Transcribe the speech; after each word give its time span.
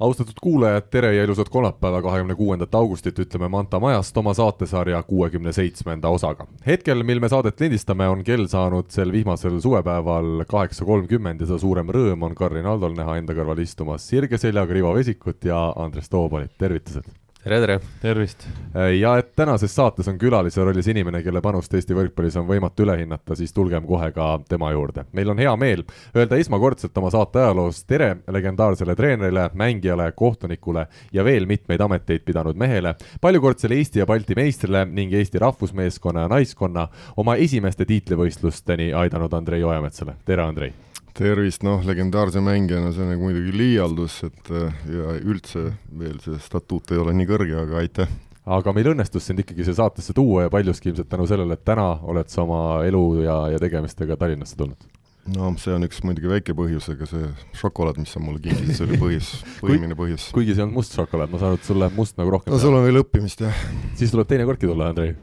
austatud 0.00 0.34
kuulajad, 0.42 0.88
tere 0.90 1.14
ja 1.14 1.24
ilusat 1.24 1.48
kolmapäeva, 1.48 2.02
kahekümne 2.02 2.34
kuuendat 2.34 2.74
augustit 2.74 3.18
ütleme 3.18 3.48
Manta 3.48 3.80
majast 3.80 4.16
oma 4.16 4.34
saatesarja 4.34 5.02
kuuekümne 5.02 5.52
seitsmenda 5.52 6.08
osaga. 6.08 6.46
hetkel, 6.66 7.02
mil 7.02 7.20
me 7.20 7.28
saadet 7.28 7.60
lindistame, 7.60 8.08
on 8.08 8.24
kell 8.24 8.46
saanud 8.46 8.88
sel 8.88 9.12
vihmasel 9.12 9.60
suvepäeval 9.60 10.44
kaheksa 10.48 10.84
kolmkümmend 10.84 11.40
ja 11.40 11.50
seda 11.50 11.58
suurem 11.58 11.92
rõõm 11.92 12.28
on 12.30 12.34
Karin 12.34 12.66
Aldol 12.66 12.96
näha 12.96 13.18
enda 13.20 13.36
kõrval 13.36 13.60
istumas 13.60 14.08
sirge 14.08 14.38
seljaga 14.38 14.74
Rivo 14.74 14.94
Vesikut 14.96 15.44
ja 15.44 15.66
Andres 15.76 16.08
Toobalit, 16.08 16.56
tervitused! 16.58 17.19
Tere, 17.44 17.60
tere! 17.60 17.80
tervist! 18.00 18.48
Äh, 18.76 18.94
ja 18.98 19.14
et 19.18 19.30
tänases 19.36 19.72
saates 19.74 20.08
on 20.08 20.18
külalise 20.20 20.64
rollis 20.64 20.88
inimene, 20.92 21.22
kelle 21.24 21.40
panust 21.40 21.72
Eesti 21.74 21.96
võrkpallis 21.96 22.36
on 22.36 22.46
võimatu 22.48 22.84
üle 22.84 22.98
hinnata, 23.00 23.36
siis 23.38 23.54
tulgem 23.56 23.86
kohe 23.88 24.10
ka 24.12 24.26
tema 24.48 24.72
juurde. 24.74 25.06
meil 25.12 25.30
on 25.32 25.40
hea 25.40 25.54
meel 25.56 25.84
öelda 26.16 26.36
esmakordselt 26.36 26.98
oma 26.98 27.10
saate 27.10 27.40
ajaloos 27.40 27.84
tere 27.84 28.10
legendaarsele 28.28 28.96
treenerile, 28.96 29.48
mängijale, 29.54 30.10
kohtunikule 30.12 30.86
ja 31.12 31.24
veel 31.24 31.46
mitmeid 31.46 31.80
ameteid 31.80 32.26
pidanud 32.28 32.56
mehele, 32.56 32.94
paljukordsele 33.20 33.80
Eesti 33.80 34.02
ja 34.02 34.06
Balti 34.06 34.36
meistrile 34.36 34.84
ning 34.84 35.14
Eesti 35.14 35.38
rahvusmeeskonna 35.38 36.26
ja 36.26 36.28
naiskonna 36.28 36.88
oma 37.16 37.36
esimeste 37.36 37.88
tiitlivõistlusteni 37.88 38.92
aidanud 38.92 39.32
Andrei 39.32 39.64
Ojametsale, 39.64 40.18
tere 40.24 40.44
Andrei! 40.44 40.89
Tervist, 41.20 41.64
noh, 41.66 41.84
legendaarse 41.86 42.40
mängijana 42.44 42.94
see 42.94 43.04
on 43.04 43.12
nagu 43.14 43.28
muidugi 43.28 43.52
liialdus, 43.56 44.22
et 44.30 44.52
äh, 44.54 44.82
ja 44.88 45.14
üldse 45.20 45.70
veel 46.00 46.18
see 46.24 46.40
statuut 46.42 46.92
ei 46.94 47.02
ole 47.02 47.14
nii 47.18 47.28
kõrge, 47.30 47.58
aga 47.64 47.80
aitäh! 47.82 48.14
aga 48.50 48.72
meil 48.74 48.94
õnnestus 48.94 49.28
sind 49.28 49.42
ikkagi 49.42 49.66
siia 49.66 49.76
saatesse 49.82 50.16
tuua 50.16 50.46
ja 50.46 50.52
paljuski 50.52 50.90
ilmselt 50.90 51.10
tänu 51.12 51.28
sellele, 51.28 51.58
et 51.58 51.66
täna 51.66 51.90
oled 52.08 52.32
sa 52.32 52.42
oma 52.46 52.80
elu 52.88 53.04
ja, 53.26 53.36
ja 53.52 53.60
tegemistega 53.62 54.16
Tallinnasse 54.18 54.56
tulnud 54.58 54.88
no 55.36 55.50
see 55.60 55.74
on 55.76 55.84
üks 55.86 56.00
muidugi 56.06 56.30
väike 56.30 56.54
põhjus, 56.56 56.88
aga 56.94 57.08
see 57.08 57.30
šokolaad, 57.60 58.00
mis 58.00 58.12
sa 58.14 58.22
mulle 58.22 58.40
kinkisid, 58.42 58.72
see 58.76 58.86
oli 58.86 59.00
põhjus, 59.00 59.32
põhiline 59.62 59.98
põhjus. 59.98 60.30
kuigi 60.34 60.56
see 60.56 60.64
on 60.64 60.72
must 60.74 60.96
šokolaad, 60.96 61.32
ma 61.32 61.40
saan 61.42 61.54
aru, 61.54 61.60
et 61.60 61.68
sulle 61.68 61.90
must 61.96 62.16
nagu 62.20 62.36
rohkem 62.36 62.54
no 62.54 62.60
sul 62.62 62.76
on 62.76 62.86
veel 62.86 63.02
õppimist, 63.02 63.44
jah. 63.44 63.66
siis 64.00 64.14
tuleb 64.14 64.30
teine 64.30 64.48
kordki 64.48 64.70
tulla, 64.70 64.90
Andrei. 64.94 65.14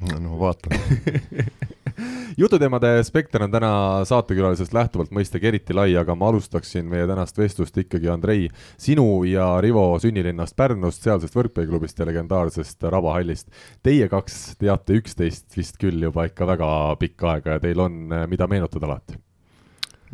No 0.00 0.38
vaatame 0.40 0.80
jututeemade 2.40 3.04
spekter 3.04 3.42
on 3.42 3.52
täna 3.52 3.70
saatekülalisest 4.04 4.74
lähtuvalt 4.76 5.12
mõistagi 5.14 5.48
eriti 5.48 5.76
lai, 5.76 5.88
aga 5.96 6.14
ma 6.18 6.28
alustaksin 6.30 6.88
meie 6.90 7.06
tänast 7.08 7.38
vestlust 7.38 7.78
ikkagi, 7.80 8.10
Andrei, 8.12 8.48
sinu 8.80 9.24
ja 9.28 9.54
Rivo 9.64 9.86
sünnilinnast 10.02 10.56
Pärnust, 10.56 11.04
sealsest 11.06 11.36
võrkpalliklubist 11.36 11.98
ja 12.00 12.08
legendaarsest 12.08 12.84
Rabahallist. 12.92 13.48
Teie 13.86 14.08
kaks 14.12 14.58
teate 14.60 14.98
üksteist 15.00 15.56
vist 15.56 15.80
küll 15.80 16.02
juba 16.08 16.26
ikka 16.28 16.48
väga 16.52 16.68
pikka 17.00 17.36
aega 17.36 17.56
ja 17.56 17.64
teil 17.64 17.80
on, 17.80 18.02
mida 18.28 18.50
meenutada 18.50 18.90
alati? 18.90 19.22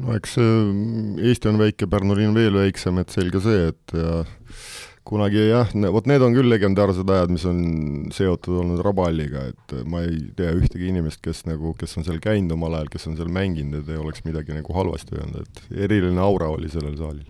no 0.02 0.14
eks 0.16 0.38
Eesti 0.40 1.50
on 1.50 1.58
väike, 1.60 1.86
Pärnu 1.90 2.14
linn 2.16 2.32
veel 2.34 2.54
väiksem, 2.56 2.96
et 3.02 3.12
selge 3.12 3.42
see, 3.44 3.66
et 3.72 3.92
ja 3.92 4.22
kunagi 5.08 5.48
jah, 5.48 5.72
vot 5.94 6.06
need 6.06 6.22
on 6.22 6.34
küll 6.36 6.50
legendaarsed 6.52 7.08
ajad, 7.10 7.32
mis 7.34 7.44
on 7.48 7.58
seotud 8.14 8.60
olnud 8.62 8.82
Raballiga, 8.86 9.48
et 9.50 9.74
ma 9.88 10.04
ei 10.06 10.20
tea 10.38 10.52
ühtegi 10.54 10.88
inimest, 10.92 11.20
kes 11.24 11.44
nagu, 11.48 11.74
kes 11.78 11.98
on 11.98 12.06
seal 12.06 12.20
käinud 12.22 12.54
omal 12.56 12.78
ajal, 12.78 12.92
kes 12.92 13.08
on 13.10 13.18
seal 13.18 13.32
mänginud, 13.32 13.82
et 13.82 13.92
ei 13.92 14.00
oleks 14.00 14.24
midagi 14.28 14.54
nagu 14.56 14.76
halvasti 14.76 15.18
öelnud, 15.18 15.42
et 15.42 15.82
eriline 15.88 16.22
aura 16.22 16.52
oli 16.54 16.70
sellel 16.72 16.96
saalil. 17.00 17.26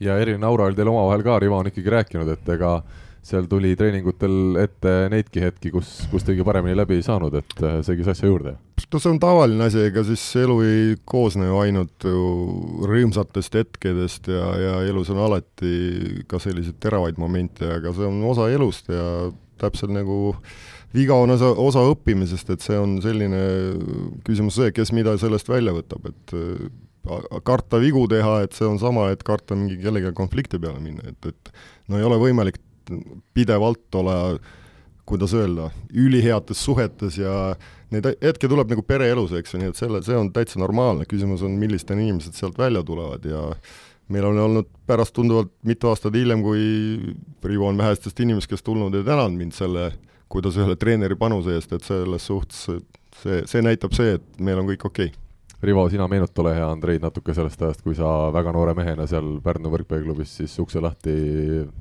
ja 0.00 0.18
eriline 0.22 0.46
aura 0.46 0.68
oli 0.68 0.78
teil 0.78 0.92
omavahel 0.92 1.26
ka, 1.26 1.38
Rivo 1.42 1.58
on 1.58 1.70
ikkagi 1.72 1.94
rääkinud, 1.96 2.32
et 2.36 2.54
ega 2.54 2.78
seal 3.26 3.48
tuli 3.50 3.74
treeningutel 3.76 4.58
ette 4.62 4.94
neidki 5.12 5.42
hetki, 5.42 5.72
kus, 5.74 5.90
kus 6.12 6.24
te 6.24 6.32
kõige 6.32 6.46
paremini 6.48 6.76
läbi 6.78 6.98
ei 6.98 7.04
saanud, 7.04 7.34
et 7.38 7.54
see 7.84 7.98
käis 7.98 8.12
asja 8.14 8.30
juurde. 8.30 8.54
No 8.88 9.00
see 9.02 9.10
on 9.10 9.20
tavaline 9.20 9.66
asi, 9.66 9.82
ega 9.90 10.04
siis 10.06 10.22
elu 10.40 10.56
ei 10.64 10.96
koosne 11.08 11.50
ju 11.50 11.58
ainult 11.60 12.06
ju 12.08 12.22
rõõmsatest 12.88 13.58
hetkedest 13.58 14.30
ja, 14.32 14.46
ja 14.62 14.78
elus 14.88 15.12
on 15.12 15.20
alati 15.26 16.24
ka 16.30 16.40
selliseid 16.42 16.78
teravaid 16.80 17.20
momente, 17.20 17.68
aga 17.78 17.92
see 17.96 18.08
on 18.08 18.22
osa 18.30 18.48
elust 18.54 18.88
ja 18.92 19.28
täpselt 19.60 19.92
nagu 19.92 20.36
viga 20.94 21.16
on 21.20 21.34
osa, 21.34 21.50
osa 21.60 21.82
õppimisest, 21.90 22.54
et 22.54 22.64
see 22.64 22.78
on 22.80 22.96
selline 23.04 23.40
küsimus 24.24 24.56
see, 24.56 24.72
kes 24.72 24.94
mida 24.96 25.16
sellest 25.20 25.50
välja 25.50 25.74
võtab, 25.76 26.08
et 26.08 26.36
karta 27.46 27.80
vigu 27.80 28.04
teha, 28.10 28.42
et 28.44 28.56
see 28.56 28.66
on 28.68 28.78
sama, 28.80 29.08
et 29.12 29.22
karta 29.26 29.56
mingi 29.58 29.78
kellegagi 29.82 30.16
konflikti 30.16 30.60
peale 30.60 30.80
minna, 30.82 31.04
et, 31.08 31.30
et 31.32 31.52
no 31.88 32.00
ei 32.00 32.06
ole 32.06 32.18
võimalik 32.20 32.60
pidevalt 33.34 33.94
olla, 33.94 34.38
kuidas 35.08 35.34
öelda, 35.34 35.70
üliheates 35.94 36.60
suhetes 36.64 37.18
ja 37.18 37.54
neid 37.94 38.08
hetki 38.22 38.48
tuleb 38.50 38.72
nagu 38.74 38.84
pereelus, 38.84 39.32
eks 39.38 39.54
ju, 39.54 39.60
nii 39.62 39.72
et 39.72 39.80
selle, 39.80 40.02
see 40.04 40.16
on 40.18 40.32
täitsa 40.34 40.60
normaalne, 40.60 41.06
küsimus 41.08 41.44
on, 41.46 41.54
millised 41.60 41.92
inimesed 41.94 42.36
sealt 42.36 42.58
välja 42.60 42.82
tulevad 42.86 43.24
ja 43.24 43.46
meil 44.12 44.28
on 44.28 44.40
olnud 44.40 44.68
pärast 44.88 45.14
tunduvalt 45.16 45.52
mitu 45.68 45.88
aastat 45.88 46.16
hiljem, 46.16 46.42
kui 46.44 47.14
Rivo 47.44 47.68
on 47.68 47.80
vähestest 47.80 48.20
inimest, 48.24 48.50
kes 48.50 48.64
tulnud 48.64 48.94
ja 48.94 49.04
tänanud 49.04 49.38
mind 49.40 49.56
selle, 49.56 49.90
kuidas 50.28 50.56
ühele 50.60 50.76
treeneri 50.76 51.16
panuse 51.16 51.56
eest, 51.56 51.72
et 51.72 51.84
selles 51.84 52.28
suhtes 52.28 52.66
see, 53.22 53.40
see 53.48 53.64
näitab 53.64 53.96
see, 53.96 54.18
et 54.18 54.44
meil 54.44 54.60
on 54.60 54.68
kõik 54.68 54.84
okei 54.88 55.12
okay. 55.12 55.27
Rivo, 55.60 55.88
sina 55.90 56.06
meenuta 56.06 56.42
ole 56.42 56.52
hea, 56.54 56.66
Andreid, 56.70 57.02
natuke 57.02 57.34
sellest 57.34 57.62
ajast, 57.66 57.80
kui 57.82 57.96
sa 57.98 58.28
väga 58.34 58.52
noore 58.54 58.76
mehena 58.78 59.08
seal 59.10 59.40
Pärnu 59.42 59.72
võrkpalliklubis 59.72 60.36
siis 60.38 60.54
ukse 60.62 60.78
lahti 60.78 61.14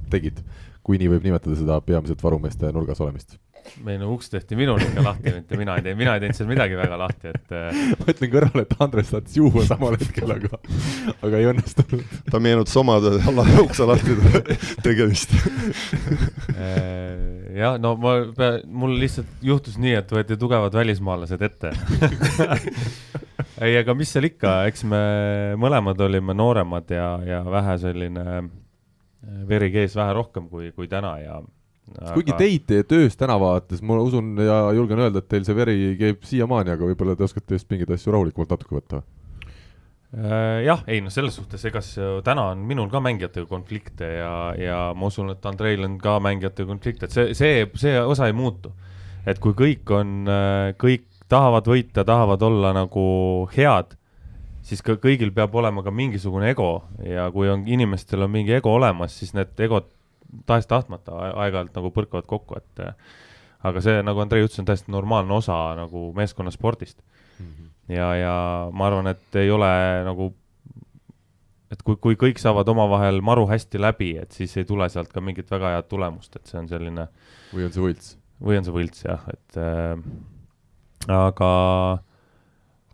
tegid, 0.09 0.41
kui 0.81 0.97
nii 0.97 1.11
võib 1.13 1.27
nimetada 1.27 1.59
seda 1.59 1.77
peamiselt 1.85 2.23
varumeeste 2.25 2.71
nurgas 2.73 3.03
olemist 3.05 3.37
või 3.83 3.97
no 4.01 4.11
uks 4.15 4.31
tehti 4.33 4.57
minul 4.59 4.81
ikka 4.81 5.03
lahti, 5.05 5.33
mitte 5.35 5.59
mina 5.59 5.77
ei 5.77 5.85
teinud, 5.85 5.99
mina 5.99 6.15
ei 6.17 6.23
teinud 6.23 6.37
seal 6.39 6.49
midagi 6.49 6.77
väga 6.79 6.99
lahti, 7.01 7.33
et 7.33 7.55
äh, 7.55 7.81
ma 7.99 8.09
ütlen 8.13 8.31
kõrvale, 8.33 8.65
et 8.65 8.75
Andres 8.83 9.11
tahtis 9.13 9.37
juua 9.39 9.65
samal 9.67 9.97
hetkel, 9.97 10.33
aga, 10.37 10.61
aga 11.15 11.41
ei 11.41 11.49
õnnestunud. 11.51 12.15
ta 12.31 12.41
meenutas 12.43 12.77
oma 12.81 12.99
ukse 13.65 13.87
lahti 13.89 14.17
tegemist 14.85 15.33
äh, 16.55 17.47
jah, 17.57 17.77
no 17.81 17.95
ma, 18.01 18.17
mul 18.65 18.97
lihtsalt 19.01 19.43
juhtus 19.45 19.77
nii, 19.81 19.95
et 20.01 20.13
võeti 20.13 20.37
tugevad 20.39 20.75
välismaalased 20.77 21.43
ette 21.47 21.73
ei, 23.65 23.73
aga 23.79 23.95
mis 23.97 24.11
seal 24.13 24.29
ikka, 24.29 24.59
eks 24.69 24.85
me 24.87 25.01
mõlemad 25.59 26.01
olime 26.07 26.35
nooremad 26.37 26.93
ja, 26.93 27.09
ja 27.25 27.43
vähe 27.47 27.77
selline 27.81 28.25
äh, 28.37 28.49
veri 29.49 29.71
kees 29.73 29.95
vähe 29.97 30.15
rohkem 30.17 30.49
kui, 30.51 30.71
kui 30.75 30.89
täna 30.91 31.17
ja 31.23 31.41
aga... 31.95 32.13
kuigi 32.15 32.35
teid 32.37 32.65
teie 32.69 32.87
töös 32.87 33.17
tänavates, 33.19 33.83
ma 33.85 33.99
usun 34.03 34.35
ja 34.41 34.59
julgen 34.75 35.03
öelda, 35.05 35.23
et 35.23 35.29
teil 35.31 35.45
see 35.47 35.57
veri 35.57 35.77
käib 35.99 36.25
siiamaani, 36.27 36.75
aga 36.75 36.89
võib-olla 36.89 37.15
te 37.17 37.27
oskate 37.27 37.57
just 37.57 37.69
mingeid 37.71 37.93
asju 37.95 38.15
rahulikumalt 38.15 38.55
natuke 38.55 38.79
võtta? 38.79 39.03
Äh, 40.15 40.63
jah, 40.63 40.85
ei 40.87 41.01
noh, 41.03 41.11
selles 41.11 41.35
suhtes, 41.35 41.65
ega 41.67 41.81
täna 42.23 42.45
on 42.53 42.61
minul 42.67 42.87
ka 42.91 43.01
mängijatega 43.03 43.47
konflikte 43.49 44.07
ja, 44.21 44.31
ja 44.55 44.77
ma 44.95 45.09
usun, 45.11 45.33
et 45.33 45.45
Andreil 45.49 45.83
on 45.83 45.97
ka 45.99 46.15
mängijatega 46.23 46.69
konflikte, 46.69 47.09
et 47.09 47.15
see, 47.15 47.33
see, 47.35 47.65
see 47.75 47.99
osa 47.99 48.29
ei 48.29 48.35
muutu. 48.35 48.71
et 49.27 49.39
kui 49.43 49.51
kõik 49.51 49.91
on, 49.91 50.21
äh, 50.31 50.71
kõik 50.79 51.03
tahavad 51.27 51.67
võita, 51.67 52.05
tahavad 52.07 52.43
olla 52.47 52.71
nagu 52.71 53.03
head, 53.51 53.97
siis 54.63 54.79
ka 54.83 54.95
kõigil 54.95 55.33
peab 55.35 55.55
olema 55.59 55.83
ka 55.83 55.91
mingisugune 55.91 56.53
ego 56.53 56.85
ja 57.03 57.27
kui 57.35 57.51
on, 57.51 57.67
inimestel 57.67 58.23
on 58.23 58.31
mingi 58.31 58.55
ego 58.55 58.71
olemas, 58.79 59.15
siis 59.19 59.35
need 59.35 59.59
egod 59.67 59.91
tahes-tahtmata 60.47 61.15
aeg-ajalt 61.31 61.75
nagu 61.77 61.91
põrkavad 61.95 62.27
kokku, 62.29 62.59
et 62.59 62.83
aga 63.67 63.83
see, 63.83 64.01
nagu 64.05 64.21
Andrei 64.21 64.45
ütles, 64.45 64.59
on 64.61 64.67
täiesti 64.67 64.93
normaalne 64.93 65.33
osa 65.37 65.55
nagu 65.77 66.11
meeskonnaspordist 66.17 66.99
mm. 66.99 67.45
-hmm. 67.45 67.69
ja, 67.95 68.09
ja 68.15 68.35
ma 68.71 68.87
arvan, 68.87 69.07
et 69.13 69.39
ei 69.39 69.51
ole 69.51 69.71
nagu, 70.05 70.29
et 71.71 71.81
kui, 71.83 71.95
kui 71.95 72.19
kõik 72.27 72.41
saavad 72.41 72.67
omavahel 72.69 73.21
maru 73.21 73.47
hästi 73.49 73.81
läbi, 73.81 74.15
et 74.17 74.31
siis 74.31 74.57
ei 74.57 74.65
tule 74.65 74.89
sealt 74.89 75.13
ka 75.13 75.21
mingit 75.21 75.51
väga 75.51 75.75
head 75.75 75.89
tulemust, 75.89 76.35
et 76.35 76.45
see 76.45 76.59
on 76.59 76.69
selline. 76.69 77.07
või 77.53 77.65
on 77.65 77.73
see 77.73 77.83
võlts? 77.83 78.17
või 78.43 78.59
on 78.59 78.67
see 78.67 78.75
võlts 78.75 79.07
jah, 79.07 79.23
et 79.33 79.57
äh, 79.57 79.97
aga 81.07 81.53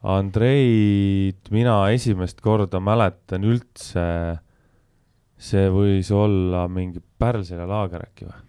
Andreid 0.03 1.51
mina 1.51 1.75
esimest 1.91 2.41
korda 2.41 2.80
mäletan 2.80 3.44
üldse 3.44 4.03
äh, 4.03 4.41
see 5.44 5.69
võis 5.72 6.10
olla 6.16 6.66
mingi 6.72 7.01
Pärlsele 7.19 7.68
laager 7.68 8.06
äkki 8.07 8.28
või 8.30 8.42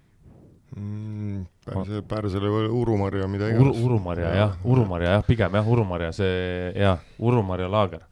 mm,? 0.78 1.44
Pärse, 1.64 2.02
Pärsele 2.08 2.50
või 2.52 2.68
Urumarja, 2.82 3.28
mida 3.30 3.48
iganes 3.48 3.64
Uru,. 3.64 3.86
Urumarja 3.86 4.34
jah, 4.36 4.58
Urumarja 4.68 5.16
jah, 5.16 5.24
pigem 5.26 5.56
jah, 5.56 5.70
Urumarja, 5.70 6.10
see 6.12 6.34
jah, 6.76 7.00
Urumarja 7.18 7.70
laager, 7.72 8.04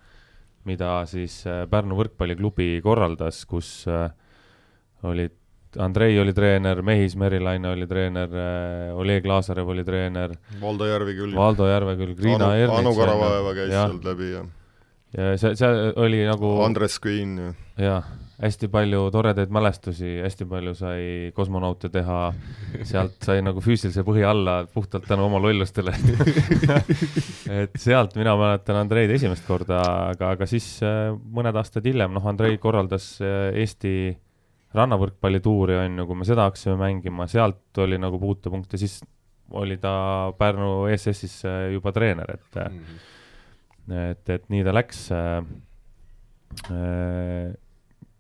mida 0.69 0.94
siis 1.11 1.43
äh, 1.46 1.64
Pärnu 1.70 1.99
võrkpalliklubi 2.00 2.75
korraldas, 2.84 3.44
kus 3.49 3.82
äh, 3.90 4.08
olid 5.06 5.37
Andrei 5.81 6.19
oli 6.20 6.34
treener, 6.37 6.82
Mehis 6.84 7.14
Merilaine 7.17 7.70
oli 7.73 7.87
treener 7.88 8.34
äh,, 8.37 8.96
Oleg 8.96 9.29
Laasarev 9.29 9.70
oli 9.73 9.84
treener. 9.84 10.34
Valdo 10.61 10.88
Järveküll. 10.88 11.32
Valdo 11.37 11.69
Järveküll, 11.70 12.17
Kriina 12.19 12.50
Anu, 12.50 12.67
Ernits. 12.67 12.81
Anu 12.82 12.96
Karavaeva 12.99 13.55
käis 13.56 13.73
ja. 13.73 13.87
sealt 13.87 14.11
läbi 14.11 14.32
ja. 14.34 14.43
ja 15.17 15.31
see, 15.40 15.56
see 15.61 15.87
oli 16.02 16.26
nagu. 16.29 16.58
Andres 16.67 16.99
Queen 17.05 17.38
ja. 17.38 17.55
jah 17.81 18.12
hästi 18.42 18.68
palju 18.72 19.04
toredaid 19.14 19.52
mälestusi, 19.54 20.16
hästi 20.24 20.46
palju 20.50 20.72
sai 20.74 21.04
kosmonaute 21.36 21.88
teha, 21.94 22.18
sealt 22.88 23.22
sai 23.22 23.42
nagu 23.44 23.62
füüsilise 23.62 24.02
põhi 24.06 24.24
alla 24.26 24.62
puhtalt 24.72 25.06
tänu 25.06 25.28
oma 25.28 25.38
lollustele. 25.42 25.94
Et 27.62 27.78
sealt 27.78 28.16
mina 28.18 28.34
mäletan 28.38 28.80
Andreid 28.80 29.14
esimest 29.14 29.46
korda, 29.46 29.78
aga, 30.10 30.32
aga 30.34 30.48
siis 30.50 30.66
äh, 30.86 31.12
mõned 31.14 31.56
aastad 31.58 31.86
hiljem, 31.86 32.14
noh, 32.16 32.26
Andrei 32.28 32.58
korraldas 32.62 33.14
äh, 33.22 33.52
Eesti 33.62 33.94
rannavõrkpallituuri, 34.74 35.78
on 35.84 36.02
ju, 36.02 36.10
kui 36.10 36.18
me 36.18 36.26
seda 36.26 36.48
hakkasime 36.48 36.78
mängima, 36.80 37.28
sealt 37.30 37.82
oli 37.84 38.00
nagu 38.00 38.18
puutepunkt 38.18 38.74
ja 38.74 38.80
siis 38.82 38.98
oli 39.52 39.76
ta 39.78 39.94
Pärnu 40.38 40.88
ESS-is 40.90 41.42
äh, 41.46 41.66
juba 41.76 41.92
treener, 41.94 42.38
et 42.38 42.62
mm, 42.64 42.78
-hmm. 42.78 43.98
et, 44.10 44.30
et 44.34 44.48
nii 44.50 44.64
ta 44.66 44.74
läks 44.74 45.10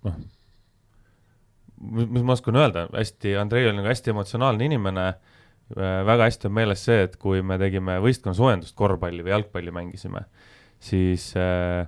noh, 0.06 0.18
mis 1.92 2.22
ma 2.22 2.36
oskan 2.36 2.58
öelda, 2.60 2.86
hästi, 2.94 3.36
Andrei 3.40 3.66
oli 3.68 3.80
nagu 3.80 3.90
hästi 3.90 4.12
emotsionaalne 4.14 4.68
inimene, 4.68 5.06
väga 5.72 6.28
hästi 6.28 6.46
on 6.50 6.54
meeles 6.58 6.84
see, 6.84 7.06
et 7.08 7.16
kui 7.20 7.40
me 7.46 7.56
tegime 7.58 7.96
võistkonna 8.04 8.36
soojendust, 8.38 8.76
korvpalli 8.78 9.24
või 9.24 9.32
jalgpalli 9.32 9.74
mängisime, 9.74 10.26
siis 10.82 11.30
äh, 11.38 11.86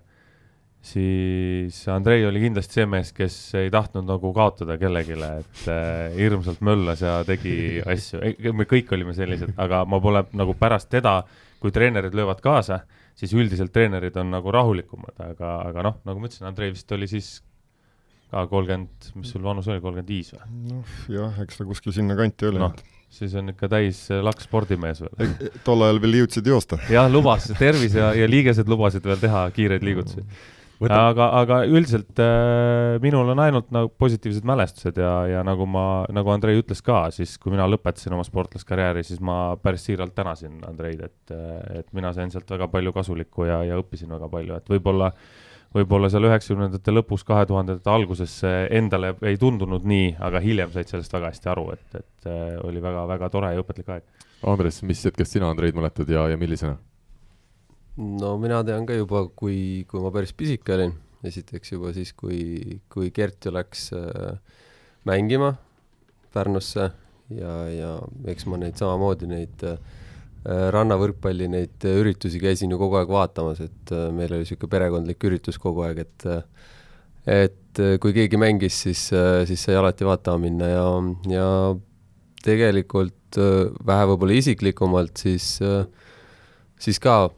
siis 0.84 1.78
Andrei 1.88 2.26
oli 2.28 2.42
kindlasti 2.42 2.80
see 2.80 2.88
mees, 2.90 3.12
kes 3.16 3.36
ei 3.56 3.70
tahtnud 3.72 4.04
nagu 4.08 4.32
kaotada 4.36 4.76
kellelegi, 4.80 5.16
et 5.16 5.62
äh, 5.72 6.16
hirmsalt 6.18 6.60
möllas 6.64 7.00
ja 7.04 7.16
tegi 7.26 7.54
asju, 7.94 8.20
me 8.52 8.68
kõik 8.68 8.92
olime 8.96 9.16
sellised, 9.16 9.54
aga 9.60 9.84
ma 9.88 10.00
pole 10.04 10.26
nagu 10.36 10.56
pärast 10.60 10.90
teda, 10.92 11.22
kui 11.62 11.72
treenerid 11.72 12.16
löövad 12.16 12.42
kaasa, 12.44 12.82
siis 13.16 13.32
üldiselt 13.32 13.72
treenerid 13.72 14.16
on 14.20 14.34
nagu 14.34 14.52
rahulikumad, 14.52 15.16
aga, 15.30 15.56
aga 15.70 15.88
noh, 15.88 15.98
nagu 16.04 16.20
ma 16.20 16.28
ütlesin, 16.28 16.50
Andrei 16.50 16.74
vist 16.74 16.92
oli 16.92 17.08
siis 17.08 17.38
ka 18.34 18.50
kolmkümmend, 18.50 19.12
mis 19.20 19.30
sul 19.34 19.44
vanus 19.44 19.70
oli, 19.70 19.82
kolmkümmend 19.84 20.10
viis 20.10 20.34
või? 20.34 20.50
noh, 20.72 20.98
jah, 21.12 21.38
eks 21.44 21.60
ta 21.60 21.68
kuskil 21.68 21.96
sinnakanti 21.96 22.50
oli 22.50 22.62
no 22.62 22.72
siis 23.14 23.34
on 23.38 23.52
ikka 23.52 23.68
täis 23.70 24.00
laks 24.26 24.48
spordimees 24.48 25.04
veel. 25.04 25.34
tol 25.66 25.86
ajal 25.86 26.00
veel 26.02 26.20
jõudsid 26.22 26.50
joosta. 26.50 26.80
jah, 26.90 27.06
lubas, 27.12 27.46
tervis 27.60 27.94
ja, 27.94 28.10
ja 28.16 28.26
liigesed 28.30 28.68
lubasid 28.70 29.06
veel 29.06 29.20
teha 29.22 29.46
kiireid 29.54 29.86
liigutusi 29.86 30.24
aga, 30.82 31.28
aga 31.40 31.60
üldiselt 31.68 32.18
äh, 32.20 32.96
minul 33.02 33.30
on 33.32 33.40
ainult 33.44 33.70
nagu 33.74 33.90
positiivsed 34.00 34.46
mälestused 34.48 34.98
ja, 35.00 35.12
ja 35.30 35.44
nagu 35.46 35.66
ma, 35.70 36.04
nagu 36.14 36.32
Andrei 36.34 36.58
ütles 36.60 36.82
ka, 36.84 37.06
siis 37.14 37.36
kui 37.40 37.54
mina 37.54 37.66
lõpetasin 37.70 38.14
oma 38.16 38.26
sportlaskarjääri, 38.26 39.04
siis 39.06 39.22
ma 39.24 39.54
päris 39.62 39.86
siiralt 39.88 40.14
tänasin 40.16 40.58
Andreid, 40.68 41.04
et, 41.06 41.34
et 41.80 41.88
mina 41.96 42.12
sain 42.16 42.32
sealt 42.34 42.50
väga 42.50 42.68
palju 42.72 42.94
kasulikku 42.96 43.48
ja, 43.48 43.62
ja 43.68 43.78
õppisin 43.80 44.12
väga 44.14 44.28
palju, 44.32 44.58
et 44.58 44.74
võib-olla 44.74 45.12
võib-olla 45.74 46.08
seal 46.12 46.28
üheksakümnendate 46.28 46.94
lõpus, 46.94 47.24
kahe 47.26 47.46
tuhandete 47.50 47.90
alguses 47.90 48.36
endale 48.44 49.14
ei 49.26 49.38
tundunud 49.40 49.86
nii, 49.88 50.14
aga 50.22 50.42
hiljem 50.44 50.72
said 50.74 50.90
sellest 50.90 51.14
väga 51.14 51.32
hästi 51.32 51.50
aru, 51.50 51.68
et, 51.74 51.86
et 51.98 52.28
äh, 52.30 52.56
oli 52.64 52.82
väga-väga 52.84 53.30
tore 53.32 53.52
ja 53.54 53.62
õpetlik 53.62 53.90
aeg. 53.94 54.26
Andres, 54.44 54.82
mis 54.86 55.02
hetkest 55.08 55.36
sina 55.36 55.48
Andreid 55.50 55.76
mäletad 55.76 56.10
ja, 56.10 56.26
ja 56.30 56.40
millisena? 56.40 56.76
no 57.96 58.32
mina 58.42 58.58
tean 58.66 58.86
ka 58.86 58.96
juba, 58.96 59.26
kui, 59.38 59.84
kui 59.90 60.02
ma 60.02 60.10
päris 60.14 60.34
pisike 60.34 60.74
olin, 60.74 60.94
esiteks 61.26 61.74
juba 61.76 61.92
siis, 61.94 62.10
kui, 62.18 62.80
kui 62.90 63.12
Gert 63.14 63.46
ju 63.46 63.54
läks 63.54 63.90
äh, 63.94 64.34
mängima 65.06 65.54
Pärnusse 66.34 66.88
ja, 67.30 67.52
ja 67.70 67.90
eks 68.30 68.48
ma 68.50 68.58
neid 68.58 68.78
samamoodi 68.80 69.28
neid 69.30 69.62
äh, 69.66 69.78
rannavõrkpalli 70.44 71.48
neid 71.48 71.84
üritusi 71.88 72.40
käisin 72.42 72.72
ju 72.74 72.78
kogu 72.80 72.98
aeg 73.00 73.12
vaatamas, 73.12 73.62
et 73.64 73.92
äh, 73.96 74.10
meil 74.12 74.32
oli 74.32 74.44
niisugune 74.44 74.72
perekondlik 74.74 75.28
üritus 75.28 75.60
kogu 75.60 75.86
aeg, 75.86 76.04
et 76.04 76.26
äh, 76.28 76.42
et 77.24 77.80
äh, 77.80 77.96
kui 78.00 78.12
keegi 78.16 78.40
mängis, 78.40 78.82
siis 78.84 79.06
äh,, 79.16 79.44
siis 79.48 79.64
sai 79.64 79.78
alati 79.80 80.04
vaatama 80.04 80.42
minna 80.44 80.68
ja, 80.68 80.88
ja 81.32 81.46
tegelikult 82.44 83.38
äh, 83.40 83.70
vähe 83.86 84.10
võib-olla 84.12 84.36
isiklikumalt, 84.36 85.16
siis 85.24 85.56
äh, 85.64 85.86
siis 86.76 87.00
ka 87.00 87.30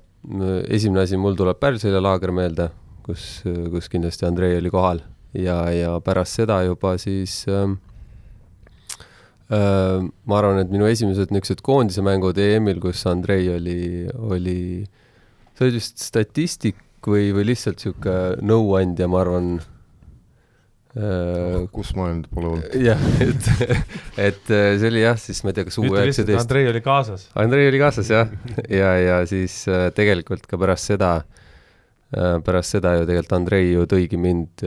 esimene 0.67 1.05
asi, 1.05 1.19
mul 1.21 1.37
tuleb 1.39 1.61
Pärlselja 1.63 2.01
laager 2.03 2.33
meelde, 2.35 2.71
kus, 3.07 3.45
kus 3.71 3.87
kindlasti 3.93 4.27
Andrei 4.27 4.57
oli 4.59 4.73
kohal. 4.75 5.05
Ja, 5.37 5.61
ja 5.71 5.93
pärast 6.03 6.41
seda 6.41 6.57
juba 6.65 6.97
siis 6.99 7.45
äh, 7.47 7.69
äh, 7.69 7.86
ma 9.51 10.39
arvan, 10.41 10.59
et 10.59 10.73
minu 10.73 10.89
esimesed 10.91 11.31
niisugused 11.31 11.61
koondise 11.63 12.03
mängud 12.03 12.39
EM-il, 12.43 12.81
kus 12.83 13.05
Andrei 13.07 13.47
oli, 13.53 13.79
oli, 14.19 14.59
see 15.55 15.69
oli 15.69 15.77
vist 15.77 16.03
statistik 16.03 16.81
või, 17.07 17.29
või 17.37 17.53
lihtsalt 17.53 17.79
niisugune 17.79 18.43
nõuandja, 18.43 19.07
ma 19.07 19.23
arvan 19.23 19.53
Äh, 20.97 21.67
kus 21.77 21.91
ma 21.93 22.07
nüüd 22.09 22.29
pole 22.33 22.55
olnud. 22.55 22.77
jah, 22.81 23.01
et, 23.21 23.49
et 24.17 24.49
äh, 24.49 24.69
see 24.81 24.89
oli 24.89 25.03
jah, 25.03 25.19
siis 25.21 25.43
ma 25.45 25.53
ei 25.53 25.59
tea, 25.59 25.67
kas 25.69 25.77
U 25.77 25.85
üheksateist. 25.91 26.41
Andrei 26.41 26.71
oli 26.71 26.81
kaasas. 26.81 27.27
Andrei 27.37 27.69
oli 27.69 27.81
kaasas 27.83 28.09
jah, 28.15 28.31
ja, 28.73 28.95
ja 29.03 29.19
siis 29.29 29.59
äh, 29.69 29.91
tegelikult 29.97 30.49
ka 30.49 30.57
pärast 30.61 30.95
seda, 30.95 31.19
pärast 32.47 32.79
seda 32.79 32.95
ju 32.97 33.05
tegelikult 33.05 33.37
Andrei 33.37 33.67
ju 33.75 33.85
tõigi 33.91 34.17
mind 34.17 34.65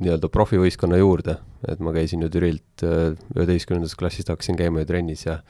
nii-öelda 0.00 0.30
profivõistkonna 0.32 1.00
juurde, 1.00 1.36
et 1.68 1.82
ma 1.84 1.92
käisin 1.96 2.24
ju 2.24 2.30
Türilt 2.32 2.84
üheteistkümnendas 2.84 3.96
klassis 3.98 4.28
hakkasin 4.30 4.58
käima 4.60 4.84
ju 4.84 4.90
trennis 4.90 5.26
ja 5.26 5.40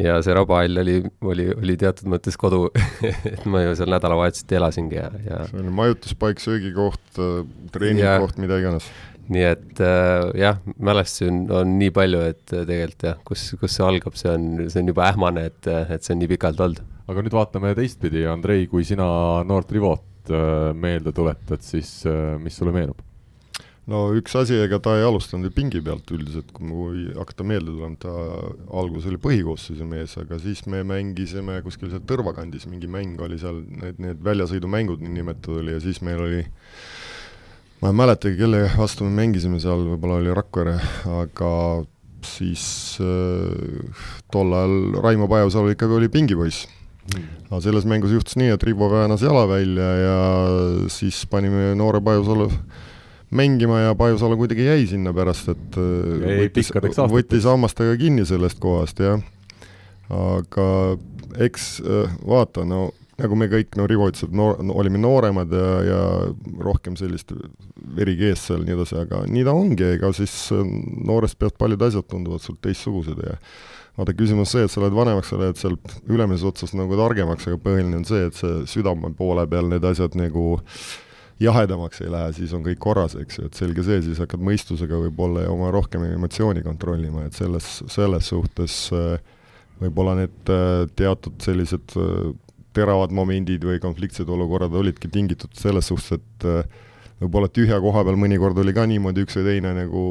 ja 0.00 0.16
see 0.24 0.32
rabahall 0.34 0.80
oli, 0.80 0.94
oli, 1.28 1.46
oli 1.52 1.74
teatud 1.76 2.08
mõttes 2.08 2.38
kodu 2.40 2.64
et 3.34 3.44
ma 3.50 3.60
ju 3.60 3.74
seal 3.76 3.92
nädalavahetuseti 3.92 4.56
elasingi 4.56 4.96
ja, 4.96 5.10
ja 5.26 5.42
see 5.50 5.60
oli 5.60 5.74
majutuspaik, 5.82 6.40
söögikoht, 6.40 7.20
treeningkoht, 7.74 8.40
mida 8.40 8.60
iganes 8.62 8.88
nii 9.30 9.44
et 9.46 9.82
äh, 9.82 10.30
jah, 10.38 10.58
mälestusi 10.82 11.28
on, 11.30 11.42
on 11.60 11.76
nii 11.78 11.92
palju, 11.94 12.22
et 12.32 12.54
äh, 12.54 12.64
tegelikult 12.68 13.06
jah, 13.06 13.20
kus, 13.28 13.44
kus 13.60 13.76
see 13.76 13.86
algab, 13.86 14.16
see 14.18 14.32
on, 14.32 14.48
see 14.72 14.82
on 14.82 14.90
juba 14.90 15.06
ähmane, 15.10 15.46
et, 15.52 15.68
äh, 15.70 15.94
et 15.94 16.04
see 16.04 16.16
on 16.16 16.22
nii 16.22 16.32
pikalt 16.34 16.62
olnud. 16.64 16.82
aga 17.12 17.24
nüüd 17.24 17.36
vaatame 17.36 17.74
teistpidi, 17.78 18.24
Andrei, 18.30 18.66
kui 18.70 18.86
sina 18.88 19.06
noort 19.46 19.72
Rivot 19.74 20.32
äh, 20.32 20.72
meelde 20.74 21.14
tuletad, 21.14 21.62
siis 21.66 22.00
äh, 22.08 22.34
mis 22.42 22.58
sulle 22.58 22.74
meenub? 22.74 22.98
No 23.90 24.02
üks 24.14 24.34
asi, 24.38 24.56
ega 24.62 24.78
ta 24.82 24.94
ei 24.98 25.06
alustanud 25.06 25.48
ju 25.48 25.54
pingi 25.56 25.82
pealt 25.84 26.10
üldiselt, 26.14 26.52
kui 26.54 26.68
mul 26.68 26.98
hakata 27.18 27.46
meelde 27.46 27.72
tulema, 27.72 27.98
ta 28.02 28.12
alguses 28.82 29.08
oli 29.10 29.20
põhikoosseisu 29.22 29.86
mees, 29.88 30.14
aga 30.20 30.38
siis 30.42 30.64
me 30.70 30.84
mängisime 30.86 31.58
kuskil 31.66 31.90
seal 31.90 32.04
Tõrva 32.06 32.34
kandis, 32.36 32.68
mingi 32.70 32.90
mäng 32.90 33.20
oli 33.22 33.40
seal, 33.42 33.62
need, 33.82 33.98
need 34.02 34.22
väljasõidumängud 34.22 35.02
niinimetatud 35.02 35.62
oli 35.62 35.74
ja 35.74 35.82
siis 35.82 36.02
meil 36.06 36.22
oli 36.22 36.44
ma 37.82 37.90
ei 37.90 37.98
mäletagi, 37.98 38.38
kelle 38.38 38.68
vastu 38.76 39.08
me 39.08 39.16
mängisime 39.24 39.58
seal, 39.62 39.82
võib-olla 39.94 40.20
oli 40.20 40.36
Rakvere, 40.38 40.76
aga 41.18 41.50
siis 42.22 42.64
äh, 43.02 44.04
tol 44.30 44.54
ajal 44.54 45.02
Raimo 45.02 45.26
Pajusalu 45.30 45.74
ikkagi 45.74 45.98
oli 45.98 46.12
pingipoiss. 46.12 46.68
Mm.. 47.02 47.22
aga 47.48 47.58
selles 47.64 47.86
mängus 47.90 48.12
juhtus 48.14 48.36
nii, 48.38 48.52
et 48.54 48.62
Rivo 48.62 48.86
väänas 48.86 49.24
jala 49.26 49.42
välja 49.50 49.88
ja 49.98 50.18
siis 50.86 51.24
panime 51.26 51.72
noore 51.74 51.98
Pajusalu 51.98 52.46
mängima 53.32 53.80
ja 53.80 53.94
Pajusalu 53.98 54.36
kuidagi 54.40 54.66
jäi 54.66 54.86
sinna 54.90 55.12
pärast, 55.16 55.48
et 55.52 55.78
äh, 55.80 56.24
jäi 56.28 56.40
võttis, 56.44 56.72
võttis 57.12 57.48
hammastega 57.48 57.96
kinni 58.00 58.26
sellest 58.28 58.60
kohast, 58.62 59.00
jah. 59.02 59.22
aga 60.12 60.66
eks 61.40 61.68
äh, 61.80 62.18
vaata, 62.28 62.66
no 62.68 62.90
nagu 63.20 63.36
me 63.38 63.46
kõik, 63.50 63.76
no 63.78 63.86
Rivo 63.88 64.08
ütles, 64.10 64.24
et 64.26 64.32
noor, 64.36 64.58
no, 64.64 64.74
olime 64.80 65.00
nooremad 65.00 65.52
ja, 65.54 65.68
ja 65.86 66.00
rohkem 66.64 66.96
sellist 66.98 67.34
veri 67.96 68.16
kees 68.18 68.46
seal 68.48 68.64
nii 68.66 68.76
edasi, 68.76 68.96
aga 69.02 69.22
nii 69.28 69.44
ta 69.46 69.54
ongi, 69.56 69.86
ega 69.98 70.12
siis 70.16 70.34
äh, 70.54 70.64
noorest 71.06 71.38
peast 71.40 71.58
paljud 71.60 71.86
asjad 71.88 72.08
tunduvad 72.10 72.44
sul 72.44 72.58
teistsugused 72.64 73.22
ja 73.22 73.38
vaata, 73.98 74.16
küsimus 74.16 74.52
see, 74.54 74.64
et 74.66 74.72
sa 74.72 74.80
oled 74.80 74.96
vanemaks, 74.96 75.30
sa 75.32 75.38
oled 75.38 75.60
seal 75.60 75.78
ülemises 76.08 76.44
otsas 76.48 76.72
nagu 76.76 76.96
targemaks, 76.98 77.48
aga 77.48 77.60
põhiline 77.62 78.00
on 78.00 78.06
see, 78.08 78.26
et 78.28 78.38
see 78.38 78.62
südame 78.78 79.12
poole 79.16 79.44
peal 79.50 79.68
need 79.72 79.84
asjad 79.88 80.16
nagu 80.18 80.56
jahedamaks 81.42 82.02
ei 82.04 82.10
lähe, 82.12 82.32
siis 82.36 82.52
on 82.56 82.64
kõik 82.66 82.80
korras, 82.82 83.16
eks 83.18 83.38
ju, 83.38 83.48
et 83.48 83.58
selge 83.58 83.84
see, 83.86 84.00
siis 84.06 84.22
hakkad 84.22 84.42
mõistusega 84.44 85.00
võib-olla 85.06 85.46
ja 85.46 85.52
oma 85.52 85.70
rohkem 85.74 86.04
emotsiooni 86.08 86.64
kontrollima, 86.64 87.26
et 87.26 87.36
selles, 87.38 87.68
selles 87.92 88.30
suhtes 88.32 88.78
äh, 88.96 89.18
võib-olla 89.82 90.16
need 90.22 90.52
äh, 90.52 90.86
teatud 90.98 91.42
sellised 91.42 91.96
teravad 92.76 93.12
momendid 93.14 93.64
või 93.66 93.80
konfliktsed 93.82 94.28
olukorrad 94.32 94.74
olidki 94.78 95.10
tingitud 95.12 95.52
selles 95.58 95.90
suhtes, 95.92 96.18
et 96.18 96.48
äh, 96.48 96.80
võib-olla 97.22 97.48
tühja 97.52 97.78
koha 97.82 98.02
peal 98.06 98.18
mõnikord 98.20 98.58
oli 98.62 98.74
ka 98.76 98.84
niimoodi 98.88 99.24
üks 99.26 99.36
või 99.38 99.46
teine 99.46 99.72
nagu 99.76 100.02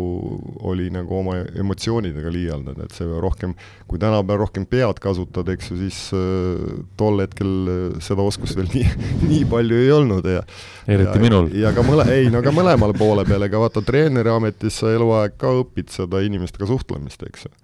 oli 0.72 0.90
nagu 0.94 1.18
oma 1.20 1.38
emotsioonidega 1.60 2.32
liialdanud, 2.34 2.86
et 2.86 2.96
see 2.96 3.22
rohkem, 3.24 3.56
kui 3.90 4.00
tänapäeval 4.02 4.46
rohkem 4.46 4.68
pead 4.70 5.02
kasutad, 5.04 5.50
eks 5.54 5.72
ju, 5.72 5.80
siis 5.82 6.00
äh, 6.18 6.78
tol 7.00 7.22
hetkel 7.24 7.52
äh, 7.72 7.82
seda 8.04 8.26
oskust 8.26 8.60
veel 8.60 8.72
nii, 8.76 8.86
nii 9.28 9.44
palju 9.52 9.82
ei 9.82 9.92
olnud 9.96 10.30
ja 10.32 10.46
eriti 10.88 11.18
ja, 11.18 11.24
minul. 11.24 11.52
ja 11.58 11.74
ka 11.76 11.86
mõle-, 11.86 12.08
ei 12.16 12.32
no 12.34 12.44
ka 12.46 12.54
mõlemale 12.56 12.96
poole 12.98 13.26
peale, 13.28 13.52
ega 13.52 13.62
vaata 13.62 13.84
treeneri 13.86 14.32
ametis 14.34 14.82
sa 14.82 14.94
eluaeg 14.94 15.38
ka 15.42 15.54
õpid 15.62 15.92
seda 15.94 16.24
inimestega 16.26 16.70
suhtlemist, 16.70 17.28
eks 17.28 17.48
ju 17.50 17.56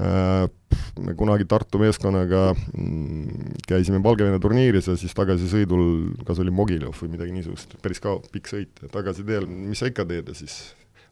me 0.00 1.14
kunagi 1.18 1.46
Tartu 1.48 1.80
meeskonnaga 1.82 2.50
mm, 2.54 3.60
käisime 3.68 4.00
Valgevene 4.04 4.40
turniiris 4.42 4.90
ja 4.90 4.96
siis 5.00 5.14
tagasisõidul, 5.16 5.84
kas 6.28 6.40
oli 6.42 6.52
Mogiljev 6.54 6.96
või 7.02 7.14
midagi 7.14 7.34
niisugust, 7.34 7.76
päris 7.84 8.02
kaua, 8.02 8.22
pikk 8.32 8.50
sõit 8.50 8.82
ja 8.84 8.90
tagasiteel, 8.92 9.48
mis 9.48 9.82
sa 9.82 9.90
ikka 9.90 10.06
teed 10.08 10.30
ja 10.32 10.36
siis 10.36 10.58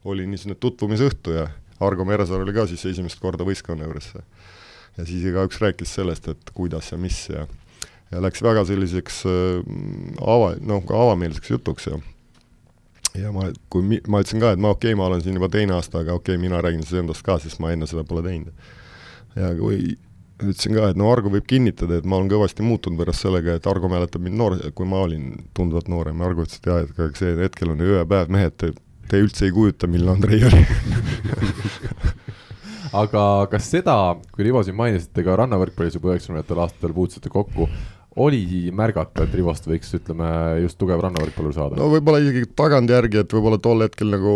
oli 0.09 0.27
niisugune 0.31 0.59
tutvumisõhtu 0.63 1.37
ja 1.37 1.49
Argo 1.85 2.07
Meresaar 2.09 2.43
oli 2.43 2.55
ka 2.57 2.67
siis 2.71 2.85
esimest 2.91 3.21
korda 3.23 3.47
võistkonna 3.47 3.87
juures. 3.87 4.13
ja 4.97 5.07
siis 5.07 5.25
igaüks 5.31 5.61
rääkis 5.63 5.95
sellest, 5.95 6.29
et 6.29 6.55
kuidas 6.55 6.93
ja 6.93 6.99
mis 6.99 7.29
ja 7.29 7.47
ja 8.13 8.23
läks 8.25 8.43
väga 8.43 8.65
selliseks 8.65 9.25
äh, 9.29 9.59
ava, 10.25 10.55
noh, 10.65 10.85
ka 10.89 10.97
avameelseks 10.97 11.51
jutuks 11.51 11.91
ja 11.91 11.99
ja 13.19 13.33
ma, 13.35 13.49
kui 13.73 13.85
mi-, 13.85 14.03
ma 14.11 14.23
ütlesin 14.23 14.43
ka, 14.43 14.53
et 14.55 14.61
ma 14.63 14.73
okei 14.75 14.93
okay,, 14.93 14.99
ma 14.99 15.09
olen 15.09 15.23
siin 15.25 15.39
juba 15.39 15.51
teine 15.53 15.77
aasta, 15.77 16.03
aga 16.03 16.17
okei 16.19 16.37
okay,, 16.37 16.43
mina 16.43 16.61
räägin 16.65 16.85
siis 16.87 17.01
endast 17.03 17.25
ka, 17.27 17.39
sest 17.43 17.63
ma 17.63 17.73
enne 17.75 17.89
seda 17.91 18.05
pole 18.09 18.25
teinud. 18.27 18.53
Ja 19.39 19.53
kui 19.59 19.97
ütlesin 20.39 20.77
ka, 20.77 20.91
et 20.93 20.99
no 20.99 21.11
Argo 21.11 21.33
võib 21.35 21.47
kinnitada, 21.51 21.99
et 21.99 22.07
ma 22.09 22.19
olen 22.19 22.31
kõvasti 22.31 22.65
muutunud 22.67 23.01
võrreldes 23.01 23.23
sellega, 23.25 23.57
et 23.59 23.67
Argo 23.71 23.91
mäletab 23.91 24.23
mind 24.25 24.39
noor, 24.39 24.59
kui 24.79 24.87
ma 24.89 25.03
olin 25.07 25.33
tunduvalt 25.57 25.91
noorem 25.91 26.21
ja 26.21 26.31
Argo 26.31 26.47
ütles, 26.47 26.61
et 26.61 26.71
jaa, 26.71 26.85
et 26.85 26.95
aga 26.95 27.11
see 27.19 27.35
hetkel 27.43 27.75
on 27.75 27.83
ju 27.83 27.99
ööpäev, 27.99 28.31
mehed, 28.35 28.57
te, 28.61 28.73
te 29.11 29.23
üldse 29.23 29.49
ei 29.49 29.55
kujuta, 29.55 29.91
millal 29.91 30.15
Andrei 30.17 30.43
oli. 30.47 30.65
Aga 32.99 33.23
kas 33.53 33.67
seda, 33.69 33.95
kui 34.33 34.47
Rivo 34.47 34.63
siin 34.65 34.77
mainisite, 34.79 35.21
ka 35.27 35.35
rannavõrkpallis 35.37 35.99
juba 35.99 36.15
üheksakümnendatel 36.15 36.63
aastatel 36.63 36.95
puutusite 36.97 37.29
kokku, 37.33 37.67
oli 38.19 38.71
märgata, 38.75 39.25
et 39.25 39.35
Rivost 39.37 39.69
võiks, 39.69 39.91
ütleme, 39.97 40.29
just 40.65 40.79
tugev 40.81 41.01
rannavõrkpallur 41.05 41.55
saada? 41.55 41.79
no 41.81 41.89
võib-olla 41.93 42.21
isegi 42.23 42.49
tagantjärgi, 42.59 43.23
et 43.23 43.35
võib-olla 43.37 43.61
tol 43.63 43.85
hetkel 43.85 44.11
nagu 44.13 44.33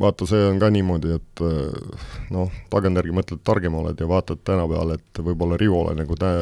vaata, 0.00 0.28
see 0.30 0.40
on 0.48 0.60
ka 0.62 0.70
niimoodi, 0.74 1.16
et 1.20 1.44
eh, 1.46 2.06
noh, 2.34 2.54
tagantjärgi 2.72 3.16
mõtled, 3.16 3.42
targem 3.46 3.76
oled 3.82 4.00
ja 4.00 4.08
vaatad 4.10 4.42
tänapäeval, 4.48 4.94
et 4.96 5.22
võib-olla 5.26 5.60
Rivole 5.60 5.96
nagu 5.98 6.16
tä-, 6.20 6.32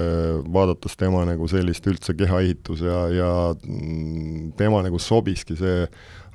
vaadates 0.55 0.99
tema 1.01 1.25
nagu 1.29 1.51
sellist 1.51 1.87
üldse 1.91 2.15
kehaehitus 2.19 2.85
ja, 2.87 3.01
ja 3.15 3.33
mm, 3.57 4.55
tema 4.61 4.85
nagu 4.87 5.03
sobiski 5.03 5.59
see 5.59 5.85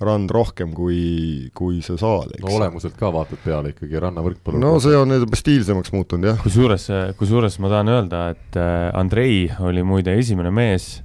rand 0.01 0.31
rohkem 0.33 0.73
kui, 0.75 1.49
kui 1.55 1.81
see 1.85 1.97
saal, 1.99 2.29
eks. 2.33 2.43
no 2.43 2.57
olemuselt 2.57 2.95
ka 2.99 3.11
vaatad 3.13 3.41
peale 3.43 3.73
ikkagi 3.73 4.01
rannavõrkpallur. 4.01 4.61
no 4.61 4.75
see 4.83 4.95
on 4.97 5.11
nüüd 5.13 5.25
stiilsemaks 5.37 5.93
muutunud, 5.95 6.31
jah. 6.31 6.39
kusjuures, 6.43 6.87
kusjuures 7.19 7.59
ma 7.63 7.71
tahan 7.73 7.91
öelda, 7.93 8.23
et 8.33 8.59
äh, 8.59 8.85
Andrei 8.97 9.47
oli 9.63 9.83
muide 9.87 10.15
esimene 10.19 10.53
mees, 10.53 10.95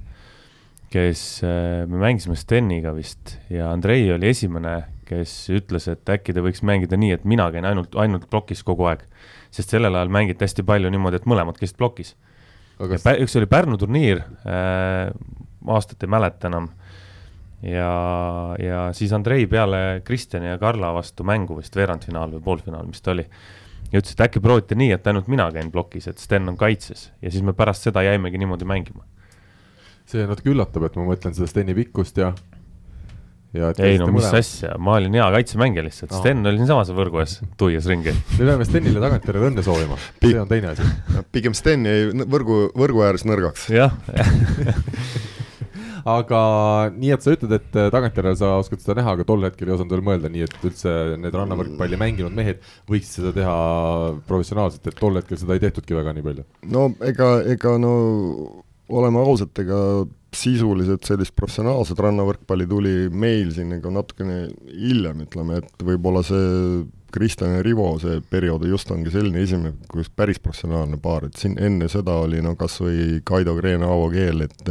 kes, 0.93 1.25
äh, 1.45 1.83
me 1.89 2.01
mängisime 2.01 2.37
Steniga 2.39 2.93
vist 2.97 3.37
ja 3.53 3.71
Andrei 3.73 4.07
oli 4.15 4.31
esimene, 4.31 4.79
kes 5.09 5.35
ütles, 5.53 5.89
et 5.89 6.09
äkki 6.09 6.35
ta 6.35 6.43
võiks 6.45 6.61
mängida 6.65 6.97
nii, 6.99 7.13
et 7.17 7.27
mina 7.29 7.49
käin 7.53 7.65
ainult, 7.65 7.95
ainult 7.97 8.29
plokis 8.29 8.61
kogu 8.65 8.89
aeg. 8.91 9.05
sest 9.51 9.71
sellel 9.73 9.95
ajal 9.97 10.11
mängiti 10.13 10.45
hästi 10.45 10.65
palju 10.65 10.91
niimoodi, 10.93 11.17
et 11.17 11.29
mõlemad 11.29 11.57
käisid 11.57 11.77
plokis. 11.79 12.13
Kas... 12.77 13.07
üks 13.19 13.33
oli 13.35 13.47
Pärnu 13.49 13.77
turniir 13.81 14.21
äh,, 14.47 15.09
aastat 15.67 16.05
ei 16.05 16.11
mäleta 16.11 16.47
enam 16.47 16.69
ja, 17.63 18.55
ja 18.59 18.81
siis 18.95 19.13
Andrei 19.15 19.47
peale 19.47 20.01
Kristjani 20.05 20.51
ja 20.51 20.57
Karla 20.61 20.93
vastu 20.95 21.25
mängu 21.27 21.57
vist 21.59 21.75
veerandfinaal 21.75 22.37
või 22.37 22.43
poolfinaal, 22.45 22.87
mis 22.87 23.03
ta 23.03 23.13
oli. 23.15 23.25
ja 23.91 24.01
ütles, 24.01 24.13
et 24.15 24.27
äkki 24.27 24.41
proovite 24.43 24.77
nii, 24.79 24.93
et 24.95 25.07
ainult 25.07 25.27
mina 25.31 25.49
käin 25.51 25.71
plokis, 25.71 26.07
et 26.07 26.21
Sten 26.21 26.47
on 26.51 26.57
kaitses 26.57 27.09
ja 27.21 27.31
siis 27.31 27.43
me 27.43 27.53
pärast 27.57 27.87
seda 27.87 28.03
jäimegi 28.05 28.39
niimoodi 28.39 28.67
mängima. 28.69 29.03
see 30.09 30.25
natuke 30.27 30.53
üllatab, 30.53 30.87
et 30.87 30.95
ma 30.95 31.09
mõtlen 31.09 31.35
seda 31.35 31.49
Steni 31.49 31.75
pikkust 31.77 32.17
ja 32.17 32.33
ja 33.53 33.71
ei 33.81 33.97
no 33.97 34.05
mis 34.13 34.21
mõlema. 34.21 34.39
asja, 34.43 34.75
ma 34.77 34.95
olin 34.99 35.15
hea 35.17 35.25
kaitsemängija 35.33 35.83
lihtsalt 35.83 36.11
no., 36.13 36.19
Sten 36.21 36.45
oli 36.45 36.61
siinsamas 36.61 36.91
võrgu 36.93 37.23
ees, 37.23 37.39
tuias 37.57 37.87
ringi. 37.89 38.13
me 38.37 38.45
peame 38.45 38.67
Stenile 38.67 39.01
tagantjärele 39.01 39.49
õnne 39.49 39.65
soovima, 39.65 39.97
see 40.21 40.37
on 40.39 40.51
teine 40.51 40.75
asi. 40.75 40.85
pigem 41.33 41.57
Sten 41.57 41.87
jäi 41.89 42.11
võrgu, 42.29 42.67
võrgu 42.77 43.03
ääres 43.07 43.25
nõrgaks. 43.25 43.67
jah 43.73 43.95
aga 46.17 46.41
nii, 46.95 47.11
et 47.15 47.25
sa 47.25 47.33
ütled, 47.35 47.53
et 47.59 47.77
äh, 47.77 47.89
tagantjärele 47.93 48.39
sa 48.39 48.53
oskad 48.59 48.83
seda 48.83 48.99
näha, 48.99 49.15
aga 49.17 49.25
tol 49.27 49.45
hetkel 49.47 49.69
ei 49.69 49.75
osanud 49.75 49.95
veel 49.95 50.05
mõelda, 50.09 50.31
nii 50.33 50.45
et 50.47 50.67
üldse 50.69 50.95
need 51.21 51.35
rannavõrkpalli 51.35 51.99
mänginud 52.01 52.35
mehed 52.35 52.63
võiksid 52.89 53.19
seda 53.19 53.33
teha 53.35 53.57
professionaalselt, 54.29 54.87
et 54.89 54.99
tol 54.99 55.19
hetkel 55.19 55.41
seda 55.41 55.57
ei 55.57 55.65
tehtudki 55.65 55.97
väga 55.97 56.15
nii 56.17 56.27
palju. 56.29 56.47
no 56.75 56.89
ega, 57.05 57.33
ega 57.55 57.75
no 57.81 57.93
oleme 58.89 59.21
ausad, 59.21 59.53
ega 59.61 59.81
sisuliselt 60.35 61.07
sellist 61.07 61.33
professionaalset 61.37 61.99
rannavõrkpalli 62.05 62.67
tuli 62.69 62.95
meil 63.09 63.51
siin 63.53 63.71
nagu 63.73 63.91
natukene 63.93 64.47
hiljem, 64.69 65.25
ütleme, 65.25 65.61
et 65.63 65.85
võib-olla 65.85 66.21
see 66.25 66.85
Kristjan 67.11 67.55
ja 67.55 67.61
Rivo 67.65 67.87
see 68.01 68.19
periood 68.29 68.67
just 68.69 68.91
ongi 68.93 69.09
selline 69.13 69.41
esimene, 69.41 69.73
kus 69.89 70.11
päris 70.13 70.41
professionaalne 70.41 70.99
paar, 71.01 71.25
et 71.25 71.39
siin 71.41 71.57
enne 71.57 71.89
seda 71.89 72.19
oli 72.25 72.43
no 72.45 72.53
kas 72.59 72.77
või 72.83 73.23
Kaido 73.25 73.55
Kreen, 73.57 73.85
Aavo 73.85 74.11
Keel, 74.13 74.45
et 74.45 74.69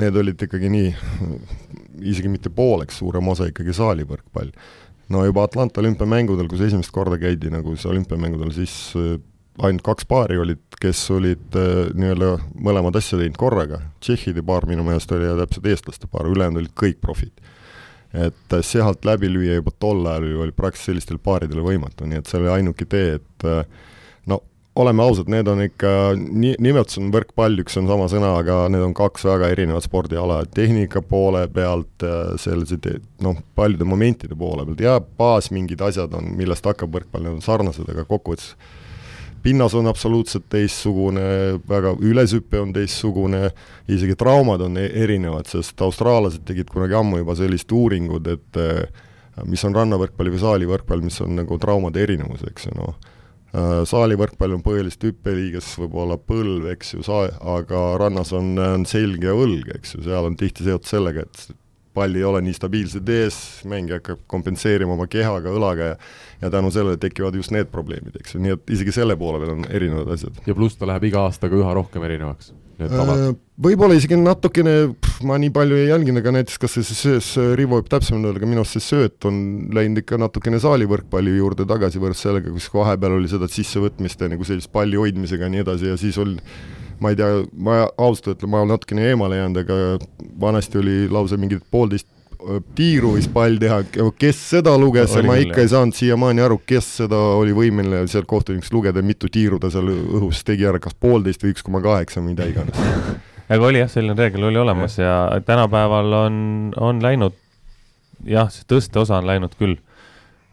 need 0.00 0.16
olid 0.16 0.46
ikkagi 0.46 0.70
nii, 0.72 0.92
isegi 2.12 2.30
mitte 2.32 2.52
pooleks, 2.54 3.00
suurem 3.02 3.28
osa 3.32 3.48
ikkagi 3.50 3.74
saalivõrkpall. 3.76 4.52
no 5.12 5.24
juba 5.26 5.44
Atlanta 5.44 5.82
olümpiamängudel, 5.82 6.48
kus 6.48 6.62
esimest 6.64 6.92
korda 6.94 7.18
käidi 7.20 7.50
nagu 7.52 7.74
siis 7.76 7.86
olümpiamängudel, 7.90 8.52
siis 8.56 8.74
äh, 8.96 9.18
ainult 9.60 9.84
kaks 9.84 10.08
paari 10.08 10.38
olid, 10.40 10.62
kes 10.80 11.04
olid 11.12 11.58
äh, 11.58 11.90
nii-öelda 11.98 12.36
mõlemad 12.56 12.96
asja 12.96 13.20
teinud 13.20 13.36
korraga, 13.40 13.82
tšehhide 14.00 14.44
paar 14.46 14.66
minu 14.70 14.86
meelest 14.86 15.12
oli 15.12 15.28
ja 15.28 15.36
täpselt 15.42 15.68
eestlaste 15.68 16.08
paar, 16.08 16.30
ülejäänud 16.30 16.62
olid 16.62 16.76
kõik 16.78 17.02
profid. 17.04 17.34
et 18.12 18.52
äh, 18.52 18.64
sealt 18.64 19.04
läbi 19.08 19.28
lüüa 19.32 19.60
juba 19.60 19.72
tol 19.80 20.06
ajal 20.06 20.28
oli 20.44 20.52
praktiliselt 20.52 20.92
sellistel 20.92 21.18
paaridel 21.18 21.64
võimatu, 21.64 22.08
nii 22.08 22.20
et 22.20 22.28
see 22.28 22.40
oli 22.40 22.50
ainuke 22.52 22.84
tee, 22.84 23.14
et 23.20 23.46
oleme 24.74 25.02
ausad, 25.02 25.28
need 25.28 25.48
on 25.48 25.62
ikka, 25.66 25.88
nii, 26.16 26.54
nimetus 26.62 26.96
on 27.00 27.10
võrkpall, 27.12 27.60
üks 27.60 27.76
on 27.80 27.88
sama 27.90 28.06
sõna, 28.08 28.32
aga 28.40 28.64
need 28.72 28.84
on 28.86 28.94
kaks 28.96 29.26
väga 29.28 29.50
erinevat 29.52 29.84
spordiala, 29.84 30.42
tehnika 30.54 31.02
poole 31.04 31.44
pealt, 31.52 32.06
sellised 32.40 32.88
noh, 33.24 33.42
paljude 33.58 33.88
momentide 33.88 34.38
poole 34.38 34.64
pealt. 34.68 34.80
Ja 34.84 34.96
baas 35.00 35.50
mingid 35.52 35.84
asjad 35.84 36.16
on, 36.16 36.32
millest 36.38 36.68
hakkab 36.68 36.96
võrkpall, 36.96 37.26
need 37.26 37.36
on 37.36 37.44
sarnased, 37.44 37.84
aga 37.92 38.06
kokkuvõttes 38.08 38.54
pinnas 39.42 39.74
on 39.76 39.90
absoluutselt 39.90 40.46
teistsugune, 40.52 41.22
väga, 41.68 41.96
üleshüpe 42.00 42.60
on 42.62 42.72
teistsugune, 42.72 43.48
isegi 43.92 44.16
traumad 44.16 44.62
on 44.64 44.78
e-, 44.80 44.90
erinevad, 45.04 45.50
sest 45.50 45.82
austraallased 45.84 46.46
tegid 46.48 46.70
kunagi 46.72 46.96
ammu 46.96 47.20
juba 47.20 47.36
sellist 47.36 47.72
uuringut, 47.74 48.30
et 48.30 48.62
mis 49.48 49.64
on 49.66 49.74
rannavõrkpall 49.76 50.32
või 50.32 50.40
saalivõrkpall, 50.40 51.02
mis 51.04 51.18
on 51.24 51.42
nagu 51.42 51.58
traumade 51.60 52.00
erinevus, 52.06 52.46
eks 52.48 52.70
ju, 52.70 52.78
noh. 52.78 52.94
Äh, 52.94 53.11
saalivõrkpall 53.52 54.56
on 54.56 54.62
põhiliselt 54.64 55.10
hüppeliiges, 55.10 55.74
võib-olla 55.82 56.16
põlv, 56.16 56.70
eks 56.72 56.94
ju, 56.94 57.02
saa-, 57.04 57.32
aga 57.56 57.82
rannas 58.00 58.32
on, 58.36 58.54
on 58.56 58.86
selg 58.88 59.26
ja 59.28 59.34
õlg, 59.36 59.74
eks 59.76 59.98
ju, 59.98 60.06
seal 60.06 60.28
on 60.30 60.38
tihti 60.40 60.64
seotud 60.64 60.88
sellega, 60.88 61.26
et 61.26 61.58
pall 61.92 62.16
ei 62.16 62.24
ole 62.24 62.40
nii 62.46 62.56
stabiilselt 62.56 63.10
ees, 63.12 63.36
mängija 63.68 63.98
hakkab 64.00 64.22
kompenseerima 64.32 64.94
oma 64.96 65.04
kehaga, 65.12 65.52
õlaga 65.52 65.90
ja 65.90 65.98
ja 66.42 66.50
tänu 66.50 66.70
sellele 66.70 66.96
tekivad 66.96 67.36
just 67.38 67.52
need 67.54 67.68
probleemid, 67.70 68.16
eks 68.18 68.34
ju, 68.34 68.42
nii 68.42 68.56
et 68.56 68.74
isegi 68.74 68.94
selle 68.96 69.16
poole 69.20 69.38
peal 69.42 69.54
on 69.54 69.66
erinevad 69.70 70.10
asjad. 70.16 70.40
ja 70.46 70.56
pluss 70.58 70.78
ta 70.78 70.88
läheb 70.90 71.06
iga 71.12 71.26
aastaga 71.28 71.58
üha 71.58 71.74
rohkem 71.76 72.02
erinevaks 72.08 72.50
Äh, 72.88 73.22
võib-olla 73.62 73.96
isegi 73.98 74.18
natukene, 74.18 74.74
ma 75.28 75.38
nii 75.40 75.52
palju 75.54 75.78
ei 75.78 75.88
jälginud, 75.90 76.22
aga 76.22 76.34
näiteks 76.38 76.60
kas 76.62 76.76
see 76.78 76.86
siis, 76.88 77.32
Rivo 77.58 77.78
võib 77.78 77.90
täpsemalt 77.92 78.30
öelda, 78.30 78.42
aga 78.42 78.50
minu 78.50 78.64
arust 78.64 78.78
see 78.78 78.86
sööt 78.86 79.28
on 79.28 79.40
läinud 79.76 80.02
ikka 80.02 80.18
natukene 80.20 80.60
saalivõrkpalli 80.62 81.36
juurde 81.38 81.66
tagasi 81.68 82.02
võrreldes 82.02 82.24
sellega, 82.26 82.52
kus 82.54 82.70
vahepeal 82.74 83.18
oli 83.18 83.30
seda 83.32 83.50
sissevõtmist 83.50 84.22
ja 84.22 84.30
nagu 84.32 84.46
sellist 84.48 84.72
palli 84.74 85.00
hoidmisega 85.00 85.48
ja 85.48 85.54
nii 85.54 85.66
edasi 85.66 85.92
ja 85.92 85.98
siis 86.00 86.18
oli 86.22 86.38
ma 87.02 87.10
ei 87.10 87.18
tea, 87.18 87.42
ma 87.58 87.82
ausalt 87.98 88.36
ütlen, 88.36 88.50
ma 88.52 88.62
olen 88.62 88.74
natukene 88.76 89.08
eemale 89.10 89.40
jäänud, 89.40 89.62
aga 89.64 89.78
vanasti 90.40 90.78
oli 90.78 90.96
lausa 91.10 91.38
mingid 91.40 91.64
poolteist 91.74 92.06
tiiru 92.76 93.14
võis 93.16 93.28
pall 93.32 93.58
teha, 93.60 93.80
kes 94.18 94.40
seda 94.52 94.74
luges 94.80 95.14
ma 95.26 95.36
ikka 95.40 95.60
jah. 95.60 95.64
ei 95.64 95.72
saanud 95.72 95.96
siiamaani 95.96 96.44
aru, 96.44 96.60
kes 96.66 96.88
seda 97.02 97.18
oli 97.38 97.54
võimeline 97.56 98.04
seal 98.10 98.26
kohtunikust 98.28 98.74
lugeda, 98.74 99.02
mitu 99.04 99.30
tiiru 99.32 99.60
ta 99.62 99.70
seal 99.72 99.90
õhus 99.90 100.42
tegi 100.46 100.66
ära, 100.68 100.80
kas 100.82 100.96
poolteist 100.98 101.44
või 101.44 101.54
üks 101.54 101.66
koma 101.66 101.82
kaheksa, 101.84 102.24
mida 102.24 102.46
iganes. 102.50 102.78
aga 103.52 103.68
oli 103.68 103.82
jah, 103.82 103.90
selline 103.92 104.18
reegel 104.18 104.48
oli 104.50 104.60
olemas 104.62 104.98
ja 104.98 105.14
tänapäeval 105.46 106.18
on, 106.24 106.36
on 106.80 107.02
läinud 107.04 107.38
jah, 108.28 108.50
see 108.52 108.66
tõsteosa 108.70 109.18
on 109.20 109.28
läinud 109.30 109.56
küll 109.58 109.78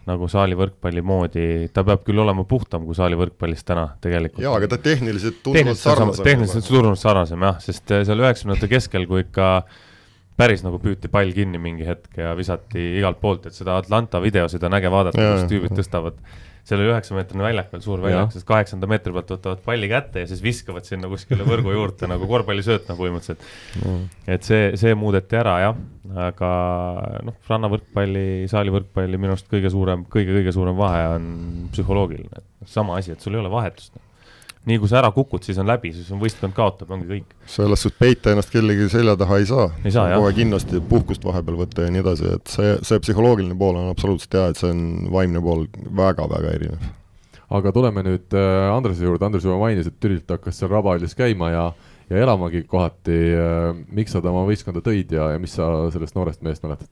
nagu 0.10 0.29
saalivõrkpalli 0.31 1.03
moodi, 1.05 1.43
ta 1.74 1.84
peab 1.86 2.01
küll 2.08 2.22
olema 2.22 2.46
puhtam 2.50 2.88
kui 2.88 2.98
saalivõrkpallis 2.98 3.62
täna 3.67 3.86
tegelikult. 4.01 4.41
jaa, 4.41 4.55
aga 4.58 4.72
ta 4.72 4.79
tehniliselt 4.81 5.43
tunduvalt 5.46 5.81
sarnasem. 5.81 6.25
tehniliselt 6.25 6.65
tunduvalt 6.65 7.01
sarnasem 7.01 7.46
jah, 7.46 7.60
sest 7.62 7.93
seal 7.93 8.24
üheksakümnendate 8.24 8.72
keskel, 8.72 9.05
kui 9.10 9.22
ikka 9.27 9.50
päris 10.39 10.63
nagu 10.65 10.79
püüti 10.81 11.12
pall 11.12 11.34
kinni 11.36 11.60
mingi 11.62 11.88
hetk 11.88 12.19
ja 12.19 12.36
visati 12.38 12.84
igalt 13.00 13.19
poolt, 13.22 13.50
et 13.50 13.58
seda 13.58 13.79
Atlanta 13.79 14.22
videosid 14.24 14.63
on 14.63 14.77
äge 14.77 14.91
vaadata, 14.93 15.34
kus 15.34 15.50
tüübid 15.51 15.75
tõstavad. 15.79 16.22
Seal 16.69 16.84
oli 16.84 16.91
üheksameetrine 16.91 17.41
väljak 17.41 17.72
veel, 17.74 17.81
suur 17.81 18.01
väljak, 18.03 18.34
sest 18.36 18.46
kaheksanda 18.46 18.86
meetri 18.91 19.13
pealt 19.15 19.31
võtavad 19.34 19.62
palli 19.65 19.88
kätte 19.89 20.22
ja 20.22 20.27
siis 20.29 20.41
viskavad 20.43 20.86
sinna 20.86 21.10
kuskile 21.10 21.48
võrgu 21.48 21.74
juurde 21.74 22.10
nagu 22.12 22.27
korvpallisöötna 22.29 22.93
põhimõtteliselt. 23.00 23.48
Mm.. 23.79 24.03
et 24.36 24.46
see, 24.46 24.67
see 24.77 24.93
muudeti 25.00 25.39
ära 25.39 25.55
jah, 25.63 25.79
aga 26.27 26.51
noh, 27.25 27.39
rannavõrkpalli, 27.50 28.27
saalivõrkpalli 28.51 29.17
minu 29.17 29.34
arust 29.34 29.50
kõige 29.50 29.72
suurem 29.74 30.05
kõige,, 30.05 30.29
kõige-kõige 30.29 30.53
suurem 30.60 30.77
vahe 30.77 31.08
on 31.15 31.31
psühholoogiline. 31.74 32.46
sama 32.69 33.00
asi, 33.01 33.15
et 33.15 33.25
sul 33.25 33.34
ei 33.34 33.41
ole 33.41 33.51
vahetust 33.55 33.98
nii 34.68 34.78
kui 34.82 34.89
sa 34.92 35.00
ära 35.00 35.10
kukud, 35.16 35.44
siis 35.46 35.58
on 35.62 35.70
läbi, 35.70 35.92
siis 35.96 36.10
on 36.13 36.20
võistkond 36.22 36.56
kaotab, 36.56 36.92
ongi 36.92 37.08
kõik. 37.08 37.34
selles 37.50 37.84
suhtes 37.86 38.00
peita 38.00 38.34
ennast 38.34 38.51
kellegi 38.54 38.89
selja 38.92 39.16
taha 39.20 39.39
ei 39.39 39.48
saa. 39.50 39.70
ei 39.84 39.94
saa, 39.96 40.10
jah. 40.12 40.20
kohe 40.20 40.34
kindlasti 40.36 40.82
puhkust 40.89 41.25
vahepeal 41.25 41.60
võtta 41.62 41.88
ja 41.88 41.94
nii 41.96 42.04
edasi, 42.04 42.34
et 42.36 42.54
see, 42.54 42.75
see 42.86 43.01
psühholoogiline 43.06 43.58
pool 43.60 43.80
on 43.80 43.92
absoluutselt 43.94 44.36
hea, 44.36 44.48
et 44.51 44.62
see 44.62 44.72
on 44.74 45.12
vaimne 45.13 45.44
pool 45.44 45.68
väga-väga 46.01 46.56
erinev. 46.60 46.89
aga 47.60 47.74
tuleme 47.75 48.04
nüüd 48.06 48.36
äh, 48.38 48.66
Andrese 48.74 49.08
juurde, 49.08 49.25
Andres 49.25 49.48
juba 49.48 49.60
mainis, 49.63 49.88
et 49.88 50.00
Türilt 50.00 50.30
hakkas 50.30 50.60
seal 50.60 50.74
Rabahallis 50.74 51.16
käima 51.18 51.54
ja 51.56 51.70
ja 52.10 52.18
elamagi 52.18 52.63
kohati, 52.68 53.20
äh, 53.38 53.70
miks 53.94 54.16
sa 54.16 54.22
ta 54.22 54.34
oma 54.34 54.48
võistkonda 54.50 54.82
tõid 54.86 55.13
ja, 55.13 55.32
ja 55.36 55.42
mis 55.42 55.54
sa 55.56 55.70
sellest 55.94 56.18
noorest 56.18 56.44
mehest 56.46 56.66
mäletad? 56.66 56.89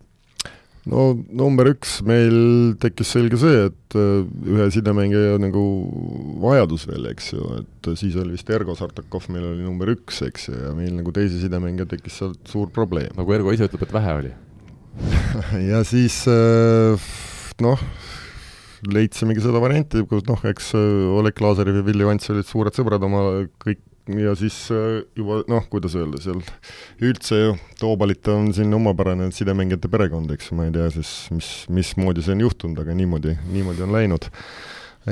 No 0.88 1.03
number 1.41 1.70
üks, 1.74 2.00
meil 2.08 2.38
tekkis 2.82 3.12
selge 3.15 3.39
see, 3.41 3.67
et 3.70 3.98
äh, 3.98 4.25
ühe 4.53 4.67
sidemängija 4.74 5.38
nagu 5.41 5.63
vajadus 6.44 6.88
veel, 6.89 7.10
eks 7.12 7.32
ju, 7.34 7.48
et 7.62 7.91
siis 8.00 8.17
oli 8.20 8.36
vist 8.38 8.50
Ergo 8.53 8.75
Sartakov, 8.77 9.29
meil 9.34 9.50
oli 9.51 9.65
number 9.65 9.91
üks, 9.94 10.22
eks 10.27 10.50
ju, 10.50 10.58
ja 10.67 10.74
meil 10.77 10.94
nagu 10.98 11.13
teise 11.15 11.41
sidemängija 11.41 11.89
tekkis 11.94 12.20
sealt 12.22 12.51
suur 12.51 12.72
probleem. 12.74 13.12
nagu 13.17 13.36
Ergo 13.36 13.56
ise 13.56 13.70
ütleb, 13.70 13.88
et 13.88 13.98
vähe 13.98 14.20
oli 14.22 14.36
ja 15.72 15.84
siis 15.86 16.24
äh, 16.32 17.10
noh, 17.63 17.84
leidsimegi 18.88 19.44
seda 19.44 19.62
varianti, 19.62 20.01
kus 20.10 20.25
noh, 20.29 20.41
eks 20.50 20.74
äh, 20.77 21.20
Oleg 21.20 21.41
Lazarev 21.44 21.82
ja 21.82 21.86
Villi 21.86 22.08
Vants 22.08 22.32
olid 22.34 22.48
suured 22.48 22.77
sõbrad 22.77 23.03
oma 23.06 23.27
kõik 23.63 23.84
ja 24.07 24.35
siis 24.39 24.55
äh, 24.71 25.01
juba 25.15 25.41
noh, 25.51 25.65
kuidas 25.71 25.95
öelda, 25.99 26.21
seal 26.23 26.41
üldse 27.03 27.41
ju 27.41 27.57
Toobalit 27.79 28.27
on 28.31 28.53
siin 28.55 28.73
omapärane 28.73 29.29
sidemängijate 29.35 29.91
perekond, 29.91 30.31
eks 30.33 30.51
ma 30.57 30.67
ei 30.67 30.73
tea 30.75 30.87
siis, 30.95 31.11
mis, 31.35 31.51
mismoodi 31.73 32.23
see 32.25 32.37
on 32.37 32.45
juhtunud, 32.47 32.81
aga 32.83 32.95
niimoodi, 32.97 33.35
niimoodi 33.51 33.85
on 33.85 33.95
läinud 33.95 34.29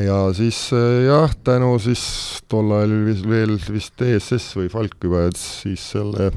ja 0.01 0.33
siis 0.33 0.57
äh, 0.73 1.05
jah, 1.07 1.31
tänu 1.43 1.75
siis 1.79 2.03
tol 2.51 2.71
ajal 2.75 2.95
veel 3.29 3.55
vist 3.71 4.01
ESS 4.01 4.55
või 4.59 4.69
Falk 4.71 4.97
juba, 5.03 5.25
et 5.29 5.39
siis 5.39 5.83
selle 5.93 6.31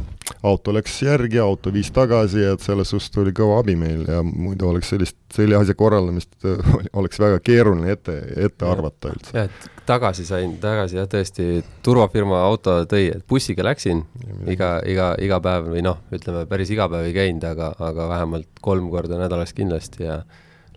auto 0.46 0.72
läks 0.74 1.00
järgi, 1.02 1.40
auto 1.42 1.72
viis 1.74 1.90
tagasi 1.94 2.44
ja 2.44 2.52
et 2.54 2.62
selles 2.62 2.92
suhtes 2.92 3.18
oli 3.18 3.32
kõva 3.36 3.58
abi 3.62 3.74
meil. 3.78 4.04
Ja 4.08 4.20
muidu 4.22 4.68
oleks 4.70 4.92
sellist, 4.92 5.16
selle 5.34 5.58
asja 5.58 5.74
korraldamist 5.78 6.36
äh, 6.46 6.72
oleks 6.98 7.20
väga 7.20 7.40
keeruline 7.44 7.92
ette, 7.96 8.14
ette 8.36 8.68
arvata 8.68 9.12
üldse. 9.14 9.34
jah, 9.34 9.48
et 9.50 9.84
tagasi 9.88 10.26
sain, 10.28 10.54
tagasi 10.62 11.00
jah, 11.00 11.08
tõesti, 11.10 11.62
turvafirma 11.86 12.42
auto 12.44 12.80
tõi, 12.90 13.08
et 13.16 13.24
bussiga 13.28 13.66
läksin 13.66 14.04
iga, 14.46 14.76
iga, 14.86 15.14
iga 15.24 15.40
päev 15.44 15.72
või 15.72 15.82
noh, 15.86 16.02
ütleme 16.14 16.44
päris 16.50 16.70
iga 16.74 16.90
päev 16.92 17.08
ei 17.08 17.16
käinud, 17.16 17.48
aga, 17.48 17.72
aga 17.90 18.10
vähemalt 18.12 18.62
kolm 18.62 18.90
korda 18.92 19.18
nädalas 19.20 19.56
kindlasti 19.56 20.06
ja 20.06 20.22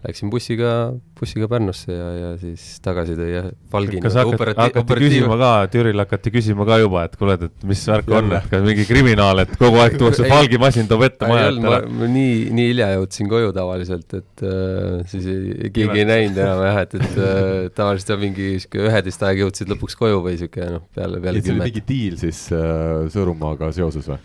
läksin 0.01 0.31
bussiga, 0.33 0.71
bussiga 1.19 1.47
Pärnusse 1.51 1.93
ja, 1.93 2.07
ja 2.17 2.29
siis 2.41 2.63
tagasi 2.81 3.13
tõi 3.17 3.27
jah, 3.29 3.49
Valgini. 3.73 4.01
kas 4.01 4.17
hakati, 4.17 4.55
hakati 4.57 4.97
küsima 4.97 5.37
ka, 5.37 5.51
Türil 5.73 6.01
hakati 6.01 6.33
küsima 6.33 6.65
ka 6.65 6.79
juba, 6.81 7.03
et 7.05 7.17
kuule, 7.19 7.35
et 7.37 7.65
mis 7.69 7.83
värk 7.91 8.09
on, 8.17 8.31
et 8.37 8.47
kas 8.49 8.65
mingi 8.65 8.87
kriminaal, 8.89 9.43
et 9.45 9.53
kogu 9.61 9.81
aeg 9.83 9.99
tuuakse 10.01 10.25
Falgi 10.31 10.57
masin 10.61 10.89
toob 10.89 11.05
ette 11.05 11.29
maja 11.29 11.51
ette 11.51 11.69
ära? 11.69 12.09
nii, 12.15 12.33
nii 12.57 12.67
hilja 12.71 12.89
jõudsin 12.95 13.29
koju 13.31 13.53
tavaliselt, 13.57 14.17
et 14.17 14.45
äh, 14.47 15.05
siis 15.11 15.29
ei, 15.29 15.71
keegi 15.75 16.03
ei 16.03 16.09
näinud 16.09 16.41
enam 16.47 16.65
jah, 16.65 16.81
et, 16.87 16.97
et 16.97 17.21
äh, 17.21 17.53
tavaliselt 17.77 18.15
on 18.17 18.25
mingi 18.25 18.51
sihuke 18.57 18.85
üheteist 18.89 19.29
aeg 19.29 19.45
jõudsid 19.45 19.69
lõpuks 19.75 19.99
koju 20.01 20.25
või 20.25 20.37
sihuke 20.41 20.65
noh, 20.65 20.87
peale, 20.97 21.21
peale 21.21 21.45
kümmet. 21.45 21.69
mingi 21.69 21.85
diil 21.85 22.17
siis 22.21 22.47
äh, 22.55 23.05
Sõõrumaaga 23.13 23.69
seoses 23.75 24.09
või? 24.09 24.21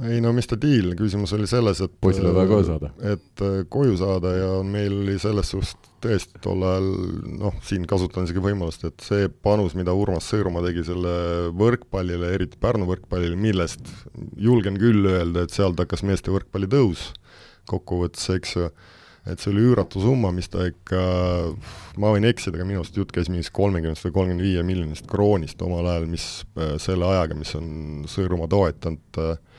Ei 0.00 0.20
no 0.24 0.32
mis 0.32 0.48
ta 0.48 0.56
diil, 0.56 0.94
küsimus 0.96 1.34
oli 1.36 1.46
selles, 1.50 1.82
et 1.84 1.92
poisile 2.00 2.32
vaja 2.32 2.48
koju 2.48 2.68
saada. 2.68 2.92
et 3.12 3.42
äh, 3.44 3.58
koju 3.72 3.96
saada 4.00 4.32
ja 4.32 4.52
meil 4.64 4.94
oli 5.02 5.18
selles 5.20 5.52
suhtes 5.52 5.76
tõesti 6.02 6.40
tol 6.42 6.64
ajal 6.66 6.88
noh, 7.38 7.58
siin 7.66 7.84
kasutan 7.88 8.26
isegi 8.26 8.42
võimalust, 8.42 8.86
et 8.88 9.04
see 9.04 9.28
panus, 9.44 9.76
mida 9.78 9.94
Urmas 9.94 10.26
Sõõrumaa 10.32 10.64
tegi 10.64 10.86
selle 10.88 11.12
võrkpallile, 11.58 12.32
eriti 12.34 12.58
Pärnu 12.62 12.88
võrkpallile, 12.88 13.36
millest 13.38 13.84
julgen 14.40 14.80
küll 14.80 15.06
öelda, 15.12 15.44
et 15.44 15.54
sealt 15.54 15.78
hakkas 15.78 16.02
meeste 16.08 16.32
võrkpalli 16.34 16.70
tõus 16.72 17.10
kokkuvõttes, 17.70 18.24
eks 18.34 18.56
ju, 18.56 18.72
et 19.30 19.38
see 19.38 19.52
oli 19.52 19.62
üüratu 19.68 20.02
summa, 20.02 20.32
mis 20.34 20.50
ta 20.50 20.66
ikka, 20.66 21.04
ma 22.02 22.10
võin 22.16 22.26
eksida, 22.32 22.58
aga 22.58 22.66
minu 22.66 22.82
arust 22.82 22.98
jutt 22.98 23.14
käis 23.14 23.30
mingist 23.30 23.54
kolmekümnest 23.54 24.08
või 24.08 24.16
kolmekümne 24.16 24.48
viie 24.48 24.66
miljonist 24.66 25.06
kroonist 25.10 25.62
omal 25.62 25.86
ajal, 25.92 26.10
mis 26.10 26.26
äh, 26.56 26.74
selle 26.82 27.06
ajaga, 27.12 27.38
mis 27.38 27.54
on 27.60 27.70
Sõõrumaa 28.10 28.50
toetanud 28.50 29.22
äh, 29.22 29.36
Äh, 29.36 29.51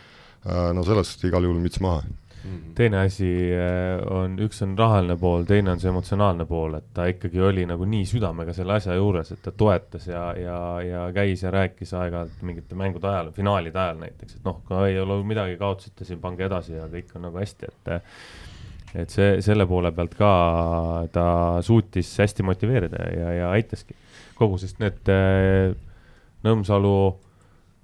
no 0.46 0.84
sellest 0.84 1.24
igal 1.28 1.46
juhul 1.46 1.62
müts 1.64 1.80
maha 1.84 2.02
mhm. 2.04 2.74
teine 2.76 3.00
asi 3.06 3.30
äh, 3.56 4.02
on, 4.12 4.36
üks 4.44 4.62
on 4.66 4.76
rahaline 4.80 5.16
pool, 5.20 5.46
teine 5.48 5.72
on 5.74 5.82
see 5.82 5.92
emotsionaalne 5.92 6.48
pool, 6.50 6.78
et 6.80 6.90
ta 6.96 7.08
ikkagi 7.12 7.42
oli 7.42 7.66
nagu 7.70 7.88
nii 7.90 8.06
südamega 8.10 8.56
selle 8.56 8.78
asja 8.80 8.98
juures, 9.00 9.32
et 9.36 9.44
ta 9.46 9.54
toetas 9.56 10.10
ja, 10.12 10.26
ja, 10.40 10.58
ja 10.84 11.04
käis 11.16 11.46
ja 11.46 11.54
rääkis 11.54 11.94
aeg-ajalt 12.00 12.44
mingite 12.48 12.80
mängude 12.80 13.10
ajal, 13.12 13.32
finaalide 13.36 13.80
ajal 13.80 14.02
näiteks, 14.04 14.40
et 14.40 14.48
noh, 14.48 14.60
kui 14.68 14.90
ei 14.90 15.00
ole 15.00 15.22
midagi, 15.28 15.60
kaotasite 15.62 16.08
siin, 16.08 16.22
pange 16.24 16.48
edasi 16.50 16.76
ja 16.76 16.90
kõik 16.92 17.16
on 17.16 17.30
nagu 17.30 17.44
hästi, 17.44 17.72
et 17.72 17.96
et 18.94 19.10
see, 19.10 19.40
selle 19.42 19.66
poole 19.66 19.90
pealt 19.96 20.14
ka 20.14 20.34
ta 21.14 21.26
suutis 21.66 22.12
hästi 22.22 22.46
motiveerida 22.46 23.08
ja, 23.10 23.32
ja 23.40 23.48
aitaski 23.56 23.96
kogu, 24.38 24.60
sest 24.62 24.82
need 24.84 25.10
äh, 25.12 25.74
Nõmsalu, 26.44 26.98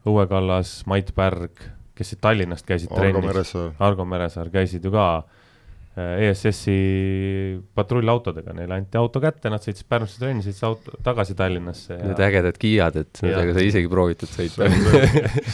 Õue 0.09 0.25
Kallas, 0.27 0.81
Mait 0.89 1.13
Pärg 1.15 1.61
kes 1.99 2.13
siit 2.13 2.23
Tallinnast 2.23 2.65
käisid 2.67 2.95
Argo 2.95 3.21
trennis, 3.21 3.53
Argo 3.83 4.07
Meresaar 4.07 4.49
käisid 4.53 4.85
ju 4.87 4.91
ka 4.93 5.05
äh, 5.19 6.29
ESS-i 6.29 6.77
patrullautodega, 7.75 8.53
neile 8.55 8.77
anti 8.77 8.99
auto 8.99 9.21
kätte, 9.23 9.51
nad 9.51 9.63
sõitsid 9.65 9.87
Pärnusse 9.91 10.21
trenni, 10.21 10.45
sõitsid 10.45 10.67
auto 10.69 10.95
tagasi 11.05 11.35
Tallinnasse 11.39 11.97
ja.... 11.97 11.99
Need 12.11 12.23
ägedad 12.29 12.59
Kiiad, 12.61 13.01
et 13.03 13.21
nendega 13.25 13.57
sai 13.57 13.67
isegi 13.71 13.91
proovitud 13.91 14.31
sõita. 14.31 14.69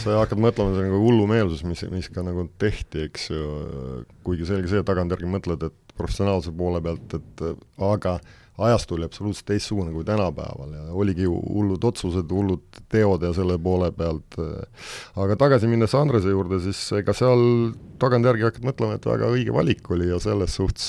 Sa 0.04 0.20
hakkad 0.20 0.42
mõtlema, 0.42 0.76
see 0.76 0.84
on 0.84 0.88
nagu 0.90 1.02
hullumeelsus, 1.02 1.66
mis, 1.66 1.82
mis 1.90 2.10
ka 2.12 2.24
nagu 2.26 2.46
tehti, 2.62 3.08
eks 3.10 3.30
ju, 3.32 3.52
kuigi 4.26 4.48
selge 4.48 4.70
see, 4.70 4.86
tagantjärgi 4.86 5.30
mõtled, 5.34 5.66
et 5.70 5.96
professionaalse 5.96 6.52
poole 6.56 6.82
pealt, 6.84 7.18
et 7.18 7.46
aga 7.82 8.18
ajastu 8.58 8.96
oli 8.96 9.04
absoluutselt 9.04 9.46
teistsugune 9.50 9.92
kui 9.92 10.04
tänapäeval 10.04 10.72
ja 10.72 10.84
oligi 10.96 11.26
hullud 11.28 11.84
otsused, 11.84 12.30
hullud 12.32 12.80
teod 12.92 13.24
ja 13.26 13.32
selle 13.36 13.58
poole 13.62 13.90
pealt, 13.96 14.38
aga 15.16 15.36
tagasi 15.36 15.68
minnes 15.68 15.94
Andrese 15.98 16.32
juurde, 16.32 16.60
siis 16.64 16.80
ega 16.96 17.12
seal 17.16 17.42
tagantjärgi 18.00 18.46
hakkad 18.46 18.64
mõtlema, 18.66 18.96
et 18.96 19.08
väga 19.08 19.28
õige 19.32 19.52
valik 19.56 19.90
oli 19.92 20.08
ja 20.08 20.18
selles 20.22 20.56
suhtes 20.56 20.88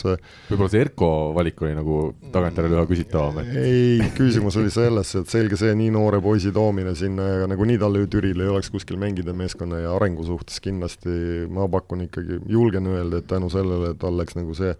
võib-olla 0.49 0.71
see 0.71 0.83
Erko 0.85 1.09
valik 1.35 1.61
oli 1.63 1.73
nagu 1.75 1.97
tagantjärele 2.33 2.77
üha 2.77 2.85
küsitavam, 2.89 3.41
et 3.43 3.57
ei, 3.63 4.11
küsimus 4.17 4.59
oli 4.61 4.71
selles, 4.73 5.13
et 5.19 5.31
selge 5.31 5.59
see, 5.59 5.73
nii 5.79 5.91
noore 5.95 6.21
poisi 6.23 6.53
toomine 6.55 6.95
sinna 6.99 7.27
ja 7.43 7.49
nagunii 7.51 7.79
tal 7.81 7.99
Türil 8.11 8.43
ei 8.43 8.51
oleks 8.51 8.71
kuskil 8.71 8.99
mängida 9.01 9.35
meeskonna 9.35 9.81
ja 9.83 9.95
arengu 9.95 10.23
suhtes 10.27 10.61
kindlasti 10.63 11.47
ma 11.51 11.67
pakun 11.71 12.05
ikkagi, 12.07 12.39
julgen 12.51 12.87
öelda, 12.93 13.19
et 13.19 13.27
tänu 13.27 13.51
sellele 13.51 13.93
tal 13.99 14.15
läks 14.19 14.37
nagu 14.39 14.55
see 14.55 14.71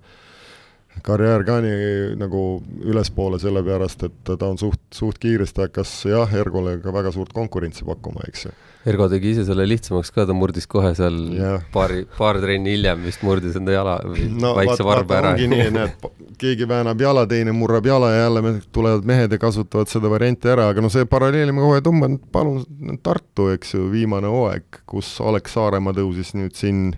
karjäär 1.06 1.44
ka 1.48 1.60
nii 1.64 2.16
nagu 2.20 2.44
ülespoole, 2.86 3.40
sellepärast 3.42 4.08
et 4.08 4.32
ta 4.32 4.48
on 4.48 4.58
suht, 4.62 4.82
suht 4.94 5.20
kiiresti 5.22 5.68
hakkas 5.68 5.94
jah, 6.10 6.34
Ergole 6.40 6.78
ka 6.84 6.94
väga 6.96 7.14
suurt 7.16 7.34
konkurentsi 7.36 7.86
pakkuma, 7.88 8.26
eks 8.28 8.48
ju. 8.48 8.56
Ergo 8.88 9.08
tegi 9.12 9.34
ise 9.34 9.44
selle 9.44 9.66
lihtsamaks 9.68 10.14
ka, 10.16 10.24
ta 10.28 10.36
murdis 10.38 10.68
kohe 10.70 10.94
seal 10.96 11.16
yeah. 11.36 11.64
paari, 11.74 12.06
paar 12.16 12.40
trenni 12.40 12.72
hiljem 12.76 13.02
vist 13.04 13.24
murdis 13.26 13.58
enda 13.60 13.74
jala 13.76 13.98
või 14.06 14.28
no, 14.32 14.54
väikse 14.56 14.86
varba 14.88 15.18
ära. 15.18 15.34
ongi 15.36 15.50
nii, 15.52 15.66
näed, 15.76 16.06
keegi 16.42 16.68
väänab 16.70 17.04
jala, 17.04 17.26
teine 17.28 17.56
murrab 17.58 17.90
jala 17.90 18.14
ja 18.14 18.22
jälle 18.26 18.54
tulevad 18.76 19.10
mehed 19.10 19.36
ja 19.36 19.42
kasutavad 19.42 19.92
seda 19.92 20.12
varianti 20.14 20.54
ära, 20.54 20.70
aga 20.72 20.86
no 20.86 20.92
see 20.94 21.08
paralleeli 21.10 21.56
ma 21.56 21.66
kohe 21.66 21.84
tõmban, 21.84 22.16
palun, 22.32 22.64
Tartu, 23.04 23.50
eks 23.56 23.76
ju, 23.76 23.90
viimane 23.92 24.32
hooaeg, 24.32 24.84
kus 24.88 25.18
Alex 25.26 25.58
Saaremaa 25.58 25.96
tõusis 25.98 26.32
nüüd 26.38 26.56
siin 26.56 26.94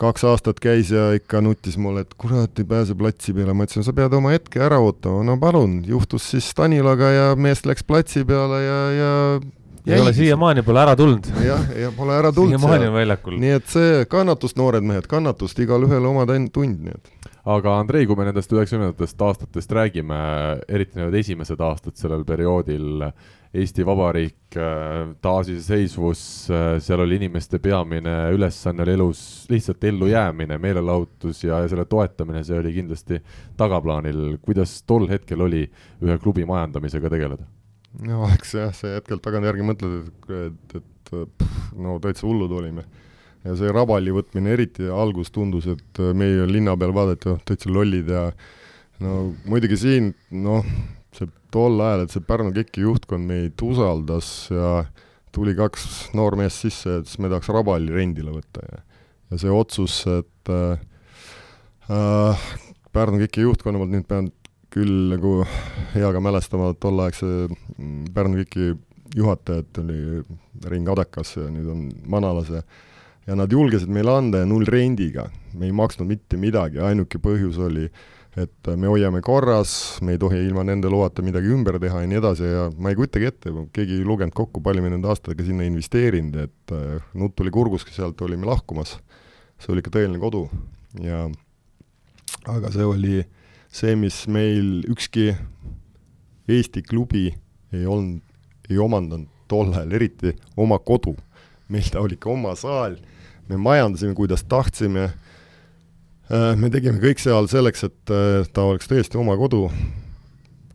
kaks 0.00 0.24
aastat 0.28 0.60
käis 0.62 0.90
ja 0.92 1.08
ikka 1.16 1.40
nutis 1.44 1.78
mulle, 1.80 2.04
et 2.06 2.14
kurat, 2.20 2.52
ei 2.60 2.68
pääse 2.68 2.96
platsi 2.98 3.34
peale, 3.36 3.54
ma 3.56 3.66
ütlesin, 3.66 3.86
sa 3.86 3.94
pead 3.96 4.14
oma 4.16 4.34
hetke 4.34 4.60
ära 4.62 4.78
ootama, 4.82 5.24
no 5.26 5.38
palun, 5.40 5.80
juhtus 5.88 6.30
siis 6.32 6.50
Stanilaga 6.52 7.12
ja 7.14 7.28
mees 7.36 7.64
läks 7.68 7.86
platsi 7.86 8.24
peale 8.28 8.60
ja, 8.64 8.80
ja 8.96 9.12
ei 9.86 10.00
ole 10.00 10.12
siiamaani 10.12 10.62
pole 10.66 10.80
ära 10.82 10.96
tulnud. 10.98 11.28
jah, 11.44 11.68
ja 11.78 11.92
pole 11.96 12.16
ära 12.18 12.32
tulnud. 12.32 12.58
siiamaani 12.58 12.88
on 12.90 12.96
väljakul. 12.96 13.38
nii 13.40 13.52
et 13.60 13.68
see 13.70 14.04
kannatust, 14.10 14.58
noored 14.58 14.86
mehed, 14.86 15.06
kannatust, 15.10 15.58
igalühel 15.62 16.08
oma 16.10 16.26
tund, 16.26 16.82
nii 16.88 16.94
et. 16.94 17.30
aga 17.56 17.76
Andrei, 17.80 18.06
kui 18.06 18.18
me 18.18 18.26
nendest 18.26 18.52
üheksakümnendatest 18.52 19.22
aastatest 19.22 19.72
räägime, 19.78 20.18
eriti 20.68 20.98
need 20.98 21.14
esimesed 21.22 21.62
aastad 21.62 21.94
sellel 22.00 22.26
perioodil, 22.26 23.06
Eesti 23.56 23.84
Vabariik, 23.86 24.56
taasiseseisvus, 25.24 26.20
seal 26.84 27.02
oli 27.04 27.16
inimeste 27.20 27.58
peamine 27.62 28.14
ülesanne 28.34 28.84
oli 28.84 28.96
elus 28.96 29.20
lihtsalt 29.50 29.84
ellujäämine, 29.84 30.58
meelelahutus 30.60 31.44
ja, 31.44 31.62
ja 31.64 31.70
selle 31.72 31.86
toetamine, 31.88 32.44
see 32.44 32.58
oli 32.60 32.74
kindlasti 32.74 33.20
tagaplaanil. 33.56 34.38
kuidas 34.44 34.78
tol 34.86 35.08
hetkel 35.08 35.44
oli 35.46 35.64
ühe 36.04 36.18
klubi 36.22 36.44
majandamisega 36.48 37.12
tegeleda? 37.12 37.48
no 38.04 38.28
eks 38.34 38.54
jah, 38.58 38.74
see 38.76 38.92
hetkel 38.98 39.22
tagantjärgi 39.24 39.64
mõtled, 39.64 39.98
et, 40.04 40.30
et, 40.50 40.78
et 40.80 41.12
pff, 41.14 41.72
no 41.80 41.96
täitsa 42.02 42.26
hullud 42.28 42.52
olime 42.52 42.84
ja 43.46 43.54
see 43.58 43.72
rabali 43.72 44.12
võtmine 44.14 44.52
eriti 44.56 44.88
algus 44.90 45.30
tundus, 45.34 45.68
et 45.70 46.02
meie 46.16 46.46
linna 46.50 46.76
peal 46.78 46.94
vaadati, 46.96 47.30
oh, 47.32 47.40
täitsa 47.46 47.70
lollid 47.72 48.10
ja 48.10 48.28
no 49.04 49.30
muidugi 49.46 49.78
siin 49.80 50.12
noh, 50.34 50.66
tol 51.56 51.80
ajal, 51.80 52.04
et 52.04 52.12
see 52.12 52.24
Pärnu 52.28 52.52
KEK-i 52.56 52.84
juhtkond 52.84 53.28
meid 53.28 53.64
usaldas 53.64 54.30
ja 54.52 54.84
tuli 55.32 55.56
kaks 55.56 56.12
noormeest 56.16 56.66
sisse, 56.66 57.00
siis 57.04 57.20
me 57.20 57.32
tahaks 57.32 57.48
rabali 57.52 57.92
rendile 57.92 58.34
võtta 58.36 58.64
ja 58.68 58.82
ja 59.30 59.38
see 59.42 59.50
otsus, 59.50 60.04
et 60.06 60.50
äh, 60.54 60.78
äh, 61.90 62.48
Pärnu 62.94 63.18
KEK-i 63.24 63.46
juhtkonna 63.46 63.80
poolt 63.80 63.94
nüüd 63.94 64.06
pean 64.08 64.30
küll 64.72 65.08
nagu 65.10 65.40
heaga 65.94 66.20
mälestama 66.22 66.72
tolleaegse 66.80 67.30
mm, 67.48 68.12
Pärnu 68.14 68.44
KEK-i 68.44 68.74
juhatajat 69.16 69.80
oli 69.82 70.22
Rein 70.66 70.84
Kadekas 70.86 71.36
ja 71.38 71.48
nüüd 71.50 71.72
on 71.72 71.88
Manalas 72.12 72.52
ja 72.52 72.62
ja 73.26 73.34
nad 73.34 73.50
julgesid 73.50 73.90
meile 73.90 74.12
anda 74.14 74.44
ja 74.44 74.46
null 74.46 74.68
rendiga. 74.70 75.26
me 75.54 75.66
ei 75.66 75.72
maksnud 75.72 76.06
mitte 76.06 76.36
midagi, 76.36 76.78
ainuke 76.78 77.18
põhjus 77.18 77.58
oli, 77.58 77.88
et 78.36 78.68
me 78.76 78.90
hoiame 78.90 79.22
korras, 79.24 79.70
me 80.04 80.12
ei 80.14 80.20
tohi 80.20 80.42
ilma 80.44 80.64
nende 80.66 80.90
loata 80.92 81.24
midagi 81.24 81.48
ümber 81.54 81.78
teha 81.80 82.02
ja 82.02 82.10
nii 82.10 82.18
edasi 82.20 82.50
ja 82.50 82.66
ma 82.76 82.92
ei 82.92 82.98
kujutagi 82.98 83.30
ette, 83.30 83.52
keegi 83.72 84.00
ei 84.00 84.04
lugenud 84.04 84.36
kokku, 84.36 84.60
palju 84.64 84.84
me 84.84 84.92
nende 84.92 85.08
aastatega 85.08 85.46
sinna 85.46 85.64
investeerinud, 85.64 86.36
et 86.44 86.74
äh, 86.76 87.06
nutt 87.16 87.36
tuli 87.38 87.52
kurgus, 87.54 87.86
sealt 87.96 88.20
olime 88.26 88.48
lahkumas. 88.48 88.98
see 89.56 89.72
oli 89.72 89.80
ikka 89.80 89.94
tõeline 89.94 90.20
kodu 90.20 90.42
ja 91.00 91.22
aga 92.52 92.70
see 92.74 92.84
oli 92.84 93.22
see, 93.72 93.96
mis 93.96 94.26
meil 94.28 94.84
ükski 94.84 95.30
Eesti 96.46 96.82
klubi 96.86 97.32
ei 97.74 97.86
olnud, 97.88 98.20
ei 98.70 98.76
omandanud 98.78 99.32
tol 99.48 99.72
ajal, 99.72 99.96
eriti 99.96 100.36
oma 100.56 100.78
kodu. 100.78 101.16
meil 101.68 101.88
ta 101.90 102.04
oli 102.04 102.20
ikka 102.20 102.30
oma 102.30 102.52
saal 102.54 103.00
me 103.48 103.56
majandasime, 103.56 104.14
kuidas 104.14 104.44
tahtsime, 104.44 105.04
äh, 105.04 105.25
me 106.30 106.70
tegime 106.74 106.98
kõik 107.02 107.20
seal 107.22 107.46
selleks, 107.50 107.86
et 107.86 108.12
äh, 108.14 108.48
ta 108.52 108.66
oleks 108.72 108.90
tõesti 108.90 109.18
oma 109.20 109.36
kodu, 109.38 109.66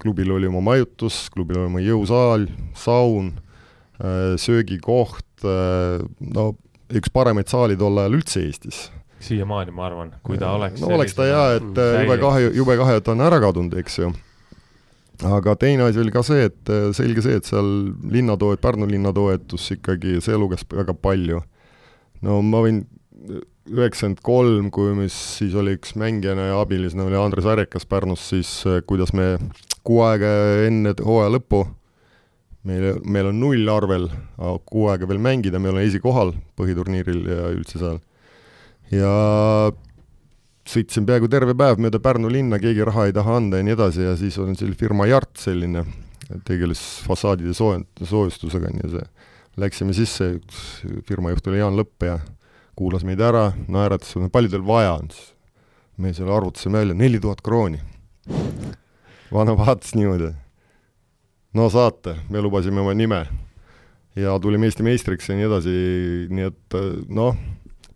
klubil 0.02 0.32
oli 0.38 0.50
oma 0.50 0.64
majutus, 0.72 1.26
klubil 1.34 1.60
oli 1.60 1.70
oma 1.70 1.84
jõusaal, 1.84 2.48
saun, 2.78 3.34
äh, 4.00 4.34
söögikoht, 4.42 5.28
no 5.42 6.52
üks 6.94 7.10
paremaid 7.10 7.50
saali 7.50 7.78
tol 7.80 7.98
ajal 7.98 8.20
üldse 8.20 8.44
Eestis. 8.46 8.82
Siiamaani 9.22 9.74
ma 9.74 9.88
arvan, 9.88 10.12
kui 10.26 10.38
ta 10.42 10.52
oleks 10.58 10.82
no 10.82 10.92
oleks 10.96 11.16
ta 11.18 11.26
jaa, 11.26 11.48
et 11.58 11.80
jube 11.80 12.18
kahju, 12.22 12.52
jube 12.58 12.76
kahju, 12.78 13.00
et 13.02 13.06
ta 13.06 13.14
on 13.14 13.24
ära 13.26 13.38
kadunud, 13.42 13.74
eks 13.82 14.00
ju. 14.00 14.12
aga 15.30 15.56
teine 15.62 15.86
asi 15.86 16.02
oli 16.02 16.14
ka 16.14 16.24
see, 16.26 16.48
et 16.50 16.72
selge 16.98 17.26
see, 17.26 17.38
et 17.38 17.46
seal 17.46 17.70
linnatoet-, 18.14 18.62
Pärnu 18.62 18.90
linnatoetus 18.90 19.68
ikkagi, 19.78 20.18
see 20.26 20.38
luges 20.38 20.66
väga 20.70 20.96
palju. 20.98 21.42
No 22.26 22.40
ma 22.46 22.64
võin, 22.66 22.84
üheksakümmend 23.70 24.22
kolm, 24.26 24.70
kui 24.74 24.96
mis 24.98 25.16
siis 25.38 25.54
oli 25.58 25.76
üks 25.78 25.94
mängijana 26.00 26.50
ja 26.50 26.62
abilisena 26.62 27.06
oli 27.06 27.20
Andres 27.20 27.46
Arekas 27.46 27.86
Pärnus, 27.86 28.24
siis 28.32 28.50
äh, 28.70 28.82
kuidas 28.88 29.14
me 29.18 29.36
kuu 29.86 30.02
aega 30.06 30.32
enne 30.66 30.94
hooaja 30.98 31.34
lõppu, 31.36 31.62
meil, 32.70 33.02
meil 33.06 33.30
on 33.32 33.40
null 33.42 33.70
arvel, 33.74 34.10
kuu 34.70 34.90
aega 34.92 35.10
veel 35.10 35.22
mängida, 35.22 35.62
me 35.62 35.72
oleme 35.72 35.86
esikohal 35.90 36.34
põhiturniiril 36.58 37.24
ja 37.30 37.54
üldse 37.54 37.82
seal. 37.82 38.02
ja 38.94 39.14
sõitsin 40.68 41.08
peaaegu 41.08 41.30
terve 41.32 41.56
päev 41.58 41.82
mööda 41.82 42.02
Pärnu 42.02 42.30
linna, 42.30 42.60
keegi 42.62 42.86
raha 42.86 43.08
ei 43.10 43.16
taha 43.16 43.40
anda 43.40 43.62
ja 43.62 43.66
nii 43.66 43.78
edasi 43.78 44.06
ja 44.06 44.18
siis 44.18 44.38
on 44.42 44.58
seal 44.58 44.74
firma 44.78 45.10
Jart 45.10 45.38
selline, 45.42 45.86
tegeles 46.48 46.82
fassaadide 47.06 47.54
soo-, 47.58 47.82
soojustusega, 48.02 48.74
nii 48.74 48.94
see 48.94 49.08
läksime 49.62 49.94
sisse, 49.96 50.38
üks 50.38 50.62
firma 51.08 51.34
juht 51.34 51.50
oli 51.50 51.60
Jaan 51.60 51.76
Lõpp 51.76 52.06
ja 52.08 52.20
kuulas 52.76 53.06
meid 53.08 53.22
ära, 53.22 53.52
naeratas, 53.68 54.16
palju 54.32 54.52
teil 54.52 54.66
vaja 54.66 54.96
on 54.98 55.12
siis? 55.12 55.32
me 56.02 56.14
selle 56.14 56.34
arvutasime 56.34 56.80
välja, 56.80 56.94
neli 56.98 57.20
tuhat 57.20 57.42
krooni. 57.46 57.80
vana 59.34 59.54
vaatas 59.58 59.94
niimoodi. 59.96 60.32
no 61.54 61.70
saate, 61.70 62.16
me 62.30 62.42
lubasime 62.42 62.82
oma 62.82 62.94
nime. 62.94 63.26
ja 64.16 64.40
tulime 64.40 64.66
Eesti 64.66 64.84
meistriks 64.84 65.30
ja 65.30 65.36
nii 65.36 65.46
edasi, 65.48 65.76
nii 66.30 66.48
et 66.48 66.78
noh, 67.10 67.38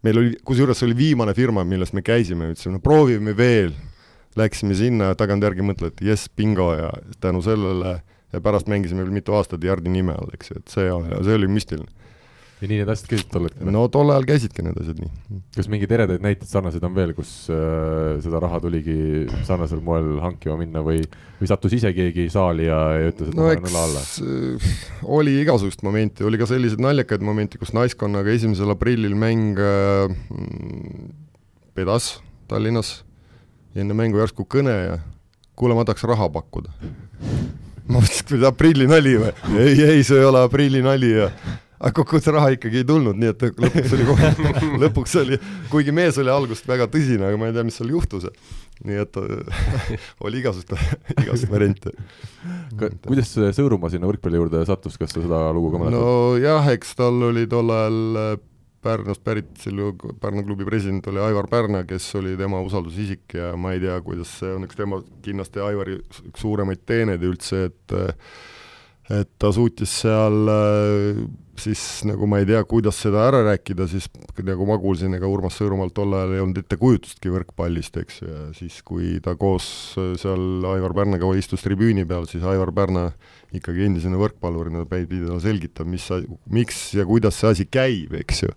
meil 0.06 0.22
oli, 0.22 0.38
kusjuures 0.46 0.80
see 0.80 0.90
oli 0.90 0.98
viimane 0.98 1.34
firma, 1.34 1.64
millest 1.64 1.94
me 1.94 2.04
käisime, 2.06 2.52
ütlesime, 2.54 2.78
no 2.78 2.84
proovime 2.84 3.36
veel. 3.38 3.74
Läksime 4.36 4.76
sinna 4.76 5.14
ja 5.14 5.16
tagantjärgi 5.16 5.64
mõtled, 5.64 6.02
jess, 6.04 6.28
bingo 6.36 6.74
ja 6.76 6.90
tänu 7.24 7.40
sellele 7.42 8.02
ja 8.34 8.42
pärast 8.44 8.68
mängisime 8.68 9.06
veel 9.06 9.14
mitu 9.16 9.36
aastat 9.38 9.64
Jardi 9.64 9.90
nime 9.90 10.12
all, 10.12 10.34
eks 10.36 10.52
ju, 10.52 10.60
et 10.60 10.74
see, 10.74 10.90
see 11.24 11.38
oli 11.40 11.48
müstiline. 11.48 11.88
Ja 12.62 12.70
nii 12.70 12.80
need 12.80 12.90
asjad 12.92 13.10
käisid 13.12 13.30
tol 13.34 13.48
hetkel? 13.50 13.70
no 13.74 13.84
tol 13.92 14.12
ajal 14.14 14.26
käisidki 14.30 14.64
need 14.64 14.78
asjad 14.80 15.00
nii. 15.02 15.40
kas 15.58 15.68
mingeid 15.72 15.94
eredaid 15.98 16.24
näiteid 16.24 16.48
sarnaseid 16.48 16.86
on 16.88 16.94
veel, 16.96 17.12
kus 17.18 17.32
äh, 17.52 18.16
seda 18.24 18.40
raha 18.44 18.62
tuligi 18.64 19.26
sarnasel 19.48 19.82
moel 19.84 20.22
hankima 20.24 20.56
minna 20.62 20.84
või, 20.86 21.02
või 21.42 21.50
sattus 21.52 21.76
ise 21.76 21.92
keegi 21.96 22.30
saali 22.32 22.70
ja, 22.70 22.80
ja 22.96 23.10
ütles, 23.12 23.32
et 23.32 23.36
no, 23.38 23.48
ma 23.50 23.58
panen 23.58 23.72
õla 23.72 23.84
alla? 23.90 24.04
Äh, 24.06 24.70
oli 25.18 25.36
igasugust 25.42 25.84
momenti, 25.88 26.24
oli 26.28 26.40
ka 26.40 26.48
selliseid 26.50 26.84
naljakaid 26.84 27.26
momente, 27.26 27.60
kus 27.62 27.76
naiskonnaga 27.76 28.32
esimesel 28.36 28.72
aprillil 28.76 29.18
mäng 29.20 29.60
äh, 29.60 30.16
pedas 31.76 32.16
Tallinnas, 32.48 33.00
enne 33.76 33.98
mängu 33.98 34.22
järsku 34.22 34.46
kõne 34.48 34.78
ja 34.78 34.98
kuule, 35.60 35.76
ma 35.76 35.84
tahaks 35.84 36.08
raha 36.08 36.30
pakkuda 36.32 36.72
ma 37.92 38.00
mõtlesin, 38.00 38.40
et 38.40 38.48
aprillinali 38.48 39.20
või? 39.20 39.36
ei, 39.60 39.76
ei, 39.92 40.08
see 40.08 40.24
ei 40.24 40.32
ole 40.32 40.48
aprillinali 40.48 41.12
ja 41.18 41.30
aga 41.86 41.94
kokkuvõttes 42.00 42.34
raha 42.34 42.54
ikkagi 42.56 42.82
ei 42.82 42.88
tulnud, 42.88 43.18
nii 43.22 43.30
et 43.30 43.44
lõpuks 43.62 43.92
oli 43.96 44.06
kohe, 44.08 44.30
lõpuks 44.84 45.14
oli, 45.22 45.38
kuigi 45.70 45.94
mees 45.94 46.18
oli 46.22 46.32
algusest 46.34 46.66
väga 46.70 46.88
tõsine, 46.92 47.28
aga 47.28 47.38
ma 47.38 47.50
ei 47.50 47.54
tea, 47.56 47.66
mis 47.68 47.78
seal 47.78 47.92
juhtus. 47.94 48.26
nii 48.86 48.98
et 49.04 49.20
oli 50.26 50.42
igasugust, 50.42 50.74
igasugust 51.22 51.52
variante. 51.52 51.94
kuidas 53.06 53.36
Sõõrumaa 53.56 53.94
sinna 53.94 54.10
võrkpalli 54.10 54.42
juurde 54.42 54.66
sattus, 54.68 54.98
kas 54.98 55.14
sa 55.14 55.22
seda 55.22 55.46
lugu 55.56 55.72
ka 55.76 55.84
mäletad? 55.84 56.02
nojah, 56.02 56.74
eks 56.74 56.98
tal 56.98 57.30
oli 57.30 57.46
tol 57.52 57.72
ajal 57.76 58.42
Pärnust 58.86 59.24
pärit, 59.26 59.48
selle 59.58 59.94
Pärnu 60.22 60.44
klubi 60.46 60.66
president 60.68 61.08
oli 61.10 61.18
Aivar 61.18 61.48
Pärna, 61.50 61.80
kes 61.90 62.06
oli 62.20 62.36
tema 62.38 62.60
usaldusisik 62.62 63.34
ja 63.34 63.56
ma 63.58 63.72
ei 63.74 63.80
tea, 63.82 63.96
kuidas 64.06 64.36
see 64.42 64.52
on 64.54 64.68
üks 64.68 64.78
tema 64.78 65.00
kindlasti 65.26 65.62
Aivari 65.66 65.98
suuremaid 66.38 66.84
teeneid 66.86 67.26
üldse, 67.26 67.64
et 67.72 67.98
et 69.14 69.30
ta 69.40 69.52
suutis 69.54 69.92
seal 70.02 70.50
siis 71.60 71.82
nagu 72.08 72.28
ma 72.30 72.40
ei 72.42 72.48
tea, 72.50 72.62
kuidas 72.68 72.98
seda 73.02 73.26
ära 73.30 73.42
rääkida, 73.46 73.88
siis 73.90 74.08
nagu 74.46 74.68
ma 74.68 74.78
kuulsin, 74.82 75.16
ega 75.18 75.30
Urmas 75.30 75.58
Sõõrumaalt 75.60 75.96
tol 75.96 76.14
ajal 76.18 76.36
ei 76.36 76.44
olnud 76.44 76.60
ettekujutustki 76.62 77.32
võrkpallist, 77.34 77.98
eks 78.02 78.22
ju, 78.22 78.30
ja 78.30 78.44
siis, 78.58 78.82
kui 78.86 79.16
ta 79.24 79.36
koos 79.40 79.68
seal 80.22 80.68
Aivar 80.74 80.96
Pärnaga 80.98 81.32
istus 81.40 81.64
tribüüni 81.66 82.06
peal, 82.08 82.28
siis 82.30 82.46
Aivar 82.48 82.74
Pärna 82.76 83.08
ikkagi 83.56 83.88
endisena 83.88 84.20
võrkpallurina 84.20 84.86
pidi 84.90 85.24
talle 85.24 85.42
selgitama, 85.44 85.96
mis, 85.96 86.12
miks 86.52 86.86
ja 86.98 87.08
kuidas 87.08 87.40
see 87.40 87.52
asi 87.56 87.68
käib, 87.72 88.16
eks 88.20 88.46
ju. 88.46 88.56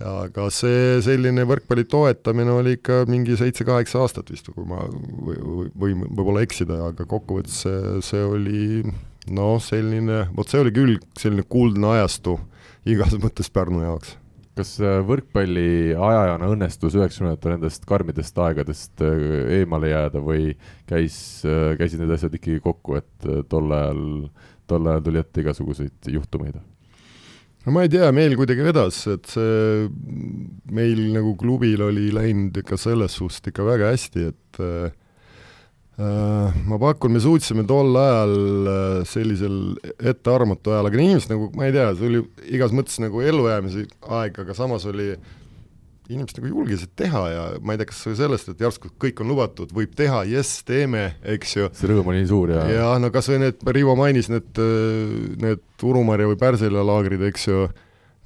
aga 0.00 0.46
see 0.54 0.96
selline 1.04 1.44
võrkpalli 1.48 1.84
toetamine 1.88 2.52
oli 2.56 2.78
ikka 2.78 3.04
mingi 3.08 3.36
seitse-kaheksa 3.36 4.00
aastat 4.00 4.32
vist, 4.32 4.48
kui 4.54 4.64
ma 4.68 4.80
või, 4.88 5.36
või 5.76 5.96
võib-olla 6.04 6.44
eksida, 6.44 6.86
aga 6.92 7.08
kokkuvõttes 7.08 7.62
see, 7.66 7.96
see 8.04 8.24
oli 8.24 8.64
noh, 9.34 9.58
selline, 9.62 10.24
vot 10.36 10.50
see 10.50 10.62
oli 10.62 10.72
küll 10.74 10.96
selline 11.18 11.44
kuldne 11.50 11.94
ajastu 11.96 12.38
igas 12.88 13.14
mõttes 13.22 13.50
Pärnu 13.52 13.84
jaoks. 13.84 14.16
kas 14.58 14.74
äh, 14.82 14.98
võrkpalli 15.06 15.94
ajajana 15.94 16.50
õnnestus 16.52 16.96
üheksakümnendatel 16.98 17.54
nendest 17.54 17.86
karmidest 17.88 18.40
aegadest 18.42 19.04
äh, 19.06 19.22
eemale 19.60 19.92
jääda 19.92 20.22
või 20.24 20.50
käis, 20.90 21.16
äh, 21.46 21.76
käisid 21.80 22.02
need 22.02 22.12
asjad 22.16 22.34
ikkagi 22.36 22.60
kokku, 22.64 22.98
et 23.00 23.30
tol 23.48 23.72
ajal, 23.76 24.04
tol 24.68 24.90
ajal 24.90 25.06
tuli 25.06 25.22
ette 25.22 25.44
igasuguseid 25.44 26.12
juhtumeid? 26.16 26.60
no 27.64 27.76
ma 27.76 27.84
ei 27.84 27.92
tea, 27.92 28.08
meil 28.16 28.34
kuidagi 28.40 28.64
vedas, 28.64 29.02
et 29.12 29.28
see, 29.28 29.88
meil 30.72 31.04
nagu 31.14 31.36
klubil 31.40 31.86
oli 31.90 32.08
läinud 32.16 32.56
ikka 32.62 32.80
selles 32.80 33.18
suhtes 33.20 33.52
ikka 33.52 33.66
väga 33.68 33.92
hästi, 33.92 34.30
et 34.32 34.62
ma 36.00 36.78
pakun, 36.80 37.12
me 37.12 37.20
suutsime 37.20 37.64
tol 37.68 37.96
ajal 37.98 38.32
äh, 38.70 39.02
sellisel 39.08 39.58
ettearvamatu 39.98 40.72
ajal, 40.72 40.88
aga 40.88 41.00
inimesed 41.00 41.34
nagu, 41.34 41.50
ma 41.56 41.66
ei 41.66 41.74
tea, 41.74 41.90
see 41.98 42.08
oli 42.08 42.22
igas 42.56 42.74
mõttes 42.76 43.00
nagu 43.02 43.20
ellujäämise 43.24 43.84
aeg, 44.08 44.40
aga 44.44 44.56
samas 44.56 44.86
oli 44.90 45.10
inimesed 46.10 46.40
nagu 46.40 46.50
julgesid 46.50 46.94
teha 46.98 47.24
ja 47.30 47.42
ma 47.62 47.74
ei 47.74 47.82
tea, 47.82 47.90
kas 47.90 48.00
sellest, 48.18 48.48
et 48.50 48.64
järsku 48.64 48.92
kõik 49.02 49.20
on 49.22 49.30
lubatud, 49.30 49.74
võib 49.76 49.92
teha, 49.98 50.22
jess, 50.30 50.64
teeme, 50.66 51.04
eks 51.36 51.54
ju. 51.58 51.68
see 51.76 51.90
rõõm 51.90 52.10
oli 52.10 52.22
nii 52.22 52.30
suur 52.32 52.54
ja 52.54 52.64
ja 52.70 52.88
no 53.02 53.12
kas 53.14 53.30
või 53.30 53.44
need, 53.44 53.62
Rivo 53.76 53.94
mainis 53.98 54.30
need, 54.32 54.64
need 55.42 55.86
Urumarja 55.86 56.30
või 56.32 56.40
Pärselja 56.40 56.86
laagrid, 56.86 57.22
eks 57.30 57.46
ju, 57.50 57.68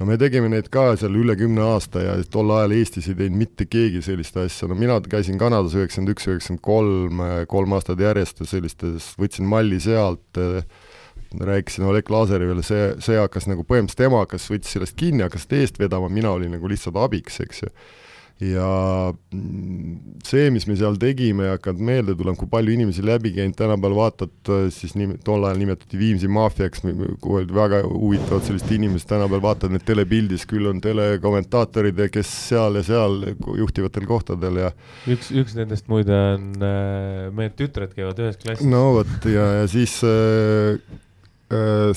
no 0.00 0.08
me 0.08 0.16
tegime 0.20 0.50
neid 0.50 0.70
ka 0.74 0.86
seal 0.98 1.14
üle 1.18 1.36
kümne 1.38 1.62
aasta 1.74 2.02
ja 2.02 2.16
tol 2.30 2.50
ajal 2.56 2.74
Eestis 2.76 3.08
ei 3.10 3.18
teinud 3.18 3.40
mitte 3.44 3.66
keegi 3.70 4.02
sellist 4.04 4.36
asja, 4.40 4.68
no 4.70 4.78
mina 4.78 4.98
käisin 5.00 5.38
Kanadas 5.40 5.76
üheksakümmend 5.78 6.14
üks, 6.14 6.28
üheksakümmend 6.30 6.64
kolm, 6.64 7.22
kolm 7.50 7.76
aastat 7.78 8.02
järjest 8.02 8.42
ja 8.42 8.48
sellistes, 8.50 9.12
võtsin 9.20 9.46
malli 9.50 9.78
sealt, 9.82 10.42
rääkisin 11.34 11.86
Oleg 11.90 12.10
Lazarevile, 12.10 12.62
see, 12.66 12.92
see 13.02 13.18
hakkas 13.18 13.48
nagu 13.50 13.66
põhimõtteliselt 13.66 14.04
tema 14.06 14.22
hakkas, 14.22 14.48
võttis 14.50 14.74
sellest 14.76 14.98
kinni, 14.98 15.24
hakkas 15.26 15.46
eest 15.58 15.78
vedama, 15.82 16.10
mina 16.10 16.34
olin 16.34 16.54
nagu 16.54 16.70
lihtsalt 16.70 16.98
abiks, 17.00 17.40
eks 17.46 17.64
ju 17.66 17.72
ja 18.52 19.12
see, 20.24 20.48
mis 20.54 20.66
me 20.68 20.76
seal 20.78 20.98
tegime, 21.00 21.48
hakanud 21.54 21.84
meelde 21.84 22.14
tulema, 22.18 22.38
kui 22.38 22.50
palju 22.50 22.74
inimesi 22.74 23.04
läbi 23.04 23.34
käinud, 23.36 23.56
tänapäeval 23.58 23.96
vaatad, 23.98 24.52
siis 24.74 24.96
nim-, 24.98 25.16
tol 25.24 25.46
ajal 25.46 25.60
nimetati 25.60 26.00
Viimsi 26.00 26.30
maffiaks, 26.32 26.84
väga 26.84 27.82
huvitavad 27.86 28.46
sellised 28.46 28.72
inimesed, 28.76 29.08
tänapäeval 29.10 29.44
vaatad 29.48 29.74
neid 29.74 29.86
telepildis, 29.88 30.46
küll 30.50 30.68
on 30.70 30.82
telekommentaatorid, 30.84 32.04
kes 32.14 32.32
seal 32.50 32.80
ja 32.80 32.84
seal 32.86 33.20
juhtivatel 33.60 34.08
kohtadel 34.08 34.62
ja 34.64 34.72
üks, 35.10 35.30
üks 35.34 35.56
nendest 35.58 35.88
muide 35.92 36.16
on 36.34 36.50
äh,, 36.64 37.30
meie 37.34 37.52
tütred 37.56 37.94
käivad 37.96 38.20
ühes 38.24 38.38
klassis. 38.40 38.66
no 38.68 38.86
vot, 38.98 39.16
ja, 39.30 39.48
ja 39.60 39.66
siis 39.70 39.98
äh, 40.06 40.78
äh, 40.78 41.03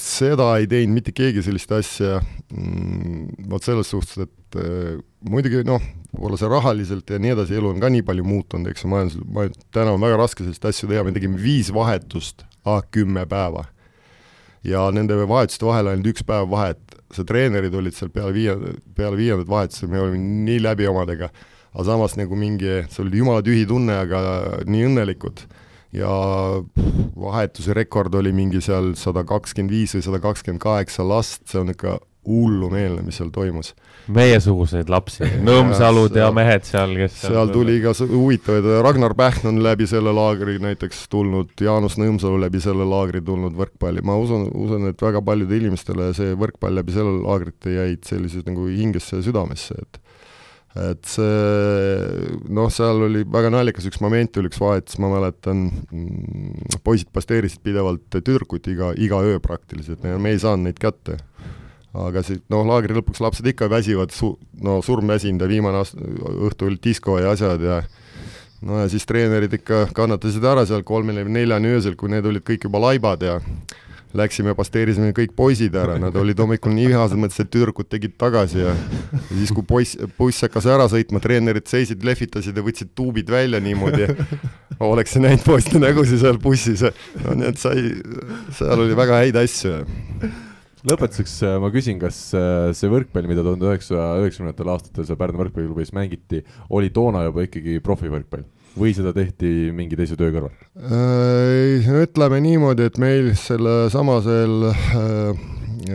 seda 0.01 0.49
ei 0.59 0.67
teinud 0.69 0.97
mitte 0.97 1.13
keegi 1.15 1.43
sellist 1.45 1.71
asja. 1.75 2.19
Mm,, 2.53 3.47
vot 3.51 3.63
selles 3.65 3.89
suhtes, 3.91 4.27
et 4.27 4.59
äh, 4.59 4.97
muidugi 5.27 5.63
noh, 5.67 5.83
võib-olla 6.13 6.39
see 6.39 6.51
rahaliselt 6.51 7.11
ja 7.11 7.19
nii 7.21 7.33
edasi, 7.35 7.57
elu 7.59 7.71
on 7.73 7.81
ka 7.83 7.91
nii 7.91 8.05
palju 8.07 8.25
muutunud, 8.27 8.69
eks 8.71 8.85
ju, 8.85 8.91
majandus, 8.91 9.23
ma, 9.33 9.47
täna 9.75 9.95
on 9.95 10.03
väga 10.03 10.19
raske 10.21 10.45
sellist 10.45 10.67
asju 10.69 10.89
teha, 10.91 11.03
me 11.05 11.15
tegime 11.15 11.39
viis 11.41 11.71
vahetust 11.73 12.45
A 12.67 12.81
kümme 12.91 13.21
päeva. 13.29 13.61
ja 14.67 14.81
nende 14.91 15.15
vahetuste 15.15 15.63
vahel 15.63 15.87
ainult 15.87 16.09
üks 16.11 16.25
päev 16.27 16.49
vahet, 16.51 16.81
see 17.15 17.23
treenerid 17.23 17.75
olid 17.77 17.95
seal 17.95 18.09
peale 18.11 18.33
viie, 18.35 18.55
peale 18.97 19.15
viiendat 19.15 19.47
vahetust, 19.47 19.85
me 19.87 20.01
olime 20.01 20.19
nii 20.47 20.57
läbi 20.65 20.89
omadega, 20.89 21.29
aga 21.71 21.85
samas 21.87 22.17
nagu 22.19 22.35
mingi, 22.35 22.81
see 22.91 23.03
oli 23.05 23.21
jumala 23.21 23.45
tühi 23.45 23.63
tunne, 23.69 23.95
aga 24.03 24.19
nii 24.67 24.89
õnnelikud 24.89 25.45
ja 25.97 26.11
vahetuse 27.17 27.73
rekord 27.77 28.13
oli 28.15 28.33
mingi 28.35 28.61
seal 28.63 28.93
sada 28.99 29.25
kakskümmend 29.27 29.73
viis 29.73 29.97
või 29.97 30.05
sada 30.05 30.21
kakskümmend 30.23 30.63
kaheksa 30.63 31.05
last, 31.07 31.43
see 31.49 31.61
on 31.61 31.73
ikka 31.73 31.97
hullumeelne, 32.27 33.01
mis 33.01 33.17
seal 33.19 33.29
toimus. 33.31 33.73
meiesuguseid 34.11 34.89
lapsi, 34.91 35.23
Nõmsalud 35.47 36.15
ja, 36.15 36.27
ja 36.27 36.33
mehed 36.35 36.65
seal, 36.67 36.93
kes 36.99 37.15
seal, 37.21 37.33
seal 37.35 37.51
tuli 37.55 37.77
ka 37.83 37.93
huvitavaid, 38.01 38.67
Ragnar 38.83 39.15
Pähn 39.19 39.51
on 39.51 39.61
läbi 39.63 39.87
selle 39.87 40.13
laagri 40.15 40.57
näiteks 40.63 41.05
tulnud, 41.11 41.53
Jaanus 41.61 41.97
Nõmsalu 41.99 42.39
läbi 42.43 42.61
selle 42.63 42.87
laagri 42.87 43.23
tulnud 43.23 43.55
võrkpalli, 43.57 44.03
ma 44.07 44.17
usun, 44.19 44.49
usun, 44.55 44.89
et 44.91 45.03
väga 45.03 45.23
paljudele 45.23 45.63
inimestele 45.63 46.11
see 46.17 46.35
võrkpall 46.39 46.79
läbi 46.79 46.95
selle 46.95 47.15
laagrite 47.23 47.77
jäid 47.77 48.03
sellised 48.07 48.47
nagu 48.51 48.67
hingesse 48.71 49.19
ja 49.19 49.27
südamesse, 49.27 49.79
et 49.79 50.01
et 50.91 51.09
see 51.09 52.37
noh, 52.53 52.69
seal 52.73 53.03
oli 53.07 53.23
väga 53.27 53.51
naljakas 53.53 53.87
üks 53.89 54.01
moment, 54.03 54.39
oli 54.39 54.51
üks 54.51 54.59
vahetus, 54.61 54.97
ma 55.03 55.11
mäletan, 55.11 55.67
mm, 55.91 56.81
poisid 56.85 57.11
pasteerisid 57.15 57.63
pidevalt 57.65 58.05
tüdrukuid 58.13 58.67
iga, 58.73 58.91
iga 58.97 59.21
öö 59.25 59.39
praktiliselt, 59.43 60.03
me 60.03 60.33
ei 60.33 60.41
saanud 60.41 60.67
neid 60.67 60.81
kätte. 60.81 61.17
Aga 61.97 62.21
siis 62.25 62.43
noh, 62.51 62.65
laagri 62.67 62.93
lõpuks 62.93 63.21
lapsed 63.23 63.47
ikka 63.49 63.69
väsivad 63.71 64.11
su-, 64.13 64.35
no 64.61 64.77
surm 64.85 65.09
väsinud 65.09 65.41
ja 65.41 65.49
viimane 65.49 65.79
aasta, 65.81 65.97
õhtu 66.45 66.67
oli 66.67 66.77
disko 66.83 67.17
ja 67.23 67.31
asjad 67.33 67.63
ja 67.63 67.79
no 68.67 68.81
ja 68.81 68.89
siis 68.91 69.05
treenerid 69.09 69.53
ikka 69.57 69.87
kannatasid 69.97 70.45
ära 70.45 70.65
seal 70.69 70.83
kolmeni 70.85 71.25
või 71.25 71.39
neljani 71.39 71.73
öösel, 71.77 71.97
kui 71.97 72.11
need 72.13 72.25
olid 72.27 72.45
kõik 72.45 72.67
juba 72.67 72.81
laibad 72.83 73.25
ja 73.25 73.39
läksime, 74.15 74.53
pasteerisime 74.57 75.11
kõik 75.15 75.33
poisid 75.37 75.75
ära, 75.77 75.97
nad 75.99 76.15
olid 76.19 76.39
hommikul 76.39 76.73
nii 76.75 76.89
vihased, 76.93 77.19
mõtlesid, 77.19 77.47
et 77.47 77.53
tüdrukud 77.53 77.89
tegid 77.91 78.15
tagasi 78.19 78.61
ja, 78.61 78.73
siis, 79.29 79.51
kui 79.55 79.65
poiss, 79.67 79.97
buss 80.17 80.45
hakkas 80.45 80.69
ära 80.71 80.87
sõitma, 80.91 81.21
treenerid 81.23 81.67
seisid, 81.69 82.05
lehvitasid 82.07 82.57
ja 82.57 82.65
võtsid 82.65 82.93
tuubid 82.97 83.29
välja 83.31 83.61
niimoodi, 83.63 84.07
oleks 84.87 85.17
näinud 85.19 85.45
poiste 85.47 85.81
nägusid 85.81 86.23
seal 86.23 86.39
bussis, 86.41 86.85
no 87.23 87.37
nii 87.37 87.51
et 87.51 87.61
sai, 87.61 87.87
seal 88.57 88.85
oli 88.85 88.97
väga 88.97 89.23
häid 89.23 89.39
asju. 89.43 89.79
Lõpetuseks 90.87 91.39
äh, 91.43 91.55
ma 91.59 91.67
küsin, 91.73 91.97
kas 91.99 92.19
äh, 92.37 92.69
see 92.77 92.87
võrkpall, 92.91 93.27
mida 93.27 93.43
tuhande 93.43 93.65
üheksasaja 93.67 94.21
üheksakümnendatel 94.21 94.69
aastatel 94.71 95.07
seal 95.07 95.17
Pärnu 95.19 95.41
võrkpalliklubis 95.41 95.91
mängiti, 95.97 96.43
oli 96.71 96.93
toona 96.95 97.25
juba 97.25 97.43
ikkagi 97.47 97.81
profivõrkpall 97.83 98.45
või 98.77 98.93
seda 98.97 99.13
tehti 99.15 99.71
mingi 99.75 99.97
teise 99.99 100.17
töö 100.19 100.31
kõrval? 100.35 100.53
Äh, 100.77 101.89
ütleme 102.03 102.41
niimoodi, 102.43 102.87
et 102.87 102.99
meil 103.01 103.33
selle 103.39 103.87
samasel 103.93 104.71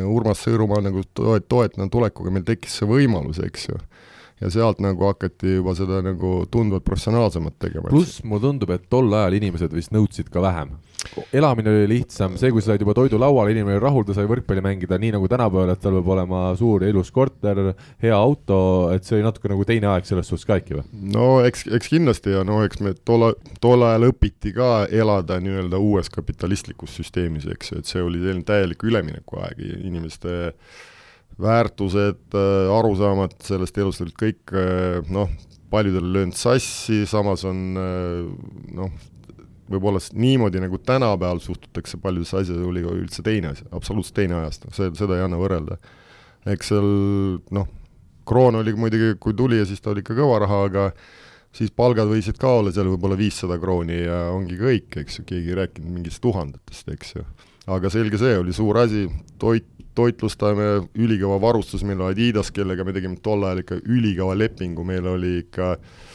Urmas 0.02 0.40
Sõõrumaa 0.44 0.82
nagu 0.84 1.02
toet-, 1.16 1.48
toetanud 1.50 1.92
tulekuga 1.92 2.32
meil 2.32 2.46
tekkis 2.48 2.80
see 2.80 2.88
võimalus, 2.88 3.42
eks 3.44 3.68
ju 3.68 3.80
ja 4.42 4.50
sealt 4.50 4.80
nagu 4.82 5.06
hakati 5.06 5.58
juba 5.58 5.74
seda 5.78 6.00
nagu 6.04 6.42
tunduvalt 6.50 6.84
professionaalsemat 6.86 7.58
tegema. 7.62 7.90
pluss 7.90 8.22
mulle 8.24 8.42
tundub, 8.46 8.72
et 8.74 8.88
tol 8.90 9.12
ajal 9.14 9.38
inimesed 9.38 9.74
vist 9.74 9.94
nõudsid 9.94 10.30
ka 10.32 10.42
vähem. 10.42 10.74
elamine 11.34 11.70
oli 11.70 11.86
lihtsam, 11.90 12.36
see, 12.38 12.52
kui 12.54 12.62
sa 12.62 12.72
said 12.72 12.82
juba 12.84 12.94
toidu 12.94 13.18
lauale, 13.18 13.50
inimene 13.50 13.76
oli 13.76 13.82
rahul, 13.82 14.04
ta 14.06 14.14
sai 14.14 14.28
võrkpalli 14.30 14.62
mängida, 14.62 14.98
nii 15.02 15.16
nagu 15.16 15.26
tänapäeval, 15.30 15.72
et 15.74 15.82
tal 15.82 15.96
peab 15.98 16.12
olema 16.14 16.42
suur 16.58 16.84
ja 16.84 16.92
ilus 16.92 17.10
korter, 17.14 17.72
hea 18.02 18.14
auto, 18.14 18.60
et 18.94 19.06
see 19.06 19.18
oli 19.18 19.26
natuke 19.26 19.50
nagu 19.50 19.66
teine 19.66 19.90
aeg 19.90 20.06
selles 20.06 20.30
suhtes 20.30 20.46
ka 20.46 20.60
äkki 20.60 20.78
või? 20.78 20.86
no 21.16 21.26
eks, 21.46 21.66
eks 21.74 21.90
kindlasti 21.90 22.36
ja 22.36 22.44
no 22.46 22.62
eks 22.66 22.80
me 22.84 22.94
tol, 23.02 23.32
tol 23.62 23.82
ajal 23.88 24.08
õpiti 24.12 24.54
ka 24.54 24.86
elada 24.90 25.40
nii-öelda 25.42 25.82
uues 25.82 26.10
kapitalistlikus 26.14 26.94
süsteemis, 27.00 27.50
eks 27.50 27.74
ju, 27.74 27.82
et 27.82 27.90
see 27.90 28.06
oli 28.06 28.38
täielik 28.46 28.86
üleminekuaeg, 28.86 29.58
inimeste 29.82 30.38
äh, 30.52 30.80
väärtused, 31.40 32.26
äh, 32.36 32.74
arusaamad 32.76 33.38
sellest 33.44 33.78
elust 33.78 34.04
olid 34.04 34.18
kõik 34.18 34.54
äh, 34.56 35.00
noh, 35.12 35.30
paljudel 35.72 36.12
löönud 36.12 36.36
sassi, 36.36 37.02
samas 37.08 37.46
on 37.48 37.62
äh, 37.80 38.26
noh, 38.76 38.92
võib-olla 39.72 40.02
niimoodi, 40.12 40.60
nagu 40.62 40.78
tänapäeval 40.84 41.40
suhtutakse 41.40 42.00
paljudesse 42.02 42.42
asjadesse, 42.42 42.68
oli 42.68 42.84
üldse 42.84 43.24
teine 43.24 43.54
asi, 43.54 43.64
absoluutselt 43.72 44.18
teine 44.20 44.36
ajastu, 44.42 44.72
see, 44.76 44.92
seda 44.98 45.16
ei 45.16 45.24
anna 45.24 45.40
võrrelda. 45.40 45.78
eks 46.52 46.72
seal 46.74 46.88
noh, 47.54 47.68
kroon 48.28 48.60
oli 48.60 48.74
muidugi, 48.78 49.14
kui 49.22 49.34
tuli 49.38 49.60
ja 49.60 49.66
siis 49.68 49.80
ta 49.80 49.92
oli 49.92 50.02
ikka 50.04 50.16
kõva 50.18 50.42
raha, 50.44 50.64
aga 50.68 50.88
siis 51.56 51.72
palgad 51.74 52.10
võisid 52.10 52.38
ka 52.40 52.50
olla 52.60 52.72
seal 52.74 52.90
võib-olla 52.92 53.18
viissada 53.18 53.58
krooni 53.60 54.02
ja 54.04 54.24
ongi 54.32 54.58
kõik, 54.60 55.00
eks 55.04 55.20
ju, 55.20 55.26
keegi 55.28 55.52
ei 55.52 55.58
rääkinud 55.62 55.96
mingitest 55.96 56.22
tuhandetest, 56.24 56.92
eks 56.94 57.16
ju. 57.16 57.24
aga 57.72 57.90
selge 57.92 58.20
see, 58.20 58.36
oli 58.38 58.54
suur 58.56 58.80
asi, 58.82 59.06
toit, 59.40 59.68
toitlustame, 59.94 60.68
ülikõva 60.96 61.40
varustus, 61.42 61.84
meil 61.84 62.00
oli 62.00 62.16
Adidas, 62.16 62.52
kellega 62.54 62.84
me 62.84 62.94
tegime 62.96 63.20
tol 63.22 63.44
ajal 63.44 63.62
ikka 63.64 63.80
ülikõva 63.84 64.36
lepingu, 64.38 64.84
meil 64.88 65.06
oli 65.10 65.38
ikka 65.42 65.74
äh, 65.74 66.11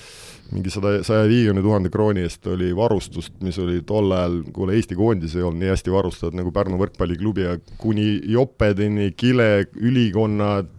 mingi 0.53 0.71
sada, 0.71 0.93
saja 1.05 1.25
viiekümne 1.27 1.61
tuhande 1.63 1.89
krooni 1.91 2.23
eest 2.23 2.47
oli 2.51 2.69
varustust, 2.75 3.33
mis 3.43 3.57
oli 3.59 3.81
tol 3.87 4.11
ajal, 4.15 4.37
kuule, 4.55 4.77
Eesti 4.77 4.95
koondis 4.97 5.35
ei 5.35 5.43
olnud 5.43 5.61
nii 5.63 5.71
hästi 5.73 5.91
varustatud 5.91 6.37
nagu 6.37 6.51
Pärnu 6.55 6.79
võrkpalliklubi 6.79 7.43
ja 7.43 7.55
kuni 7.81 8.05
jopedeni, 8.31 9.09
kile, 9.17 9.67
ülikonnad, 9.75 10.71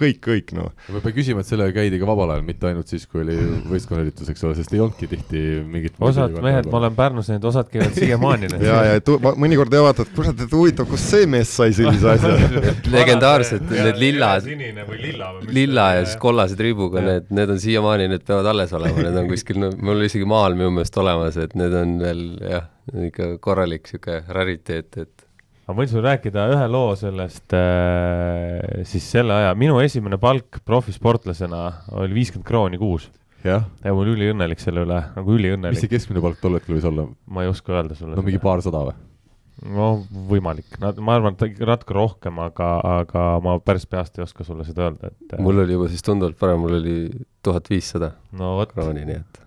kõik, 0.00 0.20
kõik 0.24 0.54
noh. 0.56 0.70
ma 0.94 1.02
pean 1.04 1.16
küsima, 1.16 1.44
et 1.44 1.50
sellega 1.50 1.74
käidi 1.76 2.00
ka 2.00 2.08
vabal 2.08 2.32
ajal, 2.34 2.46
mitte 2.46 2.70
ainult 2.70 2.88
siis, 2.90 3.04
kui 3.10 3.22
oli 3.24 3.36
võistkonnaüritus, 3.68 4.30
eks 4.32 4.46
ole, 4.48 4.56
sest 4.58 4.72
ei 4.72 4.82
olnudki 4.84 5.10
tihti 5.10 5.44
mingit 5.68 6.00
osad 6.08 6.38
mehed, 6.44 6.70
ma 6.72 6.80
olen 6.80 6.96
Pärnus 6.98 7.28
näinud, 7.32 7.48
osad 7.50 7.68
käivad 7.72 7.98
siiamaani 7.98 8.52
ja, 8.64 8.80
ja 8.92 9.04
tu-, 9.04 9.18
mõnikord 9.20 9.74
jah, 9.74 9.84
vaatad, 9.90 10.12
kurat, 10.16 10.46
et 10.46 10.56
huvitav, 10.56 10.88
kust 10.88 11.12
see 11.12 11.28
mees 11.28 11.52
sai 11.60 11.76
sellise 11.76 12.14
asja? 12.14 12.34
Legendaarsed, 12.96 13.68
need 13.68 14.00
lillad, 14.00 14.48
lilla 15.52 15.88
ja 15.98 16.06
siis 16.06 16.16
kollased 16.20 16.60
ribuga, 16.62 17.04
need, 17.04 17.28
need 17.34 17.52
on 17.52 17.60
siiamaani, 17.62 18.08
need 18.14 18.24
peavad 18.24 18.48
alles 18.54 18.72
olema 18.72 18.77
olema, 18.78 19.04
need 19.04 19.20
on 19.20 19.30
kuskil, 19.30 19.60
no 19.62 19.70
mul 19.84 20.06
isegi 20.06 20.26
maal 20.28 20.56
minu 20.58 20.72
meelest 20.74 20.98
olemas, 21.02 21.38
et 21.40 21.54
need 21.58 21.74
on 21.76 21.96
veel 22.02 22.22
jah, 22.42 22.68
ikka 23.08 23.34
korralik 23.44 23.88
niisugune 23.88 24.22
rariteet, 24.34 25.00
et 25.04 25.28
ma 25.68 25.76
võin 25.76 25.90
sulle 25.90 26.06
rääkida 26.08 26.46
ühe 26.54 26.66
loo 26.72 26.94
sellest 26.96 27.54
äh, 27.56 28.84
siis 28.88 29.08
selle 29.12 29.36
aja, 29.36 29.52
minu 29.58 29.78
esimene 29.84 30.16
palk 30.20 30.62
profisportlasena 30.66 31.62
oli 32.00 32.16
viiskümmend 32.22 32.48
krooni 32.48 32.80
kuus. 32.80 33.10
ja, 33.44 33.60
ja 33.84 33.92
ma 33.92 34.00
olin 34.04 34.16
üliõnnelik 34.16 34.62
selle 34.62 34.86
üle, 34.86 35.02
nagu 35.18 35.36
üliõnnelik. 35.36 35.76
mis 35.76 35.84
see 35.84 35.92
keskmine 35.92 36.24
palk 36.24 36.40
tol 36.40 36.56
hetkel 36.56 36.78
võis 36.78 36.88
olla? 36.88 37.04
ma 37.28 37.44
ei 37.44 37.52
oska 37.52 37.76
öelda 37.76 37.98
sulle. 37.98 38.16
no 38.16 38.24
mingi 38.24 38.40
paarsada 38.42 38.86
või? 38.88 38.96
No 39.66 39.88
võimalik, 40.30 40.78
nad, 40.82 40.98
ma 41.02 41.16
arvan, 41.18 41.36
et 41.38 41.58
natuke 41.66 41.96
rohkem, 41.96 42.38
aga, 42.42 42.76
aga 43.02 43.24
ma 43.44 43.58
päris 43.62 43.88
peast 43.90 44.18
ei 44.18 44.26
oska 44.26 44.46
sulle 44.46 44.66
seda 44.68 44.88
öelda, 44.88 45.10
et. 45.10 45.36
mul 45.42 45.64
oli 45.64 45.74
juba 45.74 45.90
siis 45.90 46.04
tunduvalt 46.06 46.38
parem, 46.38 46.62
mul 46.62 46.78
oli 46.78 46.96
tuhat 47.44 47.68
viissada 47.70 48.12
no, 48.38 48.54
krooni, 48.70 49.04
nii 49.08 49.18
et. 49.18 49.40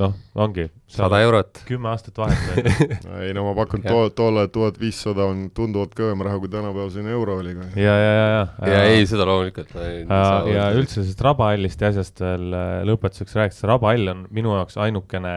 noh, 0.00 0.14
ongi. 0.36 0.66
sada 0.92 1.20
eurot. 1.24 1.62
kümme 1.68 1.88
aastat 1.92 2.18
vahet. 2.20 2.68
ei 3.24 3.34
no 3.36 3.46
ma 3.46 3.54
pakun, 3.56 3.84
too, 3.84 4.08
tolle 4.16 4.46
tuhat 4.52 4.80
viissada 4.80 5.28
on 5.28 5.46
tunduvalt 5.56 5.92
kõvem 5.96 6.24
raha 6.24 6.40
kui 6.40 6.52
tänapäeval 6.52 6.90
selline 6.94 7.12
euro 7.16 7.38
oli. 7.42 7.56
ja, 7.76 7.96
ja, 8.00 8.12
ja, 8.12 8.26
ja. 8.32 8.72
ja 8.72 8.82
ei, 8.92 9.04
seda 9.08 9.28
loomulikult 9.28 9.76
ja, 9.76 10.30
ja. 10.52 10.70
üldse 10.76 11.02
sellest 11.02 11.24
rabahallist 11.24 11.84
ja 11.84 11.92
asjast 11.92 12.24
veel 12.24 12.56
äh, 12.56 12.78
lõpetuseks 12.88 13.36
rääkides, 13.40 13.68
rabahall 13.68 14.14
on 14.14 14.26
minu 14.36 14.56
jaoks 14.56 14.80
ainukene 14.80 15.36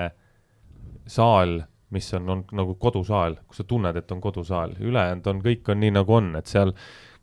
saal, 1.10 1.60
mis 1.96 2.10
on, 2.18 2.30
on 2.30 2.42
nagu 2.56 2.76
kodusaal, 2.82 3.40
kus 3.48 3.62
sa 3.62 3.68
tunned, 3.68 3.98
et 3.98 4.12
on 4.14 4.22
kodusaal, 4.22 4.76
ülejäänud 4.80 5.30
on, 5.32 5.40
kõik 5.46 5.72
on 5.74 5.82
nii, 5.82 5.94
nagu 5.96 6.18
on, 6.20 6.34
et 6.40 6.52
seal 6.52 6.74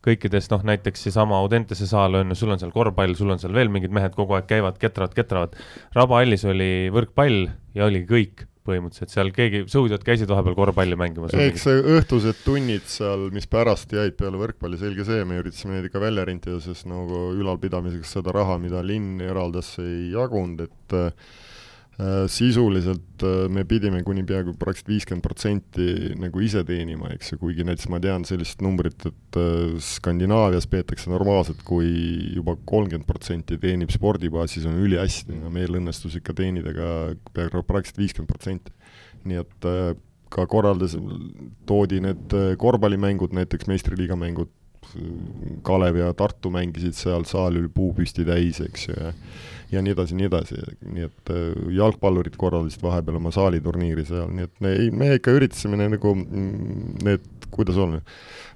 kõikides 0.07 0.51
noh, 0.53 0.63
näiteks 0.67 1.07
seesama 1.07 1.39
Audentese 1.41 1.87
saal 1.89 2.19
on 2.19 2.31
ju, 2.31 2.37
sul 2.39 2.53
on 2.53 2.61
seal 2.61 2.73
korvpall, 2.75 3.15
sul 3.17 3.33
on 3.33 3.41
seal 3.41 3.55
veel 3.55 3.71
mingid 3.73 3.93
mehed 3.95 4.15
kogu 4.15 4.37
aeg 4.37 4.47
käivad, 4.49 4.77
ketravad, 4.81 5.15
ketravad. 5.17 5.57
rabahallis 5.95 6.45
oli 6.47 6.69
võrkpall 6.93 7.49
ja 7.75 7.89
oligi 7.89 8.07
kõik 8.11 8.45
põhimõtteliselt, 8.67 9.13
seal 9.13 9.31
keegi, 9.35 9.63
sõudjad 9.71 10.03
käisid 10.03 10.29
vahepeal 10.31 10.55
korvpalli 10.57 10.97
mängimas. 10.99 11.35
eks 11.39 11.63
see 11.69 11.81
õhtused 11.95 12.41
tunnid 12.43 12.87
seal, 12.91 13.27
mis 13.33 13.47
pärast 13.49 13.93
jäid 13.95 14.17
peale 14.19 14.39
võrkpalli, 14.41 14.79
selge 14.81 15.07
see, 15.07 15.23
me 15.27 15.39
üritasime 15.41 15.77
neid 15.77 15.87
ikka 15.87 16.01
välja 16.03 16.25
rentida, 16.27 16.59
sest 16.63 16.87
nagu 16.89 17.29
ülalpidamiseks 17.37 18.17
seda 18.19 18.35
raha, 18.35 18.57
mida 18.61 18.83
linn 18.83 19.21
eraldas, 19.23 19.73
ei 19.83 20.11
jagunud, 20.11 20.65
et 20.67 20.97
äh, 20.97 21.37
sisuliselt 22.29 23.23
äh, 23.25 23.47
me 23.49 23.63
pidime 23.65 24.03
kuni 24.05 24.21
peaaegu 24.27 24.53
praktiliselt 24.59 24.91
viiskümmend 24.91 25.25
protsenti 25.25 25.87
nagu 26.21 26.41
ise 26.45 26.61
teenima, 26.67 27.09
eks 27.15 27.31
ju, 27.33 27.39
kuigi 27.41 27.65
näiteks 27.65 27.89
ma 27.89 27.97
tean 28.03 28.25
sellist 28.27 28.61
numbrit, 28.61 29.07
et 29.09 29.39
äh, 29.41 29.73
Skandinaavias 29.81 30.69
peetakse 30.69 31.09
normaalselt, 31.09 31.63
kui 31.65 31.89
juba 32.35 32.53
kolmkümmend 32.69 33.07
protsenti 33.09 33.57
teenib 33.61 33.93
spordibaasis, 33.95 34.67
on 34.69 34.77
ülihästi 34.85 35.39
ja 35.41 35.49
meil 35.53 35.79
õnnestus 35.79 36.19
ikka 36.19 36.37
teenida 36.37 36.75
ka 36.77 36.91
peaaegu 37.33 37.65
praktiliselt 37.65 38.03
viiskümmend 38.03 38.29
protsenti. 38.29 38.75
nii 39.27 39.41
et 39.41 39.67
äh, 39.67 39.89
ka 40.29 40.45
korraldas, 40.45 40.93
toodi 41.65 42.03
need 42.05 42.37
äh, 42.37 42.53
korvpallimängud, 42.61 43.33
näiteks 43.33 43.73
meistriliiga 43.73 44.19
mängud, 44.19 44.53
Kalev 45.67 45.97
ja 45.99 46.13
Tartu 46.15 46.47
mängisid 46.53 46.95
seal, 46.95 47.25
saal 47.27 47.57
oli 47.57 47.67
puupüsti 47.73 48.23
täis, 48.23 48.61
eks 48.63 48.85
ju, 48.87 48.93
ja 48.95 49.09
ja 49.71 49.81
nii 49.83 49.93
edasi, 49.95 50.15
nii 50.17 50.27
edasi, 50.29 50.57
nii 50.87 51.07
et 51.07 51.31
äh, 51.33 51.45
jalgpallurid 51.75 52.37
korraldasid 52.39 52.83
vahepeal 52.83 53.19
oma 53.19 53.33
saaliturniiri 53.35 54.05
seal, 54.07 54.29
nii 54.33 54.47
et 54.47 54.61
me, 54.63 54.73
me 54.95 55.13
ikka 55.17 55.33
üritasime 55.35 55.79
ne- 55.79 55.89
nagu 55.97 56.13
mm, 56.15 56.99
need, 57.07 57.25
kuidas 57.53 57.79
on, 57.83 57.97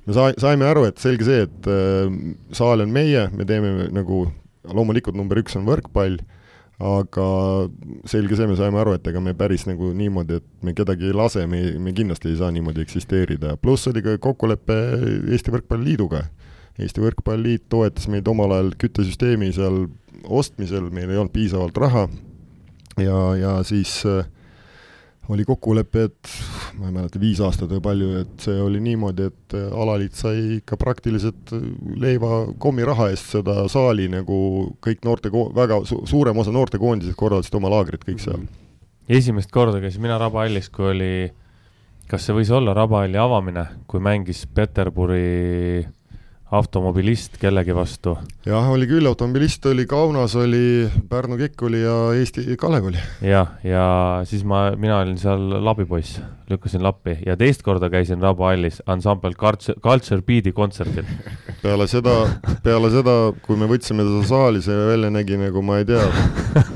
me 0.07 0.15
sai-, 0.15 0.37
saime 0.41 0.67
aru, 0.69 0.85
et 0.89 1.01
selge 1.03 1.27
see, 1.27 1.47
et 1.47 1.71
äh, 1.71 2.11
saal 2.55 2.85
on 2.85 2.93
meie, 2.95 3.27
me 3.35 3.47
teeme 3.49 3.89
nagu, 3.91 4.23
loomulikult 4.71 5.17
number 5.19 5.41
üks 5.41 5.57
on 5.59 5.67
võrkpall, 5.67 6.21
aga 6.81 7.25
selge 8.09 8.37
see, 8.39 8.47
me 8.49 8.55
saime 8.57 8.79
aru, 8.81 8.95
et 8.97 9.07
ega 9.11 9.21
me 9.21 9.35
päris 9.37 9.67
nagu 9.69 9.91
niimoodi, 9.93 10.39
et 10.41 10.65
me 10.65 10.73
kedagi 10.77 11.11
ei 11.11 11.15
lase, 11.17 11.43
me, 11.49 11.59
me 11.77 11.93
kindlasti 11.97 12.31
ei 12.31 12.39
saa 12.39 12.49
niimoodi 12.55 12.81
eksisteerida, 12.85 13.57
pluss 13.61 13.89
oli 13.91 14.01
ka 14.05 14.15
kokkulepe 14.21 14.77
Eesti 15.29 15.53
Võrkpalliliiduga. 15.53 16.23
Eesti 16.79 17.03
Võrkpalliliit 17.03 17.67
toetas 17.69 18.07
meid 18.07 18.27
omal 18.31 18.53
ajal 18.55 18.75
küttesüsteemi 18.79 19.51
seal 19.55 19.85
ostmisel, 20.23 20.89
meil 20.93 21.09
ei 21.09 21.17
olnud 21.19 21.33
piisavalt 21.33 21.77
raha 21.81 22.05
ja, 22.99 23.17
ja 23.35 23.63
siis 23.67 24.03
äh, 24.05 24.25
oli 25.29 25.45
kokkulepe, 25.45 26.03
et 26.03 26.31
ma 26.79 26.89
ei 26.89 26.95
mäleta, 26.95 27.19
viis 27.21 27.39
aastat 27.43 27.71
või 27.71 27.83
palju, 27.83 28.09
et 28.21 28.45
see 28.45 28.57
oli 28.61 28.81
niimoodi, 28.83 29.27
et 29.31 29.55
äh, 29.57 29.67
alaliit 29.83 30.17
sai 30.17 30.57
ikka 30.59 30.77
praktiliselt 30.81 31.53
äh, 31.55 31.67
leiva 32.01 32.43
kommiraha 32.61 33.11
eest 33.13 33.35
seda 33.35 33.61
saali 33.71 34.09
nagu 34.11 34.39
kõik 34.83 35.05
noorte, 35.07 35.31
väga 35.31 35.81
su 35.89 36.01
suurem 36.09 36.41
osa 36.41 36.53
noortekoondised 36.55 37.17
korraldasid 37.19 37.59
oma 37.61 37.71
laagrit 37.73 38.05
kõik 38.07 38.23
seal. 38.23 38.43
esimest 39.09 39.51
korda 39.51 39.81
käisin 39.83 40.03
mina 40.03 40.19
Rabahallis, 40.21 40.69
kui 40.73 40.91
oli, 40.91 41.13
kas 42.11 42.27
see 42.27 42.35
võis 42.35 42.51
olla 42.51 42.75
Rabahalli 42.77 43.19
avamine, 43.21 43.65
kui 43.87 44.03
mängis 44.03 44.45
Peterburi 44.47 45.85
automobilist 46.51 47.37
kellegi 47.39 47.71
vastu 47.75 48.17
jah, 48.43 48.67
oli 48.73 48.87
küll, 48.89 49.07
automobilist 49.07 49.65
oli 49.71 49.85
Kaunas, 49.89 50.35
oli 50.35 50.89
Pärnu 51.09 51.37
Kekk 51.39 51.63
oli 51.67 51.79
ja 51.83 51.95
Eesti 52.17 52.57
Kalev 52.59 52.89
oli. 52.91 52.99
jah, 53.23 53.53
ja 53.63 53.85
siis 54.27 54.43
ma, 54.47 54.65
mina 54.75 54.99
olin 54.99 55.15
seal 55.21 55.45
labipoiss, 55.63 56.19
lükkasin 56.51 56.83
lappi 56.83 57.15
ja 57.25 57.37
teist 57.39 57.63
korda 57.63 57.87
käisin 57.93 58.19
Rabahallis 58.23 58.81
ansambel 58.91 59.37
Culture, 59.39 59.79
Culture 59.79 60.21
Beat'i 60.27 60.51
kontserdil. 60.51 61.07
peale 61.63 61.87
seda, 61.87 62.17
peale 62.65 62.91
seda, 62.91 63.15
kui 63.45 63.59
me 63.59 63.71
võtsime 63.71 64.03
seda 64.07 64.27
saali, 64.27 64.63
see 64.65 64.75
välja 64.91 65.13
nägi 65.13 65.39
nagu 65.39 65.63
ma 65.63 65.79
ei 65.79 65.87
tea, 65.87 66.03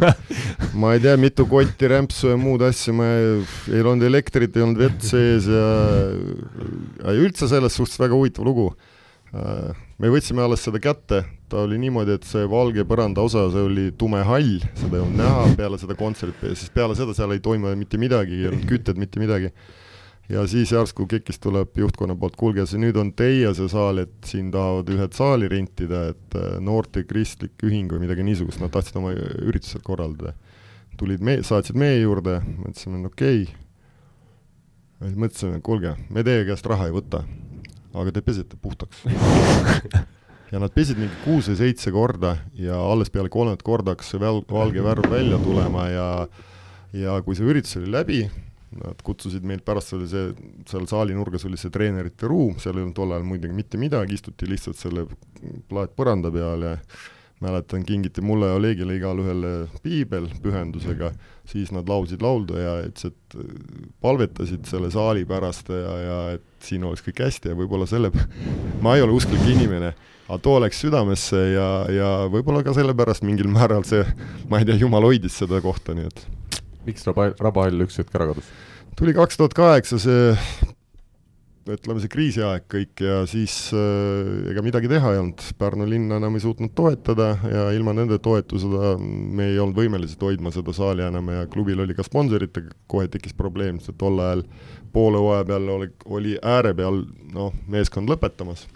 ma 0.81 0.95
ei 0.95 1.03
tea, 1.03 1.19
mitu 1.19 1.49
kotti 1.51 1.91
rämpsu 1.91 2.31
ja 2.31 2.39
muud 2.39 2.63
asja, 2.63 2.95
ma 2.95 3.11
ei, 3.19 3.37
ei 3.75 3.83
olnud 3.83 4.07
elektrit, 4.07 4.55
ei 4.55 4.63
olnud 4.69 4.87
vett 4.87 5.03
sees 5.03 5.51
ja, 5.51 5.69
ja 7.03 7.19
üldse 7.19 7.51
selles 7.51 7.75
suhtes 7.75 7.99
väga 7.99 8.15
huvitav 8.15 8.47
lugu. 8.47 8.71
Me 9.35 10.11
võtsime 10.13 10.43
alles 10.45 10.63
seda 10.63 10.79
kätte, 10.79 11.23
ta 11.51 11.63
oli 11.65 11.79
niimoodi, 11.81 12.15
et 12.15 12.27
see 12.27 12.45
valge 12.49 12.85
põranda 12.87 13.23
osa, 13.25 13.47
see 13.53 13.63
oli 13.67 13.87
tume 13.99 14.21
hall, 14.27 14.61
seda 14.77 14.99
ei 14.99 15.03
olnud 15.03 15.19
näha 15.19 15.47
peale 15.57 15.79
seda 15.81 15.97
kontserti, 15.99 16.53
siis 16.55 16.71
peale 16.73 16.95
seda 16.97 17.15
seal 17.17 17.33
ei 17.35 17.43
toimu 17.43 17.73
mitte 17.79 17.99
midagi, 18.01 18.41
ei 18.41 18.51
olnud 18.51 18.69
kütet, 18.69 18.99
mitte 19.01 19.19
midagi 19.23 19.51
ja 20.29 20.47
siis 20.47 20.71
järsku 20.71 21.05
KIK-ist 21.07 21.41
tuleb 21.43 21.77
juhtkonna 21.77 22.15
poolt, 22.17 22.35
kuulge, 22.39 22.65
see 22.69 22.81
nüüd 22.81 22.97
on 22.97 23.11
teie 23.17 23.51
see 23.57 23.69
saal, 23.71 24.01
et 24.01 24.15
siin 24.25 24.49
tahavad 24.53 24.89
ühed 24.95 25.17
saali 25.17 25.49
rentida, 25.51 26.07
et 26.13 26.37
äh, 26.39 26.57
noorte 26.63 27.05
kristlik 27.05 27.65
ühing 27.65 27.91
või 27.93 28.05
midagi 28.05 28.25
niisugust, 28.25 28.61
nad 28.63 28.73
tahtsid 28.73 28.97
oma 29.01 29.13
üritused 29.15 29.85
korraldada. 29.85 30.33
tulid 30.97 31.21
me, 31.21 31.41
saatsid 31.43 31.75
meie 31.75 31.99
juurde, 31.99 32.39
mõtlesime, 32.63 33.01
no 33.03 33.11
okei 33.11 33.43
okay.. 33.43 35.11
mõtlesime, 35.11 35.59
kuulge, 35.61 35.95
me 36.09 36.23
teie 36.23 36.45
käest 36.47 36.65
raha 36.71 36.87
ei 36.87 36.95
võta, 36.95 37.25
aga 37.95 38.15
te 38.15 38.23
pesete 38.25 38.59
puhtaks. 38.61 39.03
ja 40.51 40.61
nad 40.61 40.73
pesid 40.75 40.99
mingi 41.01 41.15
kuus 41.23 41.49
või 41.51 41.59
seitse 41.63 41.93
korda 41.95 42.37
ja 42.59 42.77
alles 42.77 43.11
peale 43.13 43.31
kolmandat 43.33 43.65
korda 43.65 43.95
hakkas 43.95 44.13
see 44.13 44.21
väl-, 44.21 44.43
valge 44.49 44.83
värv 44.85 45.09
välja 45.11 45.39
tulema 45.41 45.87
ja 45.91 46.09
ja 46.95 47.19
kui 47.25 47.35
see 47.35 47.47
üritus 47.49 47.75
oli 47.79 47.91
läbi, 47.91 48.19
Nad 48.75 48.99
kutsusid 49.07 49.45
meid 49.47 49.61
pärast, 49.63 49.93
oli 49.95 50.07
see, 50.09 50.31
seal 50.67 50.87
saali 50.89 51.15
nurgas 51.15 51.45
oli 51.47 51.55
see 51.59 51.71
treenerite 51.71 52.27
ruum, 52.27 52.57
seal 52.59 52.75
ei 52.75 52.83
olnud 52.83 52.95
tol 52.97 53.13
ajal 53.13 53.27
muidugi 53.27 53.55
mitte 53.55 53.79
midagi, 53.79 54.17
istuti 54.17 54.49
lihtsalt 54.51 54.79
selle 54.79 55.05
plaatpõranda 55.69 56.31
peal 56.33 56.65
ja 56.65 56.73
mäletan, 57.43 57.83
kingiti 57.85 58.21
mulle 58.23 58.47
ja 58.47 58.57
Olegile 58.59 58.95
igalühele 58.95 59.53
piibel 59.83 60.27
pühendusega, 60.43 61.11
siis 61.49 61.71
nad 61.75 61.89
laulsid 61.89 62.23
lauldu 62.23 62.57
ja 62.59 62.77
ütlesid, 62.85 63.15
et 63.15 63.89
palvetasid 64.01 64.67
selle 64.69 64.91
saali 64.93 65.25
pärast 65.27 65.69
ja, 65.73 65.95
ja 65.99 66.19
et 66.37 66.45
siin 66.63 66.85
oleks 66.87 67.03
kõik 67.05 67.19
hästi 67.25 67.51
ja 67.51 67.57
võib-olla 67.59 67.87
selle, 67.89 68.11
ma 68.83 68.95
ei 68.95 69.03
ole 69.03 69.17
usklik 69.17 69.43
inimene, 69.51 69.91
aga 70.29 70.39
too 70.43 70.55
läks 70.63 70.79
südamesse 70.85 71.41
ja, 71.51 71.67
ja 71.91 72.13
võib-olla 72.31 72.63
ka 72.65 72.75
sellepärast 72.77 73.27
mingil 73.27 73.51
määral 73.51 73.83
see, 73.87 74.05
ma 74.49 74.61
ei 74.61 74.69
tea, 74.69 74.79
jumal 74.81 75.05
hoidis 75.05 75.35
seda 75.43 75.59
kohta, 75.63 75.97
nii 75.97 76.07
et 76.07 76.25
miks 76.85 77.05
Raba, 77.09 77.31
Rabahall 77.41 77.85
üks 77.85 77.99
hetk 77.99 78.15
ära 78.15 78.31
kadus? 78.31 78.47
tuli 78.95 79.13
kaks 79.17 79.37
tuhat 79.41 79.55
kaheksa 79.57 79.99
see 79.99 80.31
ütleme, 81.73 82.01
see 82.01 82.11
kriisiaeg 82.13 82.65
kõik 82.69 83.01
ja 83.01 83.17
siis 83.29 83.53
äh, 83.73 84.51
ega 84.51 84.61
midagi 84.65 84.89
teha 84.91 85.15
ei 85.15 85.21
olnud, 85.21 85.41
Pärnu 85.57 85.87
linn 85.89 86.13
enam 86.13 86.37
ei 86.37 86.43
suutnud 86.43 86.75
toetada 86.77 87.31
ja 87.49 87.65
ilma 87.73 87.95
nende 87.97 88.19
toetuseta 88.21 88.95
me 88.99 89.49
ei 89.51 89.59
olnud 89.61 89.77
võimelised 89.79 90.21
hoidma 90.21 90.53
seda 90.53 90.75
saali 90.77 91.05
enam 91.07 91.31
ja 91.33 91.47
klubil 91.51 91.81
oli 91.81 91.97
ka 91.97 92.05
sponsoritega 92.05 92.75
kohe 92.91 93.09
tekkis 93.09 93.33
probleem, 93.37 93.79
sest 93.81 93.97
tol 94.01 94.21
ajal 94.21 94.45
poole 94.93 95.21
hooaja 95.21 95.47
peal 95.49 95.69
oli, 95.79 95.89
oli 96.05 96.35
ääre 96.41 96.75
peal 96.77 97.01
noh, 97.33 97.55
meeskond 97.71 98.11
lõpetamas. 98.13 98.67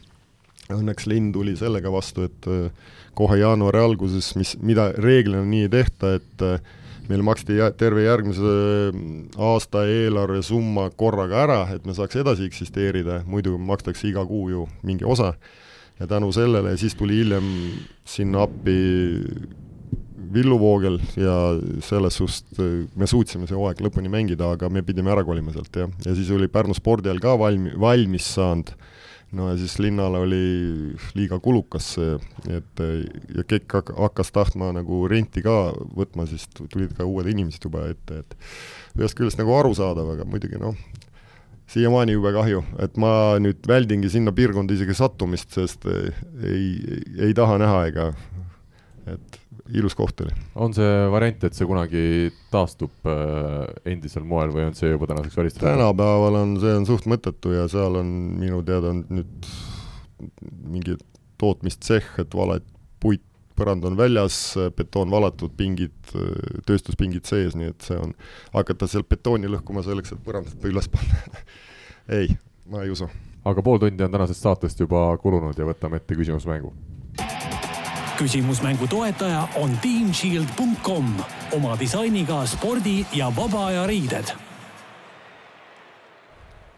Õnneks 0.69 1.07
linn 1.09 1.31
tuli 1.33 1.55
sellega 1.57 1.91
vastu, 1.93 2.25
et 2.29 2.49
äh, 2.49 2.89
kohe 3.17 3.39
jaanuari 3.39 3.81
alguses, 3.81 4.33
mis, 4.37 4.55
mida 4.65 4.89
reeglina 4.97 5.45
nii 5.45 5.67
ei 5.67 5.71
tehta, 5.77 6.15
et 6.19 6.45
äh, 6.45 6.59
meil 7.09 7.23
maksti 7.25 7.57
terve 7.77 8.05
järgmise 8.05 8.53
aasta 9.49 9.85
eelarve 9.89 10.43
summa 10.45 10.89
korraga 10.97 11.43
ära, 11.45 11.61
et 11.73 11.87
me 11.89 11.95
saaks 11.97 12.19
edasi 12.21 12.45
eksisteerida, 12.49 13.23
muidu 13.29 13.57
makstakse 13.57 14.09
iga 14.11 14.25
kuu 14.29 14.49
ju 14.53 14.67
mingi 14.85 15.05
osa. 15.05 15.33
ja 15.99 16.07
tänu 16.07 16.31
sellele 16.31 16.77
siis 16.77 16.95
tuli 16.95 17.17
hiljem 17.19 17.47
sinna 18.07 18.45
appi 18.45 18.75
Villu 20.33 20.59
Voogel 20.59 20.99
ja 21.17 21.33
selles 21.81 22.15
suhtes 22.15 22.59
äh, 22.59 22.85
me 22.95 23.07
suutsime 23.07 23.47
see 23.49 23.57
hooaeg 23.57 23.81
lõpuni 23.81 24.11
mängida, 24.11 24.53
aga 24.53 24.69
me 24.69 24.83
pidime 24.85 25.11
ära 25.11 25.25
kolima 25.25 25.51
sealt 25.51 25.75
jah, 25.75 25.89
ja 26.05 26.15
siis 26.15 26.29
oli 26.31 26.47
Pärnu 26.47 26.77
spordihall 26.77 27.19
ka 27.19 27.33
valmi-, 27.39 27.73
valmis 27.79 28.29
saanud 28.37 28.71
no 29.31 29.49
ja 29.51 29.57
siis 29.57 29.75
linnale 29.79 30.17
oli 30.25 30.43
liiga 31.17 31.39
kulukas 31.43 31.91
see, 31.95 32.15
et 32.49 32.81
ja 33.35 33.43
KEK 33.47 33.75
hak- 33.79 33.93
hakkas 33.97 34.31
tahtma 34.35 34.71
nagu 34.73 35.03
renti 35.11 35.43
ka 35.45 35.73
võtma, 35.95 36.25
siis 36.29 36.47
tu- 36.53 36.67
tulid 36.71 36.95
ka 36.97 37.05
uued 37.05 37.29
inimesed 37.29 37.67
juba 37.69 37.87
ette, 37.91 38.23
et 38.23 38.35
ühest 38.97 39.17
küljest 39.19 39.37
nagu 39.41 39.53
arusaadav, 39.59 40.09
aga 40.15 40.25
muidugi 40.25 40.57
noh, 40.61 40.75
siiamaani 41.69 42.15
jube 42.17 42.31
kahju, 42.33 42.63
et 42.81 42.97
ma 42.97 43.11
nüüd 43.41 43.61
väldingi 43.69 44.09
sinna 44.09 44.33
piirkonda 44.33 44.73
isegi 44.73 44.95
sattumist, 44.97 45.53
sest 45.53 45.85
ei, 45.85 46.09
ei, 46.43 47.03
ei 47.29 47.33
taha 47.37 47.59
näha 47.61 47.83
ega 47.91 48.07
et 49.09 49.38
ilus 49.73 49.95
koht 49.95 50.21
oli. 50.21 50.33
on 50.55 50.73
see 50.73 50.93
variant, 51.11 51.43
et 51.45 51.57
see 51.57 51.67
kunagi 51.69 52.03
taastub 52.53 53.09
äh, 53.09 53.67
endisel 53.91 54.25
moel 54.27 54.53
või 54.53 54.67
on 54.69 54.77
see 54.77 54.91
juba 54.91 55.09
tänaseks 55.09 55.37
välistatud? 55.37 55.67
tänapäeval 55.69 56.39
on, 56.41 56.55
see 56.61 56.75
on 56.79 56.87
suht 56.89 57.07
mõttetu 57.09 57.53
ja 57.55 57.67
seal 57.71 57.99
on 58.01 58.11
minu 58.39 58.61
teada 58.67 58.93
on 58.93 59.03
nüüd 59.13 59.49
mingi 60.69 60.97
tootmistsehh, 61.39 62.17
et 62.19 62.35
valed 62.35 62.65
puit, 62.99 63.23
põrand 63.55 63.85
on 63.87 63.95
väljas, 63.99 64.35
betoon 64.75 65.11
valatud, 65.11 65.53
pingid, 65.55 65.95
tööstuspingid 66.67 67.27
sees, 67.27 67.55
nii 67.59 67.71
et 67.71 67.87
see 67.87 67.95
on, 67.99 68.13
hakata 68.55 68.87
sealt 68.91 69.07
betooni 69.11 69.51
lõhkuma 69.51 69.83
selleks, 69.85 70.15
et 70.15 70.23
põrandat 70.25 70.67
üles 70.67 70.91
panna 70.91 71.43
ei, 72.19 72.35
ma 72.71 72.83
ei 72.83 72.91
usu. 72.91 73.07
aga 73.47 73.63
pool 73.63 73.79
tundi 73.79 74.03
on 74.03 74.15
tänasest 74.15 74.47
saatest 74.47 74.83
juba 74.83 75.07
kulunud 75.21 75.55
ja 75.59 75.67
võtame 75.67 76.01
ette 76.01 76.19
küsimusmängu 76.19 76.73
küsimusmängu 78.19 78.87
toetaja 78.87 79.47
on 79.55 79.71
teamshield.com 79.79 81.05
oma 81.55 81.75
disainiga 81.79 82.41
spordi 82.45 83.05
ja 83.15 83.29
vaba 83.35 83.69
aja 83.69 83.85
riided. 83.87 84.33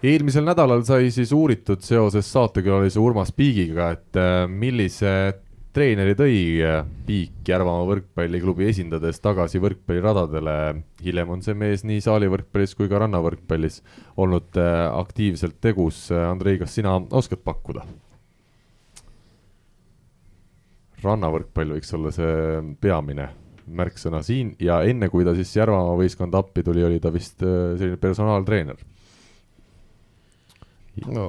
eelmisel 0.03 0.45
nädalal 0.45 0.83
sai 0.85 1.09
siis 1.13 1.31
uuritud 1.33 1.81
seoses 1.85 2.29
saatekülalise 2.33 2.99
Urmas 2.99 3.33
Piigiga, 3.33 3.89
et 3.91 4.17
äh, 4.17 4.45
millise 4.49 5.33
treeneri 5.73 6.13
tõi 6.17 6.37
äh, 6.61 6.85
Piik 7.05 7.49
Järvamaa 7.49 7.89
võrkpalliklubi 7.89 8.69
esindades 8.69 9.21
tagasi 9.21 9.61
võrkpalliradadele. 9.61 10.55
hiljem 11.01 11.33
on 11.37 11.41
see 11.41 11.57
mees 11.57 11.85
nii 11.85 12.05
saalivõrkpallis 12.05 12.77
kui 12.77 12.89
ka 12.89 13.01
rannavõrkpallis 13.01 13.81
olnud 14.17 14.61
äh, 14.61 14.85
aktiivselt 14.93 15.57
tegus. 15.61 16.07
Andrei, 16.11 16.61
kas 16.61 16.77
sina 16.77 16.99
oskad 17.09 17.41
pakkuda? 17.45 17.85
Rannavõrkpall 21.03 21.77
võiks 21.77 21.93
olla 21.97 22.11
see 22.15 22.35
peamine 22.81 23.29
märksõna 23.71 24.21
siin 24.25 24.55
ja 24.59 24.81
enne, 24.87 25.09
kui 25.11 25.25
ta 25.27 25.35
siis 25.37 25.53
Järvamaa 25.55 25.95
võistkonda 25.99 26.41
appi 26.41 26.63
tuli, 26.65 26.83
oli 26.83 26.99
ta 26.99 27.11
vist 27.13 27.43
äh, 27.45 27.73
selline 27.79 27.99
personaaltreener. 28.01 28.79
no 31.07 31.27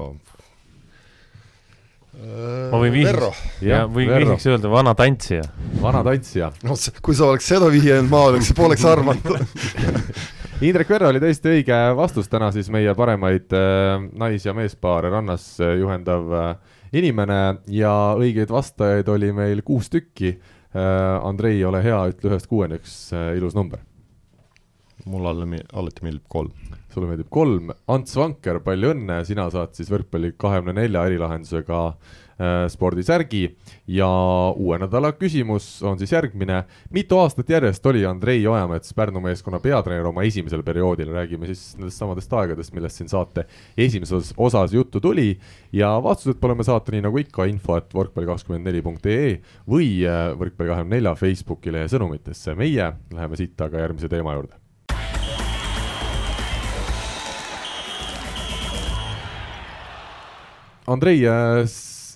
ma 2.13 2.77
võin 2.77 2.93
vihjeks, 2.93 3.39
ja 3.65 3.83
võin 3.89 4.11
vihjeks 4.11 4.45
öelda 4.51 4.69
vana 4.69 4.93
tantsija. 4.97 5.47
vana 5.81 6.03
tantsija. 6.05 6.51
no 6.67 6.77
kui 7.01 7.15
sa 7.17 7.31
oleks 7.31 7.47
seda 7.49 7.71
vihjanud, 7.73 8.09
ma 8.11 8.27
oleks, 8.29 8.53
poleks 8.57 8.85
arvanud 8.85 9.33
Indrek 10.63 10.87
Verro 10.87 11.09
oli 11.11 11.19
tõesti 11.19 11.49
õige 11.51 11.77
vastus 11.97 12.29
täna 12.31 12.47
siis 12.55 12.69
meie 12.71 12.93
paremaid 12.95 13.51
äh, 13.57 13.97
nais- 14.19 14.45
ja 14.45 14.53
meespaare 14.55 15.09
rannas 15.11 15.47
äh, 15.59 15.73
juhendav 15.81 16.29
äh, 16.37 16.77
inimene 16.93 17.39
ja 17.73 17.93
õigeid 18.17 18.51
vastajaid 18.53 19.09
oli 19.09 19.31
meil 19.35 19.63
kuus 19.65 19.89
tükki. 19.93 20.35
Äh, 20.73 21.25
Andrei, 21.25 21.59
ole 21.65 21.83
hea, 21.85 21.99
ütle 22.13 22.31
ühest 22.31 22.49
kuueni 22.49 22.79
üks 22.81 22.95
äh, 23.13 23.33
ilus 23.37 23.57
number. 23.57 23.83
mulle 25.05 25.29
alati 25.73 26.05
meeldib 26.05 26.27
kolm. 26.31 26.51
sulle 26.93 27.07
meeldib 27.09 27.29
kolm, 27.29 27.73
Ants 27.91 28.15
Vanker, 28.15 28.59
palju 28.63 28.93
õnne, 28.93 29.23
sina 29.25 29.49
saad 29.51 29.73
siis 29.75 29.89
võrkpalli 29.91 30.35
kahekümne 30.37 30.77
nelja 30.77 31.05
erilahendusega 31.09 31.79
Äh, 31.89 32.22
spordisärgi 32.69 33.43
ja 33.87 34.07
uue 34.55 34.77
nädala 34.81 35.11
küsimus 35.15 35.67
on 35.85 35.99
siis 35.99 36.11
järgmine. 36.11 36.63
mitu 36.89 37.17
aastat 37.19 37.49
järjest 37.49 37.85
oli 37.85 38.05
Andrei 38.05 38.47
Ojamets 38.47 38.93
Pärnu 38.93 39.21
meeskonna 39.21 39.59
peatreener 39.59 40.07
oma 40.07 40.23
esimesel 40.23 40.63
perioodil, 40.63 41.11
räägime 41.13 41.45
siis 41.45 41.77
nendest 41.77 41.97
samadest 41.97 42.33
aegadest, 42.33 42.73
millest 42.73 42.97
siin 42.97 43.09
saate 43.09 43.45
esimeses 43.77 44.33
osas 44.37 44.73
juttu 44.73 44.99
tuli 44.99 45.39
ja 45.71 45.93
vastused 46.03 46.39
palume 46.39 46.63
saata 46.63 46.91
nii 46.91 47.05
nagu 47.05 47.21
ikka 47.21 47.45
info 47.49 47.77
et 47.77 47.93
võrkpalli 47.93 48.29
kakskümmend 48.29 48.67
neli 48.67 48.81
punkt 48.81 49.05
ee 49.05 49.37
või 49.69 50.03
äh, 50.07 50.31
võrkpalli 50.37 50.73
kahekümne 50.73 50.97
nelja 50.97 51.15
Facebooki 51.15 51.73
lehe 51.73 51.87
sõnumitesse. 51.91 52.55
meie 52.55 52.91
läheme 53.13 53.39
siit 53.39 53.61
aga 53.61 53.85
järgmise 53.85 54.09
teema 54.09 54.35
juurde. 54.37 54.59
Andrei 60.87 61.21
äh, 61.27 61.63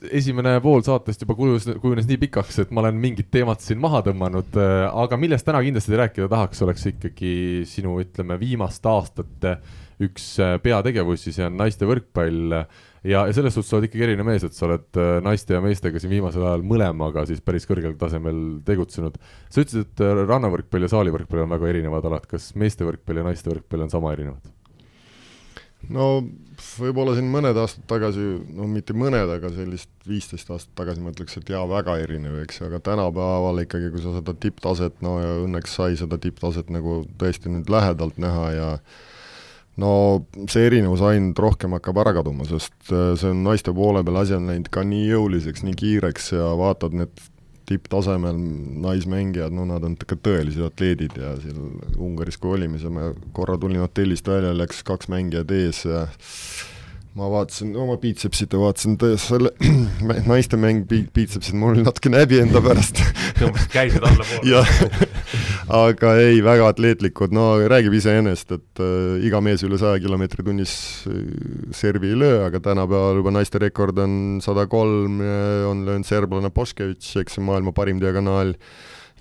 esimene 0.06 0.58
pool 0.64 0.84
saatest 0.86 1.24
juba 1.24 1.36
kulus, 1.38 1.68
kujunes 1.82 2.08
nii 2.10 2.20
pikaks, 2.26 2.62
et 2.64 2.74
ma 2.74 2.84
olen 2.84 3.00
mingid 3.02 3.30
teemad 3.34 3.62
siin 3.64 3.80
maha 3.82 4.04
tõmmanud, 4.06 4.58
äh, 4.62 4.86
aga 5.04 5.20
millest 5.20 5.48
täna 5.48 5.62
kindlasti 5.66 6.00
rääkida 6.00 6.30
tahaks, 6.32 6.64
oleks 6.66 6.88
ikkagi 6.94 7.34
sinu, 7.70 7.98
ütleme, 8.04 8.40
viimaste 8.42 8.92
aastate 8.92 9.58
üks 10.04 10.36
äh, 10.44 10.58
peategevusi, 10.64 11.34
see 11.36 11.48
on 11.48 11.58
naiste 11.60 11.88
võrkpall. 11.90 12.60
ja, 13.08 13.24
ja 13.30 13.34
selles 13.36 13.56
suhtes 13.56 13.72
sa 13.72 13.80
oled 13.80 13.88
ikkagi 13.90 14.06
eriline 14.08 14.28
mees, 14.28 14.46
et 14.46 14.58
sa 14.58 14.68
oled 14.70 15.02
äh, 15.02 15.14
naiste 15.26 15.58
ja 15.58 15.64
meestega 15.64 16.02
siin 16.02 16.14
viimasel 16.14 16.46
ajal 16.46 16.66
mõlemaga 16.68 17.26
siis 17.30 17.42
päris 17.46 17.66
kõrgel 17.70 17.98
tasemel 18.00 18.62
tegutsenud. 18.68 19.18
sa 19.50 19.64
ütlesid, 19.64 19.90
et 19.90 20.06
rannavõrkpall 20.28 20.86
ja 20.86 20.94
saalivõrkpall 20.94 21.46
on 21.46 21.58
väga 21.58 21.74
erinevad 21.74 22.12
alad, 22.12 22.30
kas 22.30 22.54
meeste 22.56 22.88
võrkpall 22.88 23.24
ja 23.24 23.28
naiste 23.32 23.54
võrkpall 23.54 23.88
on 23.88 23.94
sama 23.94 24.14
erinevad? 24.18 24.57
No 25.94 26.08
võib-olla 26.80 27.14
siin 27.16 27.28
mõned 27.32 27.58
aastad 27.60 27.86
tagasi, 27.90 28.24
no 28.58 28.68
mitte 28.72 28.96
mõned, 28.98 29.30
aga 29.38 29.52
sellist 29.54 29.90
viisteist 30.08 30.50
aastat 30.54 30.74
tagasi 30.80 31.04
ma 31.04 31.14
ütleks, 31.14 31.38
et 31.40 31.52
jaa, 31.54 31.64
väga 31.70 31.98
erinev, 32.02 32.40
eks 32.44 32.62
ju, 32.62 32.70
aga 32.70 32.80
tänapäeval 32.84 33.62
ikkagi, 33.64 33.92
kui 33.94 34.02
sa 34.04 34.16
seda 34.16 34.34
tipptaset, 34.34 34.98
no 35.06 35.18
ja 35.22 35.36
õnneks 35.44 35.78
sai 35.80 35.98
seda 36.00 36.20
tipptaset 36.22 36.72
nagu 36.74 37.04
tõesti 37.22 37.54
nüüd 37.54 37.70
lähedalt 37.72 38.20
näha 38.22 38.50
ja 38.56 38.72
no 39.82 39.92
see 40.50 40.66
erinevus 40.68 41.04
ainult 41.06 41.40
rohkem 41.42 41.78
hakkab 41.78 42.02
ära 42.04 42.16
kaduma, 42.18 42.48
sest 42.50 42.76
äh, 42.90 43.14
see 43.20 43.32
on 43.32 43.44
naiste 43.46 43.74
poole 43.76 44.04
peal, 44.06 44.22
asi 44.24 44.38
on 44.38 44.50
läinud 44.50 44.72
ka 44.74 44.86
nii 44.88 45.08
jõuliseks, 45.12 45.66
nii 45.68 45.78
kiireks 45.78 46.34
ja 46.36 46.52
vaatad 46.58 46.98
need 46.98 47.28
tipptasemel 47.68 48.38
naismängijad, 48.84 49.52
no 49.56 49.66
nad 49.68 49.84
on 49.84 49.98
ikka 50.00 50.16
tõelised 50.24 50.64
atleedid 50.64 51.18
ja 51.20 51.34
seal 51.42 51.60
Ungaris, 52.00 52.40
kui 52.40 52.56
olime, 52.56 52.80
siis 52.80 52.94
ma 52.94 53.12
korra 53.36 53.58
tulin 53.60 53.84
hotellist 53.84 54.28
välja, 54.32 54.54
läks 54.56 54.84
kaks 54.88 55.12
mängijat 55.12 55.52
ees 55.52 55.84
ja 55.88 56.06
ma 57.18 57.28
vaatasin 57.32 57.72
oma 57.80 57.96
piitsepsit 58.02 58.54
ja 58.54 58.60
vaatasin 58.62 58.98
selle 59.22 59.52
naiste 60.32 60.58
mäng 60.60 60.84
piitsepsit, 60.88 61.56
mul 61.58 61.74
oli 61.74 61.86
natukene 61.86 62.22
häbi 62.22 62.42
enda 62.44 62.62
pärast. 62.62 63.02
Tõmbasid 63.40 63.72
käised 63.74 64.06
allapoole. 64.06 64.50
Jah, 64.52 64.70
aga 65.80 66.14
ei, 66.22 66.44
väga 66.46 66.70
atleetlikud, 66.74 67.34
no 67.34 67.48
räägib 67.74 67.96
iseenesest, 67.98 68.54
et 68.60 68.84
äh, 68.84 69.26
iga 69.28 69.42
mees 69.44 69.66
üle 69.66 69.80
saja 69.82 69.98
kilomeetri 70.04 70.46
tunnis 70.46 70.76
äh, 71.10 71.24
servi 71.78 72.14
ei 72.14 72.20
löö, 72.22 72.44
aga 72.52 72.62
tänapäeval 72.70 73.24
juba 73.24 73.34
naiste 73.34 73.62
rekord 73.66 73.98
on 74.04 74.38
sada 74.46 74.68
kolm, 74.70 75.18
on 75.72 75.84
löönud 75.88 76.06
serblane 76.08 76.54
Poškevitš, 76.54 77.16
eks 77.24 77.40
see 77.40 77.48
maailma 77.50 77.74
parim 77.76 78.02
diagonaal 78.04 78.54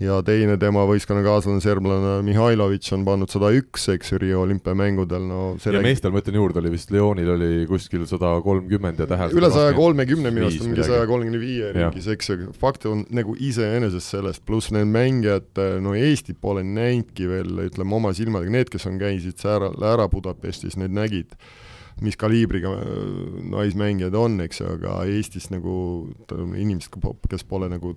ja 0.03 0.17
teine 0.25 0.57
tema 0.61 0.83
võistkonnakaaslane, 0.89 1.61
serblane 1.65 2.11
Mihhailovitš 2.27 2.93
on 2.97 3.05
pannud 3.07 3.33
sada 3.33 3.49
üks, 3.57 3.87
eks 3.95 4.13
ju, 4.13 4.21
Rio 4.21 4.43
olümpiamängudel, 4.45 5.25
no 5.25 5.41
ja 5.57 5.73
räägi... 5.73 5.85
meestel, 5.89 6.13
ma 6.13 6.21
ütlen 6.21 6.37
juurde, 6.37 6.61
oli 6.61 6.73
vist 6.75 6.91
Leonil 6.93 7.31
oli 7.33 7.51
kuskil 7.71 8.05
sada 8.09 8.35
kolmkümmend 8.45 9.01
ja 9.01 9.09
Tähel 9.09 9.37
üle 9.37 9.51
saja 9.55 9.73
kolmekümne 9.77 10.33
minu 10.35 10.51
arust, 10.51 10.65
mingi 10.67 10.85
saja 10.85 11.07
kolmekümne 11.09 11.41
viie 11.41 11.71
ringis, 11.77 12.09
eks 12.13 12.29
ju, 12.33 12.51
fakt 12.61 12.85
on 12.91 13.07
nagu 13.17 13.37
iseenesest 13.41 14.17
sellest, 14.17 14.45
pluss 14.49 14.73
need 14.77 14.91
mängijad, 14.93 15.49
no 15.85 15.95
Eestit 15.97 16.41
pole 16.45 16.65
näinudki 16.67 17.31
veel, 17.31 17.55
ütleme 17.65 17.97
oma 17.97 18.13
silmadega, 18.17 18.53
need, 18.53 18.73
kes 18.73 18.85
on, 18.91 18.99
käisid 19.01 19.41
ära, 19.49 19.71
ära 19.95 20.11
Budapestis, 20.13 20.77
need 20.81 20.93
nägid, 20.97 21.33
mis 22.05 22.19
kaliibriga 22.21 22.75
äh, 22.83 23.41
naismängijad 23.55 24.19
on, 24.21 24.37
eks 24.45 24.61
ju, 24.61 24.75
aga 24.77 24.99
Eestis 25.09 25.49
nagu 25.55 25.79
inimesed, 26.29 27.01
kes 27.33 27.49
pole 27.49 27.73
nagu 27.73 27.95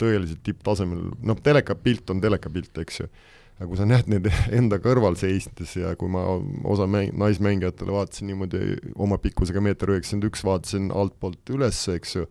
tõeliselt 0.00 0.42
tipptasemel, 0.46 1.10
noh, 1.26 1.42
telekapilt 1.44 2.10
on 2.14 2.22
telekapilt, 2.22 2.72
eks 2.82 3.02
ju. 3.02 3.10
aga 3.60 3.68
kui 3.68 3.76
sa 3.76 3.84
näed 3.84 4.06
neid 4.08 4.28
enda 4.58 4.78
kõrval 4.80 5.18
seistes 5.20 5.74
ja 5.76 5.92
kui 6.00 6.08
ma 6.12 6.22
osa 6.64 6.86
mäng-, 6.88 7.12
naismängijatele 7.20 7.92
vaatasin 7.92 8.30
niimoodi 8.30 8.78
oma 8.96 9.18
pikkusega 9.20 9.60
meeter 9.64 9.92
üheksakümmend 9.92 10.30
üks, 10.30 10.44
vaatasin 10.46 10.88
altpoolt 10.96 11.52
üles, 11.52 11.82
eks 11.92 12.16
ju, 12.16 12.24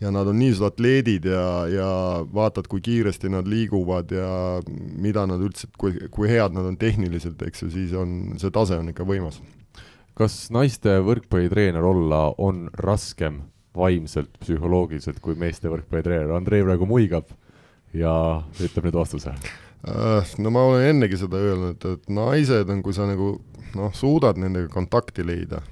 ja 0.00 0.12
nad 0.14 0.30
on 0.30 0.40
niisugused 0.40 0.72
atleedid 0.72 1.28
ja, 1.28 1.44
ja 1.72 1.90
vaatad, 2.32 2.70
kui 2.70 2.80
kiiresti 2.84 3.28
nad 3.34 3.48
liiguvad 3.50 4.14
ja 4.14 4.32
mida 4.68 5.26
nad 5.28 5.44
üldse, 5.44 5.68
kui, 5.78 5.94
kui 6.14 6.30
head 6.32 6.56
nad 6.56 6.70
on 6.70 6.80
tehniliselt, 6.80 7.42
eks 7.44 7.66
ju, 7.66 7.70
siis 7.74 7.94
on, 7.98 8.38
see 8.40 8.54
tase 8.54 8.80
on 8.80 8.88
ikka 8.94 9.06
võimas. 9.08 9.42
kas 10.18 10.48
naiste 10.50 10.96
võrkpallitreener 11.04 11.84
olla 11.84 12.24
on 12.38 12.66
raskem 12.74 13.42
vaimselt, 13.78 14.34
psühholoogiliselt 14.42 15.22
kui 15.24 15.38
meeste 15.38 15.70
võrkpallitreener, 15.72 16.34
Andrei 16.36 16.66
praegu 16.66 16.88
muigab 16.88 17.30
ja 17.96 18.12
ütleb 18.60 18.88
nüüd 18.88 18.98
vastuse. 18.98 19.34
Äh, 19.88 20.34
no 20.42 20.52
ma 20.54 20.64
olen 20.68 20.88
ennegi 20.92 21.20
seda 21.20 21.40
öelnud, 21.40 21.84
et 21.86 22.08
naised 22.10 22.70
on, 22.72 22.82
kui 22.84 22.96
sa 22.96 23.06
nagu 23.08 23.36
noh, 23.78 23.92
suudad 23.94 24.40
nendega 24.40 24.70
kontakti 24.72 25.26
leida 25.26 25.62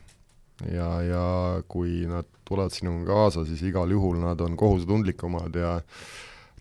ja, 0.70 0.90
ja 1.02 1.24
kui 1.68 2.04
nad 2.08 2.28
tulevad 2.46 2.74
sinuga 2.74 3.10
kaasa, 3.10 3.44
siis 3.48 3.64
igal 3.66 3.90
juhul 3.90 4.20
nad 4.22 4.40
on 4.40 4.56
kohusetundlikumad 4.56 5.58
ja 5.58 5.80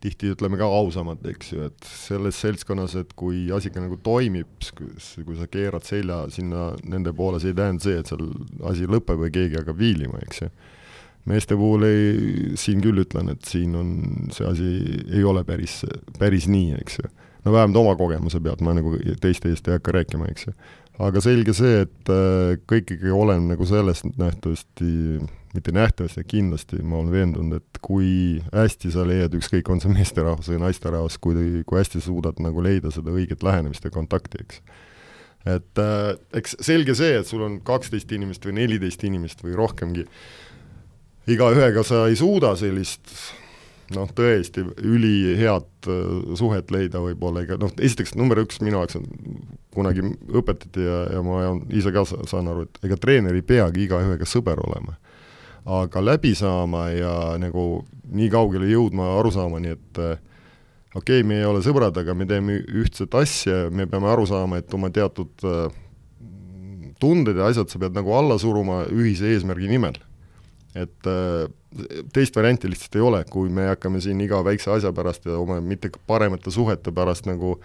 tihti 0.01 0.33
ütleme 0.33 0.57
ka 0.59 0.67
ausamad, 0.69 1.23
eks 1.29 1.51
ju, 1.53 1.67
et 1.69 1.87
selles 1.87 2.37
seltskonnas, 2.41 2.97
et 2.99 3.13
kui 3.17 3.45
asi 3.53 3.71
ka 3.73 3.81
nagu 3.81 3.97
toimib, 4.03 4.49
kui 4.75 5.37
sa 5.37 5.47
keerad 5.49 5.85
selja 5.87 6.25
sinna 6.33 6.71
nende 6.83 7.13
poole, 7.15 7.39
see 7.41 7.53
ei 7.53 7.57
tähenda 7.57 7.85
see, 7.85 8.01
et 8.01 8.11
seal 8.11 8.25
asi 8.69 8.89
lõpeb 8.89 9.21
või 9.23 9.33
keegi 9.33 9.61
hakkab 9.61 9.79
viilima, 9.79 10.21
eks 10.25 10.43
ju 10.43 10.51
meeste 11.29 11.57
puhul 11.57 11.85
ei, 11.87 12.55
siin 12.59 12.81
küll 12.83 13.01
ütlen, 13.01 13.31
et 13.33 13.45
siin 13.49 13.75
on, 13.77 13.91
see 14.33 14.47
asi 14.47 14.71
ei 15.09 15.23
ole 15.25 15.45
päris, 15.47 15.81
päris 16.19 16.49
nii, 16.51 16.75
eks 16.81 16.99
ju. 17.01 17.11
no 17.45 17.53
vähemalt 17.53 17.81
oma 17.81 17.95
kogemuse 17.99 18.41
pealt, 18.41 18.61
ma 18.65 18.75
nagu 18.77 18.95
teiste 19.21 19.51
eest 19.53 19.67
ei 19.69 19.77
hakka 19.77 19.95
rääkima, 19.99 20.29
eks 20.31 20.49
ju. 20.49 20.55
aga 21.05 21.23
selge 21.23 21.55
see, 21.57 21.81
et 21.85 22.13
äh, 22.13 22.55
kõik 22.69 22.95
ikkagi 22.95 23.13
olen 23.13 23.49
nagu 23.51 23.67
sellest 23.69 24.07
nähtavasti, 24.21 24.91
mitte 25.55 25.75
nähtavasti, 25.75 26.25
kindlasti 26.29 26.81
ma 26.81 27.01
olen 27.01 27.13
veendunud, 27.13 27.61
et 27.61 27.81
kui 27.85 28.41
hästi 28.53 28.93
sa 28.93 29.05
leiad, 29.07 29.35
ükskõik, 29.37 29.69
on 29.71 29.81
see 29.83 29.93
meesterahvas 29.93 30.51
või 30.53 30.61
naisterahvas, 30.67 31.19
kui, 31.21 31.63
kui 31.65 31.81
hästi 31.81 32.03
suudad 32.05 32.41
nagu 32.43 32.63
leida 32.63 32.93
seda 32.93 33.13
õiget 33.13 33.45
lähenemist 33.45 33.87
ja 33.87 33.93
kontakti, 33.93 34.45
eks 34.45 34.61
et 35.45 35.77
äh, 35.77 36.15
eks 36.33 36.57
selge 36.65 36.95
see, 36.97 37.19
et 37.19 37.29
sul 37.29 37.43
on 37.45 37.59
kaksteist 37.65 38.09
inimest 38.17 38.45
või 38.47 38.55
neliteist 38.63 39.03
inimest 39.05 39.43
või 39.45 39.53
rohkemgi, 39.57 40.07
igaühega 41.31 41.83
sa 41.85 42.05
ei 42.09 42.15
suuda 42.19 42.53
sellist 42.59 43.11
noh, 43.93 44.09
tõesti 44.17 44.63
ülihead 44.81 45.89
äh, 45.89 46.03
suhet 46.37 46.71
leida 46.73 47.01
võib-olla, 47.03 47.43
ega 47.45 47.57
noh, 47.61 47.73
esiteks 47.77 48.15
number 48.17 48.41
üks 48.41 48.61
minu 48.63 48.79
jaoks 48.79 48.99
on, 48.99 49.07
kunagi 49.75 50.05
õpetati 50.33 50.85
ja, 50.85 51.01
ja 51.17 51.23
ma 51.25 51.51
ise 51.75 51.93
ka 51.93 52.05
saan 52.07 52.49
aru, 52.51 52.65
et 52.65 52.87
ega 52.87 52.97
treener 53.01 53.35
ei 53.35 53.45
peagi 53.45 53.85
igaühega 53.85 54.27
sõber 54.29 54.61
olema. 54.63 54.97
aga 55.65 56.01
läbi 56.01 56.35
saama 56.37 56.89
ja 56.93 57.13
nagu 57.41 57.85
nii 58.13 58.29
kaugele 58.29 58.69
jõudma 58.69 59.15
arusaamani, 59.19 59.75
et 59.77 60.01
äh, 60.01 60.17
okei 60.95 61.21
okay,, 61.21 61.27
me 61.27 61.39
ei 61.41 61.45
ole 61.45 61.61
sõbrad, 61.65 61.97
aga 61.97 62.13
me 62.13 62.25
teeme 62.29 62.59
ühtset 62.61 63.13
asja, 63.17 63.69
me 63.71 63.87
peame 63.89 64.09
aru 64.09 64.25
saama, 64.29 64.61
et 64.61 64.73
oma 64.73 64.89
teatud 64.93 65.45
äh, 65.45 65.65
tunded 66.99 67.37
ja 67.37 67.49
asjad 67.51 67.69
sa 67.69 67.81
pead 67.81 67.97
nagu 67.97 68.13
alla 68.15 68.37
suruma 68.41 68.85
ühise 68.93 69.33
eesmärgi 69.33 69.69
nimel. 69.69 69.97
Et 70.75 71.09
äh, 71.09 71.47
teist 72.13 72.35
varianti 72.35 72.69
lihtsalt 72.71 72.95
ei 72.99 73.03
ole, 73.03 73.23
kui 73.31 73.49
me 73.51 73.69
hakkame 73.71 74.01
siin 74.03 74.21
iga 74.23 74.41
väikse 74.45 74.73
asja 74.75 74.91
pärast 74.95 75.27
ja 75.27 75.39
oma 75.39 75.59
mitte 75.63 75.91
paremate 76.07 76.51
suhete 76.51 76.93
pärast 76.95 77.29
nagu 77.29 77.55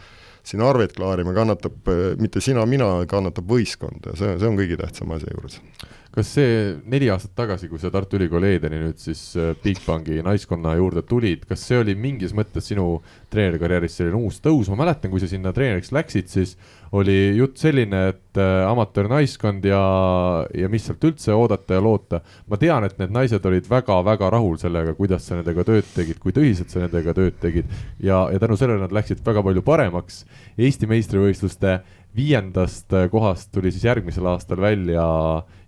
siin 0.47 0.63
arveid 0.65 0.95
klaarima, 0.97 1.35
kannatab 1.37 1.91
äh, 1.91 2.05
mitte 2.21 2.43
sina, 2.45 2.65
mina, 2.71 2.93
kannatab 3.11 3.49
võistkond 3.51 4.11
ja 4.11 4.17
see, 4.19 4.37
see 4.41 4.51
on 4.51 4.59
kõige 4.61 4.79
tähtsam 4.81 5.17
asja 5.17 5.35
juures 5.35 5.61
kas 6.15 6.33
see 6.35 6.55
neli 6.91 7.07
aastat 7.13 7.37
tagasi, 7.39 7.69
kui 7.71 7.79
sa 7.79 7.91
Tartu 7.95 8.19
Ülikooli 8.19 8.57
Edeni 8.57 8.81
nüüd 8.83 8.99
siis 8.99 9.21
äh, 9.39 9.53
Bigbanki 9.63 10.19
naiskonna 10.27 10.75
juurde 10.79 11.05
tulid, 11.07 11.45
kas 11.49 11.63
see 11.69 11.79
oli 11.79 11.95
mingis 11.95 12.35
mõttes 12.37 12.67
sinu 12.71 12.99
treenerikarjääris 13.31 14.01
selline 14.01 14.19
uus 14.19 14.41
tõus, 14.43 14.71
ma 14.73 14.81
mäletan, 14.83 15.13
kui 15.13 15.23
sa 15.23 15.31
sinna 15.31 15.53
treeneriks 15.55 15.93
läksid, 15.95 16.27
siis 16.33 16.57
oli 16.99 17.37
jutt 17.39 17.61
selline, 17.63 18.01
et 18.11 18.41
äh, 18.43 18.65
amatöörnaiskond 18.67 19.69
ja, 19.71 19.83
ja 20.59 20.71
mis 20.73 20.89
sealt 20.89 21.07
üldse 21.07 21.37
oodata 21.37 21.79
ja 21.79 21.85
loota. 21.85 22.21
ma 22.51 22.59
tean, 22.59 22.85
et 22.85 22.99
need 22.99 23.15
naised 23.15 23.47
olid 23.47 23.71
väga-väga 23.71 24.33
rahul 24.35 24.59
sellega, 24.59 24.97
kuidas 24.99 25.29
sa 25.29 25.39
nendega 25.39 25.63
tööd 25.69 25.87
tegid, 25.95 26.19
kui 26.19 26.35
tõsiselt 26.35 26.75
sa 26.75 26.83
nendega 26.83 27.15
tööd 27.15 27.39
tegid 27.39 27.71
ja, 28.03 28.25
ja 28.33 28.43
tänu 28.43 28.59
sellele 28.59 28.83
nad 28.83 28.95
läksid 28.95 29.23
väga 29.27 29.47
palju 29.47 29.63
paremaks. 29.63 30.25
Eesti 30.59 30.91
meistrivõistluste 30.91 31.79
viiendast 32.17 32.93
äh, 32.93 33.07
kohast 33.11 33.53
tuli 33.55 33.71
siis 33.71 33.87
järgmisel 33.87 34.27
aastal 34.27 34.61
välja 34.61 35.07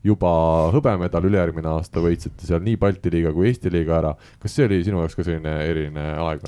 juba 0.05 0.33
hõbemedal, 0.75 1.29
ülejärgmine 1.29 1.71
aasta 1.77 2.03
võitsite 2.03 2.47
seal 2.47 2.63
nii 2.65 2.77
Balti 2.81 3.13
liiga 3.15 3.33
kui 3.35 3.49
Eesti 3.51 3.71
liiga 3.71 3.99
ära. 4.01 4.13
kas 4.43 4.57
see 4.57 4.67
oli 4.67 4.83
sinu 4.85 5.03
jaoks 5.03 5.19
ka 5.19 5.27
selline 5.27 5.55
eriline 5.69 6.07
aeg 6.23 6.47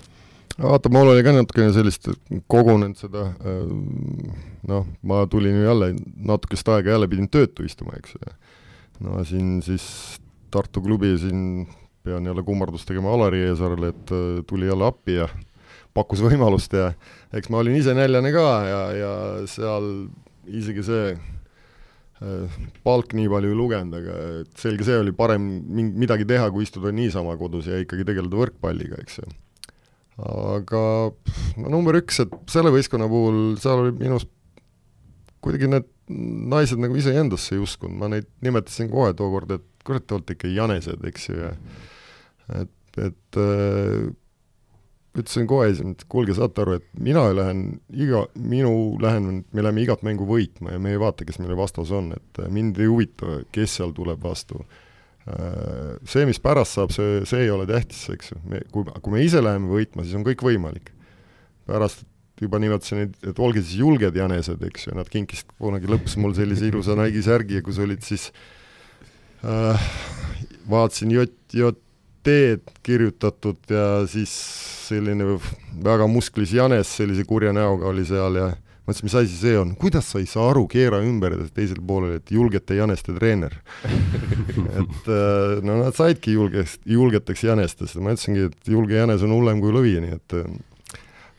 vaata, 0.58 0.90
mul 0.92 1.12
oli 1.12 1.22
ka 1.26 1.34
natukene 1.34 1.72
sellist 1.74 2.08
kogunenud 2.50 2.98
seda, 2.98 3.24
noh, 4.70 4.90
ma 5.02 5.24
tulin 5.30 5.58
ju 5.58 5.64
jälle 5.66 5.94
natukest 6.14 6.68
aega 6.74 6.94
jälle 6.94 7.08
pidin 7.10 7.30
töötu 7.30 7.66
istuma, 7.66 7.96
eks 7.98 8.14
ju. 8.14 8.36
no 9.06 9.24
siin 9.24 9.56
siis 9.62 9.86
Tartu 10.54 10.78
klubi 10.78 11.16
siin 11.18 11.66
pean 12.06 12.26
jälle 12.26 12.42
kummardust 12.46 12.86
tegema 12.86 13.10
Alari 13.14 13.40
Eesarele, 13.48 13.88
et 13.90 14.10
äh, 14.14 14.44
tuli 14.46 14.68
jälle 14.68 14.86
appi 14.86 15.16
ja 15.16 15.28
pakkus 15.94 16.22
võimalust 16.22 16.74
ja 16.76 16.92
eks 17.34 17.50
ma 17.50 17.58
olin 17.58 17.74
ise 17.78 17.94
näljane 17.94 18.30
ka 18.34 18.44
ja, 18.68 18.82
ja 18.94 19.14
seal 19.50 19.88
isegi 20.46 20.84
see 20.86 21.16
palk 22.84 23.14
nii 23.16 23.30
palju 23.30 23.50
ei 23.50 23.58
lugenud, 23.58 23.96
aga 23.98 24.18
et 24.42 24.60
selge 24.60 24.86
see 24.86 24.98
oli 25.02 25.14
parem 25.16 25.48
midagi 25.98 26.26
teha, 26.28 26.46
kui 26.54 26.66
istuda 26.66 26.92
niisama 26.94 27.34
kodus 27.40 27.66
ja 27.70 27.80
ikkagi 27.82 28.06
tegeleda 28.06 28.38
võrkpalliga, 28.38 29.00
eks 29.02 29.18
ju. 29.18 29.26
aga 30.24 30.84
no 31.60 31.72
number 31.74 31.98
üks, 31.98 32.22
et 32.22 32.36
selle 32.52 32.72
võistkonna 32.74 33.10
puhul 33.10 33.58
seal 33.60 33.82
oli 33.82 33.96
minus 33.98 34.28
kuidagi 35.44 35.68
need 35.68 35.90
naised 36.54 36.80
nagu 36.80 36.96
iseendasse 36.96 37.56
ei 37.56 37.62
uskunud, 37.64 37.98
ma 37.98 38.10
neid 38.12 38.28
nimetasin 38.44 38.90
kohe 38.92 39.12
tookord, 39.16 39.56
et 39.56 39.66
kurat, 39.84 40.04
te 40.06 40.16
olete 40.16 40.36
ikka 40.36 40.52
janesed, 40.52 41.02
eks 41.10 41.28
ju, 41.28 41.38
ja 41.40 41.52
et, 42.62 43.00
et 43.00 43.40
äh, 43.40 44.12
ütlesin 45.14 45.46
kohe 45.50 45.68
esimene, 45.70 45.94
et 45.94 46.06
kuulge, 46.10 46.34
saate 46.34 46.64
aru, 46.64 46.78
et 46.80 46.86
mina 46.98 47.22
lähen 47.34 47.60
iga, 47.92 48.24
minu 48.34 48.72
lähen, 49.02 49.44
me 49.54 49.62
läheme 49.62 49.84
igat 49.84 50.02
mängu 50.06 50.26
võitma 50.28 50.74
ja 50.74 50.80
me 50.82 50.94
ei 50.94 51.00
vaata, 51.00 51.26
kes 51.26 51.38
meile 51.42 51.56
vastas 51.58 51.92
on, 51.94 52.10
et 52.16 52.40
mind 52.52 52.80
ei 52.82 52.90
huvita, 52.90 53.38
kes 53.54 53.78
seal 53.78 53.94
tuleb 53.94 54.24
vastu. 54.24 54.64
Äh, 55.30 55.94
see, 56.10 56.26
mis 56.28 56.42
pärast 56.42 56.76
saab, 56.76 56.90
see, 56.94 57.22
see 57.30 57.46
ei 57.46 57.52
ole 57.54 57.68
tähtis, 57.70 58.02
eks 58.12 58.34
ju, 58.34 58.40
me, 58.50 58.64
kui, 58.74 58.88
kui 58.90 59.14
me 59.14 59.22
ise 59.24 59.40
läheme 59.44 59.70
võitma, 59.70 60.04
siis 60.04 60.18
on 60.18 60.26
kõik 60.26 60.42
võimalik. 60.44 60.90
pärast 61.64 62.02
juba 62.42 62.58
nimetasin, 62.60 63.06
et, 63.06 63.14
et 63.30 63.38
olge 63.40 63.62
siis 63.62 63.78
julged 63.80 64.16
jänesed, 64.18 64.60
eks 64.66 64.88
ju, 64.88 64.96
nad 64.98 65.08
kinkisid 65.08 65.54
kunagi 65.62 65.88
lõpus 65.88 66.18
mul 66.20 66.34
sellise 66.36 66.66
ilusa 66.66 66.98
Nike'i 66.98 67.22
särgi 67.24 67.60
ja 67.60 67.64
kus 67.64 67.78
olid 67.80 68.02
siis 68.04 68.26
äh, 69.46 69.88
vaatasin 70.70 71.14
J, 71.14 71.28
J 71.54 71.70
teed 72.24 72.74
kirjutatud 72.84 73.70
ja 73.70 73.86
siis 74.10 74.32
selline 74.88 75.38
väga 75.84 76.06
musklis 76.10 76.54
Janes 76.56 76.90
sellise 76.98 77.24
kurja 77.28 77.52
näoga 77.56 77.90
oli 77.90 78.04
seal 78.08 78.38
ja 78.40 78.50
mõtlesin, 78.84 79.06
mis 79.06 79.16
asi 79.16 79.38
see 79.38 79.56
on, 79.58 79.72
kuidas 79.80 80.10
sa 80.12 80.20
ei 80.20 80.28
saa 80.28 80.50
aru, 80.50 80.66
keera 80.70 81.00
ümber 81.04 81.36
teisel 81.56 81.80
poolel, 81.86 82.18
et 82.18 82.32
julgete 82.32 82.76
Janeste 82.76 83.14
treener. 83.16 83.56
Et 84.80 85.08
äh, 85.08 85.60
no 85.64 85.78
nad 85.80 85.96
saidki 85.96 86.34
julgest, 86.34 86.82
julgeteks 86.88 87.44
Janestest. 87.46 87.96
Ja 87.96 88.04
ma 88.04 88.12
ütlesingi, 88.12 88.48
et 88.50 88.68
julge 88.68 88.96
Janes 88.98 89.22
on 89.24 89.32
hullem 89.32 89.62
kui 89.62 89.72
lõvi, 89.72 89.94
nii 90.02 90.16
et 90.18 90.36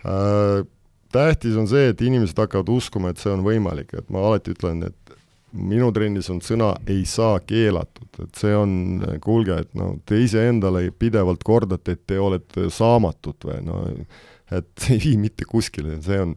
äh, 0.07 0.63
tähtis 1.13 1.57
on 1.59 1.69
see, 1.69 1.91
et 1.91 2.01
inimesed 2.01 2.39
hakkavad 2.39 2.71
uskuma, 2.73 3.11
et 3.13 3.21
see 3.21 3.33
on 3.33 3.45
võimalik, 3.45 3.93
et 3.97 4.09
ma 4.13 4.23
alati 4.29 4.55
ütlen, 4.55 4.81
et 4.89 5.04
minu 5.55 5.91
trennis 5.95 6.29
on 6.33 6.41
sõna 6.43 6.73
ei 6.91 7.05
saa 7.09 7.39
keelatud, 7.45 8.09
et 8.23 8.39
see 8.39 8.53
on, 8.55 8.75
kuulge, 9.23 9.57
et 9.65 9.71
no 9.77 9.95
te 10.07 10.19
iseendale 10.23 10.89
pidevalt 10.99 11.43
kordate, 11.47 11.95
et 11.95 12.03
te 12.07 12.19
olete 12.19 12.67
saamatud 12.73 13.47
või 13.47 13.59
no 13.65 13.81
et 14.53 14.67
see 14.77 14.95
ei 14.97 15.01
vii 15.05 15.17
mitte 15.25 15.47
kuskile, 15.49 15.97
see 16.05 16.19
on, 16.21 16.35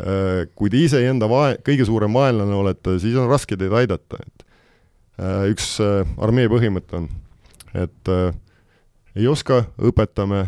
äh, 0.00 0.44
kui 0.56 0.72
te 0.72 0.80
iseenda 0.84 1.28
vae-, 1.30 1.58
kõige 1.66 1.86
suurem 1.88 2.14
vaenlane 2.16 2.56
olete, 2.56 2.98
siis 3.02 3.18
on 3.20 3.30
raske 3.30 3.58
teid 3.60 3.74
aidata, 3.74 4.20
et 4.22 4.46
äh, 5.20 5.46
üks 5.52 5.74
äh, 5.84 6.02
armee 6.22 6.48
põhimõte 6.52 7.02
on, 7.02 7.10
et 7.74 8.14
ei 9.14 9.26
oska, 9.26 9.64
õpetame, 9.82 10.44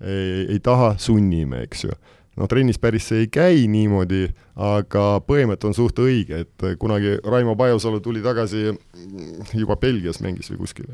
ei, 0.00 0.46
ei 0.54 0.60
taha, 0.64 0.94
sunnime, 1.00 1.66
eks 1.66 1.84
ju 1.84 1.96
noh, 2.40 2.48
trennis 2.48 2.80
päris 2.80 3.10
see 3.10 3.26
ei 3.26 3.30
käi 3.32 3.66
niimoodi, 3.70 4.26
aga 4.56 5.06
põhimõte 5.26 5.68
on 5.68 5.76
suht 5.76 6.00
õige, 6.00 6.44
et 6.46 6.68
kunagi 6.80 7.18
Raimo 7.24 7.56
Pajusalu 7.60 8.00
tuli 8.04 8.24
tagasi, 8.24 8.70
juba 9.52 9.76
Belgias 9.80 10.22
mängis 10.24 10.52
või 10.52 10.64
kuskil 10.64 10.88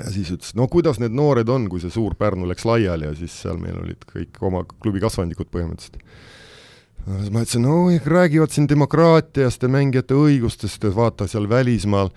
ja 0.00 0.10
siis 0.12 0.30
ütles, 0.32 0.54
no 0.56 0.66
kuidas 0.72 1.00
need 1.00 1.14
noored 1.16 1.48
on, 1.52 1.66
kui 1.70 1.82
see 1.82 1.92
suur 1.92 2.16
Pärnu 2.18 2.48
läks 2.48 2.64
laiali 2.68 3.08
ja 3.08 3.14
siis 3.16 3.34
seal 3.42 3.60
meil 3.60 3.78
olid 3.82 4.04
kõik 4.08 4.40
oma 4.46 4.62
klubi 4.70 5.02
kasvandikud 5.02 5.50
põhimõtteliselt. 5.52 6.00
siis 7.06 7.32
ma 7.32 7.44
ütlesin, 7.44 7.66
no 7.66 7.76
räägivad 8.14 8.54
siin 8.54 8.68
demokraatiast 8.70 9.62
ja 9.62 9.72
mängijate 9.72 10.16
õigustest, 10.16 10.84
et 10.84 10.96
vaata 10.96 11.28
seal 11.28 11.48
välismaal, 11.50 12.12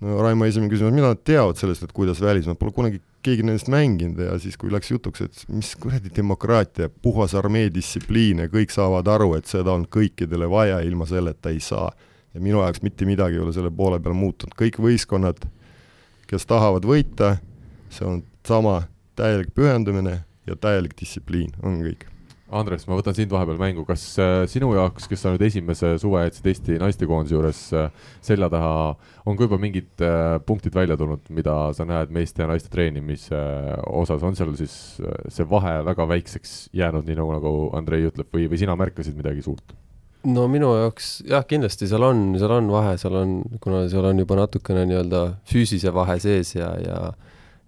no 0.00 0.22
Raimo 0.22 0.48
esimene 0.48 0.72
küsimus, 0.72 0.96
mida 0.96 1.12
nad 1.12 1.22
teavad 1.24 1.60
sellest, 1.60 1.84
et 1.84 1.92
kuidas 1.96 2.20
välismaal, 2.24 2.58
pole 2.60 2.72
kunagi 2.76 3.02
keegi 3.26 3.44
nendest 3.46 3.70
mänginud 3.72 4.20
ja 4.22 4.36
siis, 4.42 4.56
kui 4.60 4.70
läks 4.72 4.90
jutuks, 4.92 5.24
et 5.24 5.42
mis 5.52 5.72
kuradi 5.80 6.12
demokraatia, 6.16 6.88
puhas 7.02 7.34
armee 7.38 7.68
distsipliin 7.74 8.44
ja 8.44 8.50
kõik 8.52 8.74
saavad 8.74 9.08
aru, 9.10 9.32
et 9.38 9.50
seda 9.50 9.74
on 9.74 9.86
kõikidele 9.90 10.48
vaja, 10.50 10.80
ilma 10.86 11.08
selleta 11.10 11.52
ei 11.54 11.60
saa. 11.60 11.90
ja 12.34 12.40
minu 12.40 12.60
jaoks 12.60 12.82
mitte 12.84 13.06
midagi 13.08 13.38
ei 13.38 13.40
ole 13.40 13.52
selle 13.56 13.70
poole 13.72 13.96
peal 14.00 14.12
muutunud, 14.14 14.52
kõik 14.58 14.76
võistkonnad, 14.76 15.46
kes 16.28 16.44
tahavad 16.46 16.84
võita, 16.84 17.38
see 17.88 18.04
on 18.04 18.20
sama 18.44 18.82
täielik 19.16 19.54
pühendumine 19.56 20.18
ja 20.46 20.56
täielik 20.56 20.92
distsipliin, 21.00 21.54
on 21.62 21.80
kõik 21.80 22.04
Andres, 22.54 22.84
ma 22.86 22.94
võtan 22.94 23.16
sind 23.16 23.32
vahepeal 23.34 23.58
mängu, 23.58 23.82
kas 23.88 24.04
äh, 24.22 24.44
sinu 24.50 24.68
jaoks, 24.76 25.08
kes 25.10 25.24
sa 25.24 25.32
nüüd 25.32 25.42
esimese 25.42 25.96
suve 25.98 26.20
jätsid 26.22 26.46
Eesti 26.52 26.76
naistekoondise 26.78 27.34
juures 27.34 27.62
äh, 27.74 27.88
selja 28.22 28.48
taha, 28.52 28.92
on 29.26 29.38
ka 29.38 29.48
juba 29.48 29.58
mingid 29.58 30.04
äh, 30.04 30.36
punktid 30.46 30.76
välja 30.76 30.94
tulnud, 31.00 31.26
mida 31.34 31.56
sa 31.74 31.86
näed 31.88 32.14
meeste 32.14 32.44
ja 32.44 32.50
naiste 32.50 32.70
treenimise 32.70 33.40
osas, 33.90 34.22
on 34.22 34.38
seal 34.38 34.54
siis 34.58 34.76
see 35.02 35.48
vahe 35.50 35.80
väga 35.88 36.06
väikseks 36.12 36.54
jäänud, 36.76 37.08
nii 37.08 37.18
nagu, 37.18 37.34
nagu 37.34 37.52
Andrei 37.78 38.06
ütleb, 38.06 38.30
või, 38.30 38.46
või 38.52 38.62
sina 38.62 38.78
märkasid 38.78 39.18
midagi 39.18 39.42
suurt? 39.46 39.74
no 40.26 40.46
minu 40.50 40.72
jaoks 40.74 41.20
jah, 41.26 41.44
kindlasti 41.46 41.86
seal 41.90 42.02
on, 42.06 42.28
seal 42.38 42.54
on 42.56 42.70
vahe, 42.70 42.96
seal 42.98 43.14
on, 43.18 43.38
kuna 43.62 43.84
seal 43.90 44.06
on 44.06 44.22
juba 44.22 44.38
natukene 44.38 44.86
nii-öelda 44.86 45.22
füüsise 45.46 45.90
vahe 45.94 46.18
sees 46.22 46.54
ja, 46.54 46.72
ja 46.82 47.00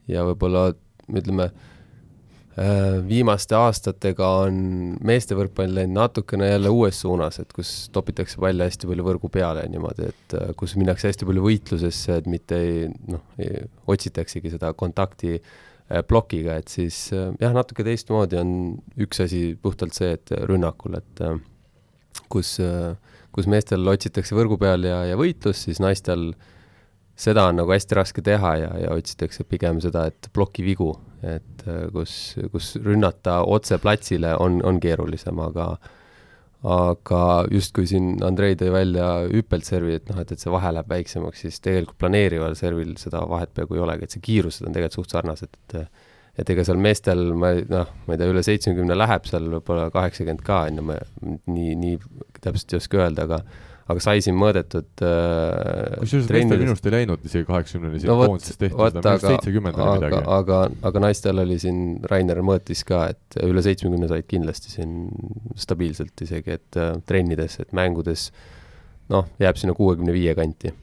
ja 0.08 0.24
võib-olla 0.26 0.70
ütleme, 1.08 1.50
viimaste 3.08 3.54
aastatega 3.54 4.28
on 4.44 4.56
meeste 5.04 5.36
võrkpall 5.38 5.76
läinud 5.76 5.98
natukene 5.98 6.48
jälle 6.48 6.72
uues 6.72 7.00
suunas, 7.04 7.38
et 7.42 7.52
kus 7.54 7.88
topitakse 7.94 8.40
palli 8.40 8.64
hästi 8.64 8.88
palju 8.90 9.06
võrgu 9.06 9.30
peale 9.32 9.66
niimoodi, 9.70 10.08
et 10.10 10.36
äh, 10.38 10.50
kus 10.58 10.74
minnakse 10.80 11.10
hästi 11.10 11.28
palju 11.28 11.44
võitlusesse, 11.44 12.18
et 12.18 12.28
mitte 12.30 12.58
ei 12.58 12.88
noh, 13.12 13.22
otsitaksegi 13.86 14.54
seda 14.56 14.72
kontakti 14.78 15.36
äh, 15.36 16.02
plokiga, 16.08 16.58
et 16.58 16.72
siis 16.72 17.08
jah, 17.12 17.54
natuke 17.54 17.86
teistmoodi 17.86 18.40
on 18.40 18.52
üks 19.06 19.22
asi 19.26 19.42
puhtalt 19.62 19.96
see, 19.98 20.16
et 20.18 20.34
rünnakul, 20.50 20.98
et 20.98 21.24
kus, 22.32 22.56
kus 23.34 23.48
meestel 23.48 23.86
otsitakse 23.94 24.36
võrgu 24.36 24.58
peal 24.60 24.88
ja, 24.88 25.02
ja 25.12 25.20
võitlus, 25.20 25.66
siis 25.68 25.82
naistel 25.84 26.30
äh, 26.32 26.54
seda 27.18 27.48
on 27.50 27.58
nagu 27.60 27.72
hästi 27.74 27.98
raske 27.98 28.24
teha 28.24 28.54
ja, 28.60 28.72
ja 28.84 28.94
otsitakse 28.94 29.46
pigem 29.48 29.82
seda, 29.84 30.06
et 30.10 30.30
plokivigu, 30.34 30.92
et 31.26 31.64
äh, 31.66 31.86
kus, 31.94 32.12
kus 32.52 32.74
rünnata 32.84 33.40
otse 33.46 33.80
platsile 33.82 34.36
on, 34.38 34.60
on 34.66 34.80
keerulisem, 34.82 35.40
aga 35.42 35.72
aga 36.66 37.22
justkui 37.54 37.86
siin 37.86 38.16
Andrei 38.26 38.56
tõi 38.58 38.72
välja 38.74 39.06
hüppelt 39.30 39.66
servi, 39.66 39.94
et 39.94 40.08
noh, 40.10 40.18
et, 40.18 40.32
et 40.34 40.42
see 40.42 40.50
vahe 40.50 40.72
läheb 40.74 40.88
väiksemaks, 40.90 41.44
siis 41.44 41.60
tegelikult 41.62 42.00
planeerival 42.02 42.56
servil 42.58 42.96
seda 42.98 43.20
vahet 43.30 43.52
peaaegu 43.54 43.78
ei 43.78 43.84
olegi, 43.84 44.08
et 44.08 44.16
see 44.16 44.24
kiirused 44.24 44.66
on 44.66 44.74
tegelikult 44.74 44.98
suht 44.98 45.14
sarnased, 45.14 45.54
et 45.54 46.06
et 46.38 46.50
ega 46.54 46.62
seal 46.62 46.78
meestel, 46.78 47.32
ma 47.34 47.50
noh, 47.66 47.88
ma 48.06 48.14
ei 48.14 48.20
tea, 48.20 48.28
üle 48.30 48.42
seitsmekümne 48.46 48.94
läheb 48.94 49.24
seal 49.26 49.48
võib-olla 49.56 49.88
kaheksakümmend 49.94 50.44
ka, 50.46 50.60
on 50.68 50.78
ju, 50.78 50.84
ma 50.86 50.98
nii, 51.50 51.72
nii 51.80 51.96
täpselt 52.44 52.74
ei 52.74 52.78
oska 52.78 53.00
öelda, 53.02 53.26
aga 53.26 53.40
aga 53.88 54.02
sai 54.04 54.22
siin 54.24 54.36
mõõdetud 54.38 55.02
äh, 55.04 55.94
kusjuures 56.02 56.28
meestel 56.28 56.60
minu 56.60 56.74
arust 56.74 56.88
ei 56.88 56.94
läinud 56.94 57.24
isegi 57.24 57.46
kaheksakümneni, 57.48 58.00
isegi 58.00 58.10
no 58.10 58.18
koondises 58.20 58.60
tehti 58.60 58.76
seda, 58.76 59.00
minu 59.00 59.12
arust 59.12 59.28
seitsekümmend 59.28 59.80
oli 59.80 59.94
midagi. 59.96 60.20
aga, 60.38 60.58
aga 60.90 61.04
naistel 61.06 61.44
oli 61.44 61.56
siin, 61.62 61.78
Rainer 62.10 62.42
mõõtis 62.44 62.84
ka, 62.88 63.06
et 63.14 63.38
üle 63.46 63.64
seitsmekümne 63.64 64.10
said 64.10 64.28
kindlasti 64.28 64.74
siin 64.74 64.98
stabiilselt 65.58 66.26
isegi, 66.26 66.58
et 66.60 66.80
äh, 66.80 66.92
trennides, 67.08 67.60
et 67.64 67.72
mängudes 67.76 68.28
noh, 69.12 69.30
jääb 69.40 69.60
sinna 69.60 69.76
kuuekümne 69.78 70.12
viie 70.12 70.36
kanti 70.36 70.74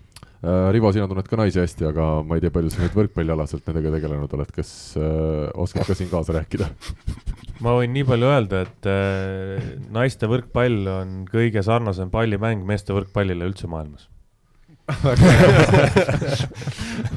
Rivo, 0.43 0.91
sina 0.93 1.07
tunned 1.09 1.27
ka 1.29 1.37
naisi 1.39 1.61
hästi, 1.61 1.87
aga 1.89 2.07
ma 2.27 2.37
ei 2.37 2.43
tea, 2.43 2.51
palju 2.53 2.69
sa 2.73 2.83
nüüd 2.83 2.97
võrkpallialaselt 2.97 3.69
nendega 3.69 3.93
tegelenud 3.95 4.33
oled, 4.37 4.51
kas 4.53 4.69
äh, 4.99 5.47
oskad 5.63 5.87
ka 5.87 5.95
siin 5.97 6.11
kaasa 6.11 6.35
rääkida? 6.37 6.67
Ma 7.63 7.77
võin 7.77 7.93
nii 7.95 8.03
palju 8.05 8.27
öelda, 8.27 8.65
et 8.67 8.89
äh, 8.91 9.69
naiste 9.95 10.27
võrkpall 10.29 10.91
on 10.91 11.15
kõige 11.29 11.63
sarnasem 11.65 12.11
pallimäng 12.13 12.67
meeste 12.67 12.93
võrkpallile 12.93 13.47
üldse 13.47 13.69
maailmas. 13.71 14.09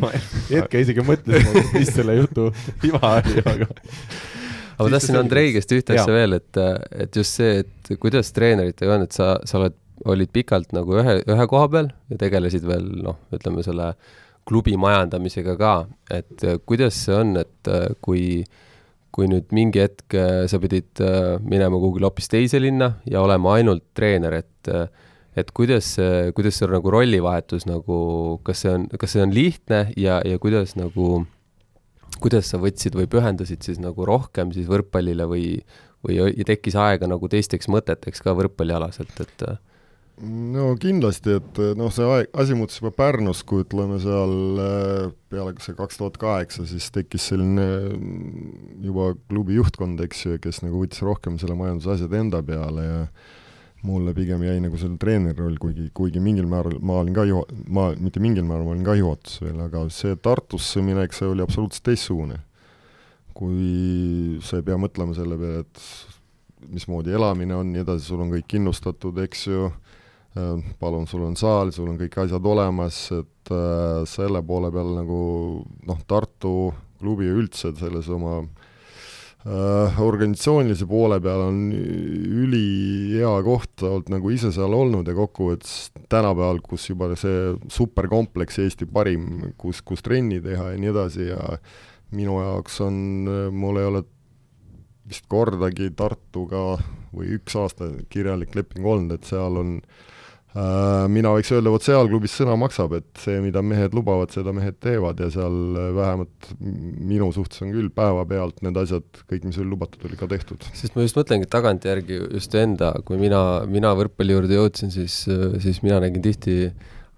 Ma 0.00 0.08
hetke 0.54 0.80
isegi 0.86 1.04
mõtlesin, 1.04 1.58
mis 1.74 1.90
selle 1.92 2.14
jutu 2.22 2.48
iva 2.86 3.18
oli, 3.18 3.42
aga 3.42 3.66
aga 4.78 4.86
ma 4.86 4.94
tahtsin 4.94 5.18
Andrei 5.18 5.50
käest 5.56 5.74
ühte 5.74 5.96
asja 5.98 6.14
veel, 6.14 6.38
et, 6.38 6.58
et 7.04 7.18
just 7.18 7.40
see, 7.40 7.64
et 7.64 7.92
kuidas 8.00 8.30
treeneritega 8.36 8.94
on, 8.94 9.04
et 9.08 9.14
sa, 9.16 9.34
sa 9.48 9.58
oled, 9.60 9.76
olid 10.06 10.30
pikalt 10.32 10.72
nagu 10.76 11.00
ühe, 11.00 11.18
ühe 11.26 11.46
koha 11.50 11.68
peal 11.72 11.92
ja 12.10 12.20
tegelesid 12.20 12.66
veel 12.68 12.86
noh, 13.02 13.18
ütleme 13.34 13.64
selle 13.66 13.92
klubi 14.48 14.78
majandamisega 14.80 15.58
ka, 15.60 15.74
et 16.14 16.44
kuidas 16.64 16.96
see 17.04 17.16
on, 17.18 17.36
et 17.42 17.70
kui 18.04 18.22
äh, 18.40 18.66
kui 19.14 19.28
nüüd 19.30 19.50
mingi 19.56 19.82
hetk 19.82 20.14
äh, 20.16 20.44
sa 20.50 20.60
pidid 20.62 21.00
äh, 21.02 21.38
minema 21.42 21.78
kuhugile 21.80 22.08
hoopis 22.08 22.30
teise 22.30 22.60
linna 22.60 22.92
ja 23.08 23.22
olema 23.24 23.56
ainult 23.56 23.86
treener, 23.96 24.42
et 24.44 24.70
äh, 24.72 24.86
et 25.38 25.52
kuidas 25.54 25.92
kuidas 26.34 26.56
see 26.58 26.66
nagu 26.66 26.90
rollivahetus 26.90 27.68
nagu, 27.68 27.96
kas 28.42 28.64
see 28.64 28.72
on, 28.74 28.86
kas 28.98 29.12
see 29.14 29.22
on 29.22 29.30
lihtne 29.30 29.84
ja, 29.94 30.16
ja 30.26 30.38
kuidas 30.42 30.72
nagu, 30.74 31.20
kuidas 32.18 32.50
sa 32.50 32.58
võtsid 32.58 32.96
või 32.98 33.06
pühendasid 33.10 33.62
siis 33.62 33.78
nagu 33.78 34.06
rohkem 34.08 34.50
siis 34.56 34.66
võrkpallile 34.66 35.28
või, 35.30 35.44
või 36.02 36.46
tekkis 36.48 36.74
aega 36.74 37.06
nagu 37.06 37.30
teisteks 37.30 37.70
mõteteks 37.70 38.24
ka 38.24 38.34
võrkpallialaselt, 38.34 39.14
et 39.22 39.46
no 40.22 40.72
kindlasti, 40.80 41.36
et 41.38 41.60
noh, 41.78 41.90
see 41.94 42.06
aeg, 42.06 42.30
asi 42.42 42.56
muutus 42.58 42.80
juba 42.80 42.92
Pärnus, 42.96 43.44
kui 43.46 43.62
ütleme 43.64 43.98
seal 44.02 44.62
äh, 44.62 45.10
peale 45.30 45.54
see 45.62 45.76
kaks 45.78 46.00
tuhat 46.00 46.18
kaheksa, 46.20 46.66
siis 46.68 46.88
tekkis 46.94 47.30
selline 47.30 47.66
mm, 47.94 48.54
juba 48.86 49.12
klubi 49.30 49.58
juhtkond, 49.58 50.00
eks 50.06 50.24
ju, 50.26 50.38
kes 50.42 50.62
nagu 50.64 50.82
võttis 50.82 51.04
rohkem 51.06 51.38
selle 51.40 51.56
majanduse 51.58 51.94
asjad 51.94 52.16
enda 52.18 52.42
peale 52.46 52.86
ja 52.86 53.00
mulle 53.86 54.12
pigem 54.14 54.42
jäi 54.42 54.58
nagu 54.62 54.78
selle 54.80 54.98
treeneri 54.98 55.38
roll, 55.38 55.58
kuigi, 55.62 55.88
kuigi 55.94 56.22
mingil 56.22 56.48
määral 56.50 56.80
ma 56.82 56.98
olin 57.02 57.14
ka 57.14 57.24
juha-, 57.28 57.46
ma, 57.70 57.88
mitte 58.00 58.22
mingil 58.22 58.46
määral, 58.46 58.66
ma 58.66 58.74
olin 58.74 58.86
ka 58.86 58.96
juhatuses 58.98 59.42
veel, 59.44 59.60
aga 59.68 59.84
see 59.94 60.18
Tartusse 60.22 60.82
minek, 60.82 61.14
see 61.14 61.30
oli 61.30 61.44
absoluutselt 61.46 61.86
teistsugune. 61.90 62.42
kui 63.38 64.40
sa 64.42 64.58
ei 64.58 64.64
pea 64.66 64.74
mõtlema 64.82 65.14
selle 65.14 65.36
peale, 65.38 65.60
et 65.62 66.72
mismoodi 66.74 67.12
elamine 67.14 67.54
on, 67.54 67.68
nii 67.70 67.84
edasi, 67.84 68.08
sul 68.08 68.24
on 68.24 68.32
kõik 68.32 68.48
kindlustatud, 68.50 69.20
eks 69.22 69.44
ju, 69.46 69.68
palun, 70.78 71.06
sul 71.06 71.24
on 71.26 71.36
saal, 71.38 71.72
sul 71.74 71.88
on 71.90 71.98
kõik 71.98 72.16
asjad 72.24 72.46
olemas, 72.46 73.00
et 73.16 73.52
äh, 73.54 74.04
selle 74.08 74.42
poole 74.46 74.70
peal 74.74 74.94
nagu 74.96 75.20
noh, 75.88 76.00
Tartu 76.08 76.72
klubi 76.98 77.28
üldse 77.30 77.70
selles 77.78 78.08
oma 78.12 78.40
äh, 78.42 80.00
organisatsioonilise 80.02 80.88
poole 80.90 81.20
peal 81.22 81.46
on 81.46 81.60
ülihea 81.72 83.32
koht 83.46 83.84
olnud 83.86 84.12
nagu 84.12 84.34
ise 84.34 84.52
seal 84.54 84.74
olnud 84.74 85.08
ja 85.08 85.16
kokkuvõttes 85.16 85.92
tänapäeval, 86.10 86.60
kus 86.66 86.88
juba 86.90 87.12
see 87.18 87.54
superkompleks 87.72 88.60
Eesti 88.64 88.88
parim, 88.90 89.52
kus, 89.60 89.82
kus 89.86 90.04
trenni 90.04 90.42
teha 90.44 90.72
ja 90.74 90.82
nii 90.82 90.92
edasi 90.92 91.30
ja 91.30 91.56
minu 92.14 92.40
jaoks 92.42 92.80
on, 92.84 93.00
mul 93.52 93.80
ei 93.80 93.88
ole 93.88 94.04
vist 95.08 95.24
kordagi 95.28 95.90
Tartuga 95.96 96.76
või 97.16 97.32
üks 97.38 97.54
aasta 97.56 97.88
kirjalik 98.12 98.52
leping 98.56 98.84
olnud, 98.84 99.16
et 99.16 99.28
seal 99.28 99.56
on 99.56 99.78
Äh, 99.78 100.04
mina 101.12 101.30
võiks 101.34 101.50
öelda, 101.52 101.70
vot 101.72 101.84
seal 101.84 102.08
klubis 102.08 102.32
sõna 102.38 102.54
maksab, 102.58 102.94
et 102.98 103.20
see, 103.22 103.38
mida 103.44 103.60
mehed 103.64 103.94
lubavad, 103.96 104.32
seda 104.32 104.54
mehed 104.56 104.78
teevad 104.82 105.20
ja 105.20 105.28
seal 105.32 105.56
äh, 105.76 105.88
vähemalt 105.96 106.50
minu 106.58 107.28
suhtes 107.36 107.62
on 107.64 107.72
küll 107.74 107.90
päevapealt 107.94 108.62
need 108.64 108.78
asjad, 108.80 109.06
kõik, 109.28 109.44
mis 109.48 109.58
oli 109.60 109.72
lubatud, 109.74 110.06
oli 110.08 110.18
ka 110.18 110.28
tehtud. 110.30 110.64
sest 110.74 110.96
ma 110.96 111.04
just 111.04 111.18
mõtlengi 111.18 111.48
tagantjärgi 111.52 112.20
just 112.22 112.54
enda, 112.58 112.94
kui 113.06 113.20
mina, 113.20 113.42
mina 113.68 113.92
võrkpalli 113.98 114.38
juurde 114.38 114.56
jõudsin, 114.56 114.94
siis, 114.94 115.20
siis 115.62 115.82
mina 115.84 116.00
nägin 116.04 116.24
tihti 116.24 116.58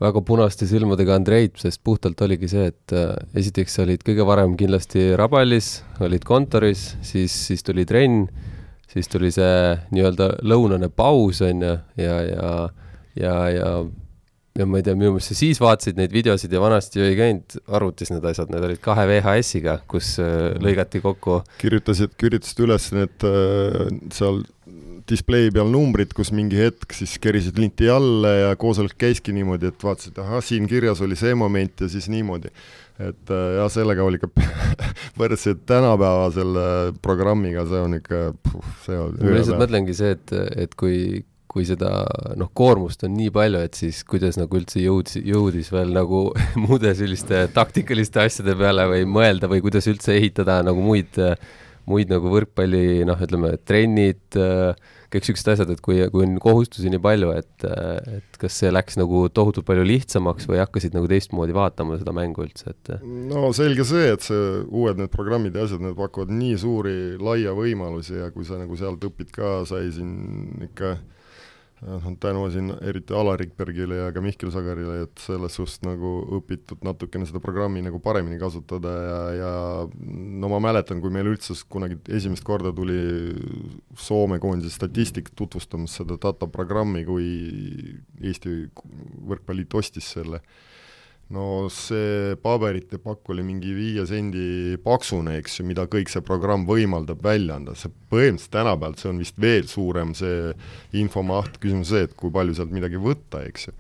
väga 0.01 0.23
punaste 0.25 0.67
silmadega 0.69 1.15
Andreit, 1.21 1.59
sest 1.61 1.83
puhtalt 1.85 2.21
oligi 2.25 2.49
see, 2.51 2.71
et 2.73 2.97
äh, 2.97 3.15
esiteks 3.41 3.79
olid 3.85 4.05
kõige 4.07 4.27
varem 4.27 4.57
kindlasti 4.61 5.11
Rabalis, 5.21 5.79
olid 6.03 6.27
kontoris, 6.27 6.95
siis, 7.07 7.35
siis 7.49 7.65
tuli 7.67 7.87
trenn, 7.89 8.27
siis 8.91 9.09
tuli 9.13 9.31
see 9.35 9.75
nii-öelda 9.95 10.33
lõunane 10.43 10.91
paus, 10.91 11.45
on 11.47 11.67
ju, 11.67 11.75
ja, 12.01 12.21
ja, 12.27 12.31
ja 12.35 12.55
ja, 13.21 13.35
ja 13.55 13.73
ja 14.59 14.67
ma 14.67 14.81
ei 14.81 14.85
tea, 14.85 14.97
minu 14.99 15.15
meelest 15.15 15.33
sa 15.33 15.37
siis 15.39 15.61
vaatasid 15.63 15.99
neid 15.99 16.13
videosid 16.15 16.53
ja 16.53 16.61
vanasti 16.63 17.01
ju 17.01 17.07
ei 17.07 17.17
käinud 17.19 17.59
arvutis 17.79 18.11
need 18.13 18.25
asjad, 18.27 18.51
need 18.53 18.67
olid 18.67 18.81
kahe 18.83 19.07
VHS-iga, 19.09 19.77
kus 19.91 20.17
äh, 20.23 20.57
lõigati 20.63 21.03
kokku. 21.05 21.41
kirjutasid, 21.63 22.17
kirjutasid 22.21 22.65
üles 22.67 22.91
need 22.97 23.29
äh, 23.29 23.87
seal 24.15 24.43
display 25.11 25.51
peal 25.55 25.71
numbrid, 25.71 26.13
kus 26.15 26.31
mingi 26.35 26.59
hetk 26.61 26.95
siis 26.95 27.17
kerisid 27.23 27.59
linti 27.59 27.89
alla 27.91 28.35
ja 28.37 28.53
koosolek 28.61 28.95
käiski 29.01 29.35
niimoodi, 29.35 29.71
et 29.73 29.87
vaatasid, 29.87 30.19
ahah, 30.23 30.43
siin 30.45 30.69
kirjas 30.71 31.03
oli 31.07 31.19
see 31.19 31.35
moment 31.39 31.87
ja 31.87 31.91
siis 31.91 32.11
niimoodi. 32.13 32.51
et 33.01 33.33
äh, 33.33 33.47
jah, 33.57 33.71
sellega 33.73 34.05
oli 34.05 34.19
ka 34.21 34.29
võrdselt 35.21 35.63
tänapäeva 35.71 36.27
selle 36.35 36.65
programmiga, 37.03 37.65
see 37.71 37.87
on 37.87 37.97
ikka, 38.03 38.25
see 38.85 38.99
on 38.99 39.15
ma 39.23 39.39
lihtsalt 39.39 39.63
mõtlengi 39.63 39.97
see, 39.97 40.19
et, 40.19 40.35
et 40.67 40.75
kui, 40.79 41.23
kui 41.51 41.67
seda 41.67 42.05
noh, 42.39 42.51
koormust 42.55 43.03
on 43.07 43.17
nii 43.19 43.33
palju, 43.35 43.65
et 43.67 43.79
siis 43.79 44.05
kuidas 44.09 44.39
nagu 44.39 44.61
üldse 44.61 44.83
jõudis, 44.83 45.19
jõudis 45.27 45.73
veel 45.75 45.91
nagu 45.97 46.29
muude 46.65 46.95
selliste 46.97 47.49
taktikaliste 47.57 48.23
asjade 48.23 48.55
peale 48.59 48.87
või 48.93 49.09
mõelda 49.19 49.51
või 49.51 49.65
kuidas 49.65 49.91
üldse 49.91 50.15
ehitada 50.15 50.61
nagu 50.67 50.85
muid, 50.85 51.19
muid 51.91 52.13
nagu 52.13 52.31
võrkpalli 52.31 53.03
noh, 53.09 53.19
ütleme 53.27 53.57
trennid, 53.67 54.39
kõik 55.11 55.27
siuksed 55.27 55.51
asjad, 55.57 55.75
et 55.75 55.83
kui, 55.83 55.99
kui 56.15 56.23
on 56.23 56.39
kohustusi 56.39 56.93
nii 56.93 57.03
palju, 57.03 57.35
et, 57.35 57.67
et 57.67 58.39
kas 58.39 58.63
see 58.63 58.71
läks 58.71 59.01
nagu 59.01 59.27
tohutult 59.35 59.67
palju 59.67 59.83
lihtsamaks 59.91 60.47
või 60.47 60.63
hakkasid 60.63 60.95
nagu 60.95 61.11
teistmoodi 61.11 61.57
vaatama 61.57 61.99
seda 61.99 62.15
mängu 62.15 62.47
üldse, 62.47 62.77
et? 62.77 62.95
no 63.03 63.51
selge 63.57 63.89
see, 63.91 64.13
et 64.15 64.23
see 64.23 64.51
uued 64.71 65.03
need 65.03 65.11
programmid 65.11 65.59
ja 65.59 65.67
asjad, 65.67 65.83
need 65.83 65.99
pakuvad 65.99 66.31
nii 66.31 66.55
suuri 66.63 66.99
laia 67.19 67.59
võimalusi 67.59 68.21
ja 68.23 68.31
kui 68.31 68.47
sa 68.47 68.61
nagu 68.61 68.79
sealt 68.79 69.03
õpid 69.11 69.35
ka, 69.35 69.65
sai 69.67 69.91
siin 69.91 70.69
ikka 70.71 70.95
äh, 70.95 71.09
noh, 71.87 72.07
tänu 72.21 72.45
siin 72.53 72.71
eriti 72.85 73.15
Alarik 73.17 73.55
Bergile 73.57 73.97
ja 73.97 74.09
ka 74.13 74.23
Mihkel 74.25 74.53
Sagarile, 74.53 75.05
et 75.07 75.23
selles 75.23 75.57
suhtes 75.57 75.81
nagu 75.87 76.13
õpitud 76.39 76.83
natukene 76.87 77.29
seda 77.29 77.41
programmi 77.43 77.83
nagu 77.85 78.01
paremini 78.05 78.39
kasutada 78.41 78.95
ja, 79.05 79.21
ja 79.39 79.53
no 79.97 80.51
ma 80.53 80.61
mäletan, 80.69 81.01
kui 81.03 81.13
meil 81.15 81.31
üldse 81.33 81.57
kunagi 81.73 82.01
esimest 82.13 82.45
korda 82.47 82.75
tuli 82.77 83.01
Soome 83.99 84.41
koondise 84.43 84.75
statistik 84.75 85.33
tutvustamas 85.37 85.97
seda 86.01 86.19
data 86.21 86.49
programmi, 86.51 87.05
kui 87.09 87.31
Eesti 88.21 88.57
Võrkpalliliit 89.31 89.81
ostis 89.81 90.13
selle, 90.17 90.43
no 91.35 91.69
see 91.71 92.35
paberite 92.43 92.99
pakk 93.03 93.31
oli 93.31 93.45
mingi 93.47 93.73
viie 93.75 94.05
sendi 94.09 94.77
paksune, 94.83 95.37
eks 95.39 95.61
ju, 95.61 95.67
mida 95.69 95.87
kõik 95.91 96.11
see 96.11 96.25
programm 96.27 96.67
võimaldab 96.69 97.23
välja 97.23 97.59
anda, 97.61 97.77
see 97.79 97.93
põhimõtteliselt 98.11 98.55
tänapäeval 98.57 98.97
see 98.99 99.11
on 99.13 99.23
vist 99.23 99.39
veel 99.41 99.67
suurem, 99.71 100.15
see 100.19 100.53
infomaht, 100.99 101.61
küsimus 101.63 101.93
see, 101.95 102.07
et 102.09 102.17
kui 102.19 102.35
palju 102.35 102.57
sealt 102.59 102.75
midagi 102.75 102.99
võtta, 103.01 103.45
eks. 103.47 103.71
Ju. 103.71 103.77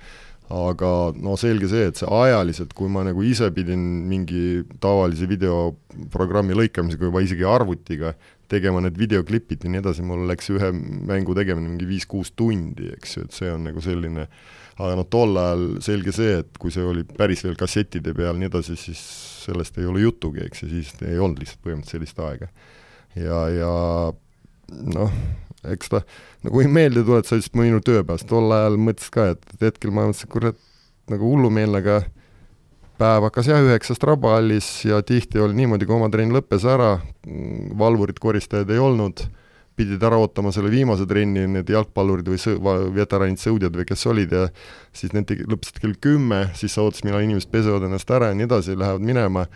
aga 0.51 0.91
no 1.23 1.37
selge 1.39 1.69
see, 1.71 1.91
et 1.91 1.99
see 1.99 2.11
ajaliselt, 2.11 2.73
kui 2.79 2.91
ma 2.91 3.03
nagu 3.07 3.23
ise 3.27 3.51
pidin 3.55 3.83
mingi 4.11 4.63
tavalise 4.83 5.27
videoprogrammi 5.31 6.59
lõikamisega 6.59 7.11
juba 7.11 7.23
isegi 7.23 7.47
arvutiga 7.47 8.15
tegema 8.51 8.83
need 8.83 8.99
videoklipid 8.99 9.63
ja 9.63 9.71
nii 9.71 9.83
edasi, 9.83 10.07
mul 10.07 10.25
läks 10.31 10.51
ühe 10.55 10.71
mängu 10.75 11.35
tegemine 11.39 11.71
mingi 11.71 11.87
viis-kuus 11.91 12.31
tundi, 12.39 12.95
eks. 12.95 13.19
Ju, 13.19 13.27
et 13.27 13.43
see 13.43 13.51
on 13.51 13.67
nagu 13.67 13.83
selline 13.83 14.31
aga 14.81 14.97
noh, 15.01 15.09
tol 15.13 15.37
ajal 15.37 15.67
selge 15.85 16.15
see, 16.17 16.39
et 16.43 16.61
kui 16.61 16.73
see 16.75 16.85
oli 16.87 17.05
päris 17.05 17.45
veel 17.45 17.59
kassettide 17.61 18.15
peal 18.17 18.39
nii 18.41 18.49
edasi, 18.51 18.77
siis 18.81 19.03
sellest 19.45 19.79
ei 19.81 19.89
ole 19.91 20.05
juttugi, 20.05 20.45
eks 20.47 20.65
ju, 20.65 20.71
siis 20.73 20.95
ei 21.05 21.19
olnud 21.19 21.43
lihtsalt 21.43 21.63
põhimõtteliselt 21.65 21.97
sellist 21.97 22.23
aega. 22.25 22.51
ja, 23.19 23.41
ja 23.55 23.73
noh, 24.97 25.19
eks 25.75 25.93
ta, 25.93 26.03
no 26.45 26.55
kui 26.55 26.69
meelde 26.71 27.05
tuletada, 27.05 27.41
siis 27.41 27.53
minu 27.59 27.83
tööpäevast, 27.85 28.29
tol 28.31 28.53
ajal 28.57 28.79
mõtlesin 28.81 29.17
ka, 29.17 29.29
et, 29.35 29.45
et 29.57 29.69
hetkel 29.71 29.93
ma 29.95 30.07
mõtlesin, 30.09 30.33
kurat, 30.33 30.65
nagu 31.11 31.33
hullumeelne, 31.33 31.83
aga 31.83 32.01
päev 33.01 33.27
hakkas 33.27 33.49
jah 33.51 33.65
üheksast 33.65 34.05
Rabahallis 34.07 34.69
ja 34.89 35.01
tihti 35.07 35.41
oli 35.41 35.57
niimoodi, 35.63 35.89
kui 35.89 35.97
oma 35.97 36.11
trenn 36.13 36.35
lõppes 36.37 36.67
ära, 36.69 36.99
valvurid, 37.81 38.21
koristajad 38.23 38.71
ei 38.71 38.81
olnud 38.83 39.25
pidid 39.81 40.05
ära 40.05 40.19
ootama 40.21 40.53
selle 40.55 40.71
viimase 40.73 41.07
trenni, 41.09 41.47
need 41.49 41.73
jalgpallurid 41.73 42.29
või 42.31 42.41
sõ-, 42.41 42.61
veteranid, 42.95 43.41
sõudjad 43.41 43.77
või 43.81 43.89
kes 43.89 44.07
olid 44.11 44.37
ja 44.37 44.47
siis 44.93 45.15
need 45.17 45.33
lõpetasid 45.41 45.81
kell 45.83 45.97
kümme, 46.05 46.45
siis 46.59 46.77
sa 46.77 46.85
ootasid, 46.85 47.09
millal 47.09 47.25
inimesed 47.25 47.53
pesevad 47.53 47.89
ennast 47.89 48.13
ära 48.13 48.31
ja 48.31 48.39
nii 48.39 48.49
edasi, 48.49 48.77
lähevad 48.79 49.07
minema, 49.07 49.47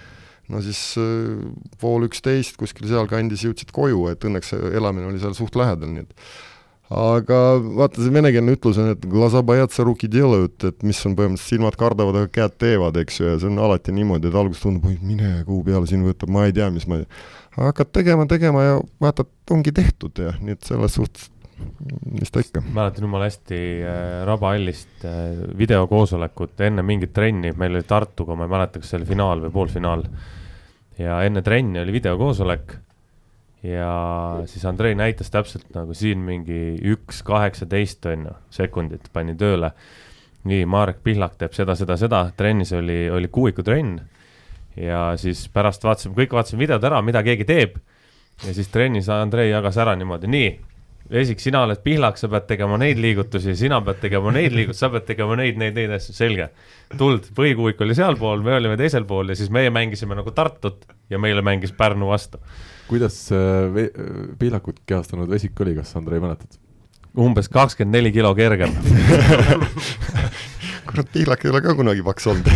no 0.53 0.65
siis 0.65 0.81
äh, 1.01 1.45
pool 1.81 2.09
üksteist 2.09 2.59
kuskil 2.61 2.89
sealkandis 2.91 3.45
jõudsid 3.47 3.73
koju, 3.75 4.09
et 4.13 4.25
õnneks 4.25 4.57
elamine 4.73 5.11
oli 5.11 5.23
seal 5.23 5.37
suht 5.37 5.57
lähedal, 5.61 5.93
nii 5.95 6.07
et 6.09 6.27
aga 6.95 7.41
vaata, 7.63 8.03
see 8.03 8.15
venekeelne 8.15 8.55
ütlus 8.57 8.79
on, 8.81 8.93
et 8.95 9.05
et 10.71 10.83
mis 10.87 11.01
on 11.07 11.17
põhimõtteliselt 11.19 11.55
silmad 11.55 11.79
kardavad, 11.81 12.19
aga 12.21 12.31
käed 12.33 12.57
teevad, 12.63 12.99
eks 13.03 13.21
ju, 13.21 13.29
ja 13.33 13.39
see 13.41 13.51
on 13.51 13.61
alati 13.67 13.95
niimoodi, 13.95 14.31
et 14.31 14.39
alguses 14.39 14.63
tundub, 14.63 14.89
oi 14.91 14.99
mine 15.03 15.37
kuu 15.49 15.63
peale 15.67 15.89
siin 15.91 16.05
võtab, 16.07 16.33
ma 16.35 16.47
ei 16.49 16.55
tea, 16.57 16.71
mis 16.75 16.87
ma 16.91 17.03
hakkad 17.57 17.93
tegema, 17.95 18.27
tegema 18.31 18.65
ja 18.65 18.77
vaatad, 19.03 19.31
ongi 19.55 19.75
tehtud 19.75 20.19
ja 20.19 20.35
nii 20.41 20.57
et 20.57 20.67
selles 20.67 20.99
suhtes 20.99 21.31
mis 22.11 22.33
ta 22.35 22.43
ikka. 22.43 22.63
mäletan 22.75 23.07
jumala 23.07 23.29
hästi 23.29 23.59
äh, 23.87 24.25
Rabahallist 24.27 25.05
äh, 25.07 25.37
videokoosolekut 25.59 26.61
enne 26.67 26.83
mingit 26.83 27.13
trenni, 27.15 27.53
meil 27.57 27.79
oli 27.79 27.87
Tartuga, 27.87 28.35
ma 28.35 28.49
ei 28.49 28.55
mäleta, 28.57 28.83
kas 28.83 28.91
see 28.91 28.99
oli 29.01 29.09
finaal 29.09 29.45
või 29.45 29.55
poolfinaal. 29.55 30.03
ja 30.99 31.21
enne 31.27 31.43
trenni 31.43 31.81
oli 31.83 31.95
videokoosolek 31.95 32.75
ja 33.65 33.91
siis 34.47 34.65
Andrei 34.69 34.95
näitas 34.95 35.31
täpselt 35.33 35.71
nagu 35.75 35.95
siin 35.97 36.21
mingi 36.21 36.77
üks 36.95 37.23
kaheksateist 37.25 38.05
on 38.11 38.27
ju, 38.29 38.35
sekundit 38.53 39.09
pani 39.13 39.37
tööle. 39.41 39.73
nii, 40.45 40.67
Marek 40.69 40.99
Pihlak 41.03 41.39
teeb 41.41 41.55
seda, 41.57 41.73
seda, 41.75 41.97
seda, 41.97 42.27
trennis 42.37 42.75
oli, 42.77 43.09
oli 43.11 43.31
kuuikutrenn 43.33 43.97
ja 44.77 45.15
siis 45.17 45.47
pärast 45.49 45.85
vaatasime, 45.85 46.15
kõik 46.19 46.37
vaatasime 46.37 46.61
videod 46.61 46.85
ära, 46.85 47.01
mida 47.03 47.23
keegi 47.25 47.47
teeb. 47.49 47.81
ja 48.45 48.55
siis 48.55 48.69
trennis 48.69 49.09
Andrei 49.09 49.49
jagas 49.51 49.79
ära 49.81 49.95
niimoodi, 49.97 50.29
nii, 50.29 50.49
esiteks 51.11 51.49
sina 51.49 51.63
oled 51.65 51.81
pihlak, 51.85 52.19
sa 52.19 52.29
pead 52.33 52.47
tegema 52.49 52.77
neid 52.81 53.01
liigutusi, 53.01 53.55
sina 53.57 53.81
pead 53.85 54.01
tegema 54.03 54.33
neid 54.35 54.53
liigutusi, 54.53 54.81
sa 54.81 54.91
pead 54.93 55.07
tegema 55.09 55.37
neid, 55.41 55.59
neid, 55.61 55.77
neid 55.79 55.97
asju, 55.97 56.15
selge. 56.17 56.51
tuld, 56.99 57.31
põhikuuik 57.37 57.81
oli 57.85 57.97
sealpool, 57.97 58.43
me 58.45 58.57
olime 58.59 58.77
teisel 58.81 59.07
pool 59.09 59.33
ja 59.33 59.39
siis 59.39 59.51
meie 59.55 59.71
mängisime 59.71 60.19
nagu 60.19 60.35
Tartut 60.35 60.85
ja 61.11 61.19
meile 61.19 61.43
mängis 61.43 61.73
Pärnu 61.73 62.11
vastu. 62.11 62.43
Kuidas 62.89 63.17
äh, 63.33 63.89
pihlakut 64.39 64.83
kehastanud 64.87 65.31
vesik 65.31 65.61
oli, 65.65 65.75
kas 65.79 65.95
Andrei 65.97 66.21
mäletad? 66.23 66.59
umbes 67.15 67.47
kakskümmend 67.53 67.95
neli 67.95 68.11
kilo 68.15 68.33
kergem 68.35 68.73
kurat, 70.89 71.09
pihlak 71.15 71.45
ei 71.45 71.53
ole 71.53 71.61
ka 71.63 71.75
kunagi 71.79 72.03
paks 72.07 72.27
olnud 72.31 72.49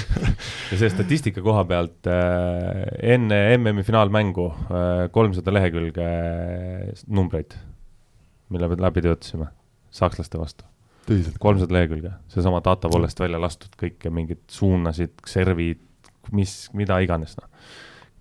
ja 0.70 0.78
see 0.80 0.90
statistika 0.90 1.44
koha 1.44 1.62
pealt 1.68 2.10
äh, 2.10 2.82
enne 3.14 3.38
MM-i 3.56 3.86
finaalmängu 3.86 4.48
äh, 4.50 5.04
kolmsada 5.14 5.54
lehekülge 5.54 6.08
numbreid, 7.06 7.54
mille 8.50 8.70
me 8.70 8.80
läbi 8.82 9.04
töötasime 9.04 9.46
sakslaste 9.94 10.40
vastu. 10.40 10.66
kolmsada 11.38 11.78
lehekülge, 11.78 12.16
seesama 12.32 12.62
data 12.64 12.90
poolest 12.90 13.20
välja 13.22 13.38
lastud 13.40 13.76
kõike, 13.78 14.10
mingid 14.10 14.42
suunasid, 14.50 15.14
servid, 15.30 15.84
mis, 16.34 16.64
mida 16.74 16.98
iganes, 17.04 17.36
noh. 17.38 17.70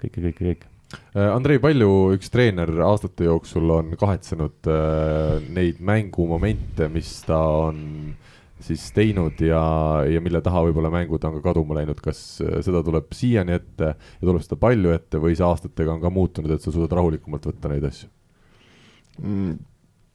kõike, 0.03 0.21
kõike, 0.21 0.51
kõike 0.51 0.67
äh, 0.67 0.72
Andrei, 1.13 1.59
palju 1.61 2.15
üks 2.15 2.31
treener 2.33 2.71
aastate 2.87 3.27
jooksul 3.27 3.69
on 3.75 3.93
kahetsenud 3.99 4.69
äh, 4.71 5.43
neid 5.53 5.81
mängumomente, 5.85 6.87
mis 6.89 7.19
ta 7.27 7.37
on 7.67 7.81
siis 8.63 8.85
teinud 8.95 9.41
ja, 9.43 9.61
ja 10.07 10.21
mille 10.23 10.41
taha 10.43 10.63
võib-olla 10.67 10.89
mängud 10.93 11.25
on 11.27 11.37
ka 11.37 11.43
kaduma 11.49 11.77
läinud, 11.77 11.99
kas 12.03 12.23
äh, 12.41 12.57
seda 12.65 12.81
tuleb 12.85 13.11
siiani 13.13 13.57
ette 13.57 13.91
ja 13.93 14.23
tuleb 14.23 14.41
seda 14.45 14.57
palju 14.61 14.95
ette 14.95 15.21
või 15.21 15.37
see 15.37 15.45
aastatega 15.45 15.93
on 15.93 16.01
ka 16.03 16.13
muutunud, 16.13 16.53
et 16.53 16.63
sa 16.63 16.73
suudad 16.73 16.95
rahulikumalt 16.97 17.45
võtta 17.51 17.71
neid 17.71 17.85
asju 17.89 18.09
mm,? 19.21 19.61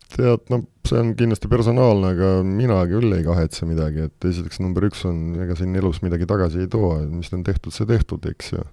tead, 0.09 0.47
no 0.49 0.63
see 0.89 0.99
on 1.03 1.13
kindlasti 1.19 1.51
personaalne, 1.53 2.15
aga 2.15 2.31
mina 2.47 2.81
küll 2.89 3.13
ei 3.13 3.27
kahetse 3.27 3.69
midagi, 3.69 4.09
et 4.09 4.29
esiteks 4.31 4.63
number 4.65 4.87
üks 4.89 5.05
on, 5.09 5.37
ega 5.45 5.57
siin 5.59 5.77
elus 5.77 6.01
midagi 6.03 6.27
tagasi 6.27 6.65
ei 6.65 6.71
too, 6.73 6.95
mis 7.13 7.29
on 7.37 7.45
tehtud, 7.47 7.75
see 7.77 7.87
tehtud, 7.87 8.25
eks 8.33 8.55
ju 8.55 8.65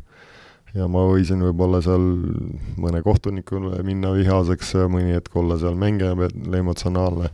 ja 0.76 0.88
ma 0.92 1.06
võisin 1.10 1.44
võib-olla 1.46 1.82
seal 1.84 2.04
mõne 2.82 3.02
kohtunikule 3.06 3.82
minna 3.88 4.12
vihaseks, 4.16 4.76
mõni 4.92 5.16
hetk 5.16 5.36
olla 5.40 5.60
seal 5.62 5.78
mängija 5.80 6.16
peal 6.20 6.60
emotsionaalne 6.62 7.32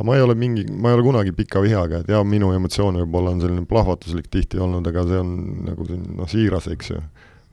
aga 0.00 0.06
ma 0.08 0.16
ei 0.16 0.22
ole 0.24 0.34
mingi, 0.34 0.64
ma 0.72 0.88
ei 0.88 0.96
ole 0.96 1.04
kunagi 1.04 1.32
pika 1.36 1.60
vihaga, 1.60 2.00
et 2.00 2.08
jaa, 2.08 2.22
minu 2.24 2.54
emotsioon 2.56 2.96
võib-olla 3.02 3.34
on 3.34 3.42
selline 3.42 3.66
plahvatuslik 3.68 4.30
tihti 4.32 4.56
olnud, 4.56 4.86
aga 4.88 5.04
see 5.04 5.18
on 5.20 5.32
nagu 5.66 5.84
siin 5.84 6.06
noh, 6.16 6.30
siiras, 6.30 6.70
eks 6.72 6.94
ju. 6.94 7.02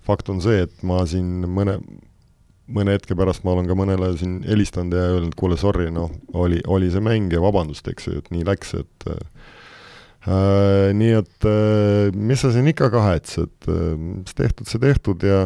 fakt 0.08 0.30
on 0.32 0.40
see, 0.40 0.62
et 0.64 0.84
ma 0.88 1.02
siin 1.04 1.44
mõne, 1.52 1.76
mõne 2.72 2.96
hetke 2.96 3.18
pärast 3.20 3.44
ma 3.44 3.52
olen 3.52 3.68
ka 3.68 3.76
mõnele 3.76 4.14
siin 4.16 4.40
helistanud 4.48 4.96
ja 4.96 5.10
öelnud, 5.18 5.36
kuule, 5.36 5.58
sorry, 5.60 5.90
noh, 5.92 6.14
oli, 6.40 6.62
oli 6.72 6.88
see 6.94 7.04
mäng 7.04 7.36
ja 7.36 7.44
vabandust, 7.44 7.88
eks 7.92 8.08
ju, 8.08 8.22
et 8.22 8.32
nii 8.32 8.48
läks, 8.48 8.72
et 8.80 9.10
äh, 9.12 9.20
nii 10.28 11.16
et 11.22 11.48
äh, 11.48 12.12
mis 12.12 12.44
sa 12.44 12.52
siin 12.52 12.68
ikka 12.74 12.92
kahetsed 12.92 13.70
äh,, 13.72 13.96
mis 13.96 14.36
tehtud, 14.36 14.68
see 14.68 14.82
tehtud 14.84 15.24
ja 15.24 15.46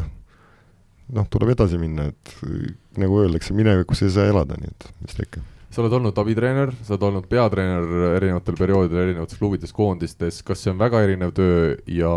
noh, 1.12 1.28
tuleb 1.30 1.54
edasi 1.54 1.78
minna, 1.78 2.10
et 2.10 2.36
nagu 3.02 3.22
öeldakse, 3.22 3.54
minevikus 3.54 4.02
ei 4.06 4.14
saa 4.14 4.30
elada, 4.32 4.58
nii 4.58 4.72
et 4.72 4.88
mis 5.04 5.18
ta 5.18 5.26
ikka 5.28 5.44
sa 5.72 5.80
oled 5.80 5.94
olnud 5.96 6.18
abitreener, 6.20 6.74
sa 6.84 6.96
oled 6.96 7.04
olnud 7.08 7.28
peatreener 7.32 8.16
erinevatel 8.18 8.58
perioodidel 8.60 9.06
erinevates 9.06 9.40
klubides, 9.40 9.72
koondistes, 9.76 10.42
kas 10.44 10.66
see 10.66 10.74
on 10.74 10.82
väga 10.82 11.00
erinev 11.06 11.32
töö 11.36 11.70
ja 11.88 12.12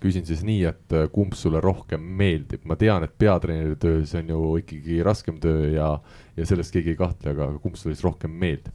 küsin 0.00 0.24
siis 0.28 0.40
nii, 0.46 0.62
et 0.70 0.96
äh, 0.96 1.04
kumb 1.12 1.36
sulle 1.36 1.60
rohkem 1.64 2.04
meeldib, 2.20 2.64
ma 2.68 2.78
tean, 2.80 3.04
et 3.04 3.12
peatreeneri 3.20 3.76
töö, 3.80 4.00
see 4.08 4.22
on 4.22 4.32
ju 4.32 4.54
ikkagi 4.62 5.02
raskem 5.04 5.36
töö 5.42 5.68
ja, 5.74 5.90
ja 6.38 6.48
sellest 6.48 6.72
keegi 6.72 6.94
ei 6.94 7.00
kahtle, 7.02 7.34
aga 7.36 7.50
kumb 7.60 7.76
sulle 7.76 7.96
siis 7.96 8.06
rohkem 8.06 8.32
meeldib? 8.32 8.72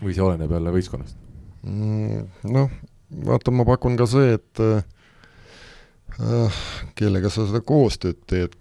või 0.00 0.14
see 0.16 0.22
oleneb 0.24 0.54
jälle 0.54 0.72
võistkonnast? 0.72 1.29
Noh, 1.64 2.72
vaata, 3.26 3.52
ma 3.52 3.66
pakun 3.68 3.98
ka 4.00 4.06
see, 4.08 4.38
et 4.38 4.62
äh, 4.64 4.80
Äh, 6.20 6.56
kellega 6.98 7.30
sa 7.32 7.46
seda 7.48 7.62
koostööd 7.64 8.18
teed, 8.28 8.56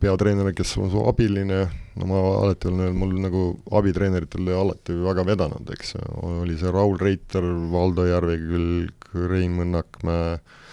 peatreener, 0.00 0.48
kes 0.56 0.76
on 0.80 0.88
su 0.92 1.02
abiline, 1.04 1.66
no 1.98 2.08
ma 2.08 2.20
alati 2.44 2.70
olen 2.70 2.86
öelnud, 2.86 3.00
mul 3.02 3.16
nagu 3.20 3.42
abitreeneritel 3.76 4.48
alati 4.54 4.96
väga 5.02 5.26
vedanud, 5.28 5.72
eks, 5.74 5.96
oli 6.22 6.56
see 6.56 6.72
Raul 6.72 6.96
Reiter, 7.00 7.44
Valdo 7.72 8.06
Järvekülg, 8.08 9.10
Rein 9.28 9.58
Mõnnakmäe, 9.58 10.38
äh, 10.38 10.64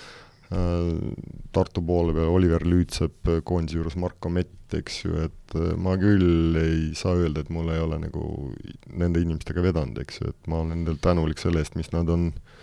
Tartu 1.54 1.82
poole 1.86 2.14
peal 2.16 2.32
Oliver 2.34 2.66
Lüütsepp, 2.68 3.30
koondise 3.48 3.80
juures 3.80 3.96
Marko 4.00 4.30
Mett, 4.34 4.74
eks 4.74 5.04
ju, 5.04 5.14
et 5.28 5.56
äh, 5.58 5.74
ma 5.78 5.94
küll 6.02 6.58
ei 6.60 6.92
saa 6.98 7.16
öelda, 7.20 7.44
et 7.44 7.52
mul 7.54 7.70
ei 7.74 7.82
ole 7.84 8.00
nagu 8.02 8.52
nende 8.90 9.22
inimestega 9.22 9.66
vedanud, 9.66 10.00
eks 10.02 10.22
ju, 10.22 10.34
et 10.34 10.50
ma 10.50 10.62
olen 10.62 10.76
nendele 10.78 11.02
tänulik 11.04 11.42
selle 11.42 11.62
eest, 11.62 11.78
mis 11.78 11.92
nad 11.94 12.10
on 12.10 12.32
äh, 12.32 12.54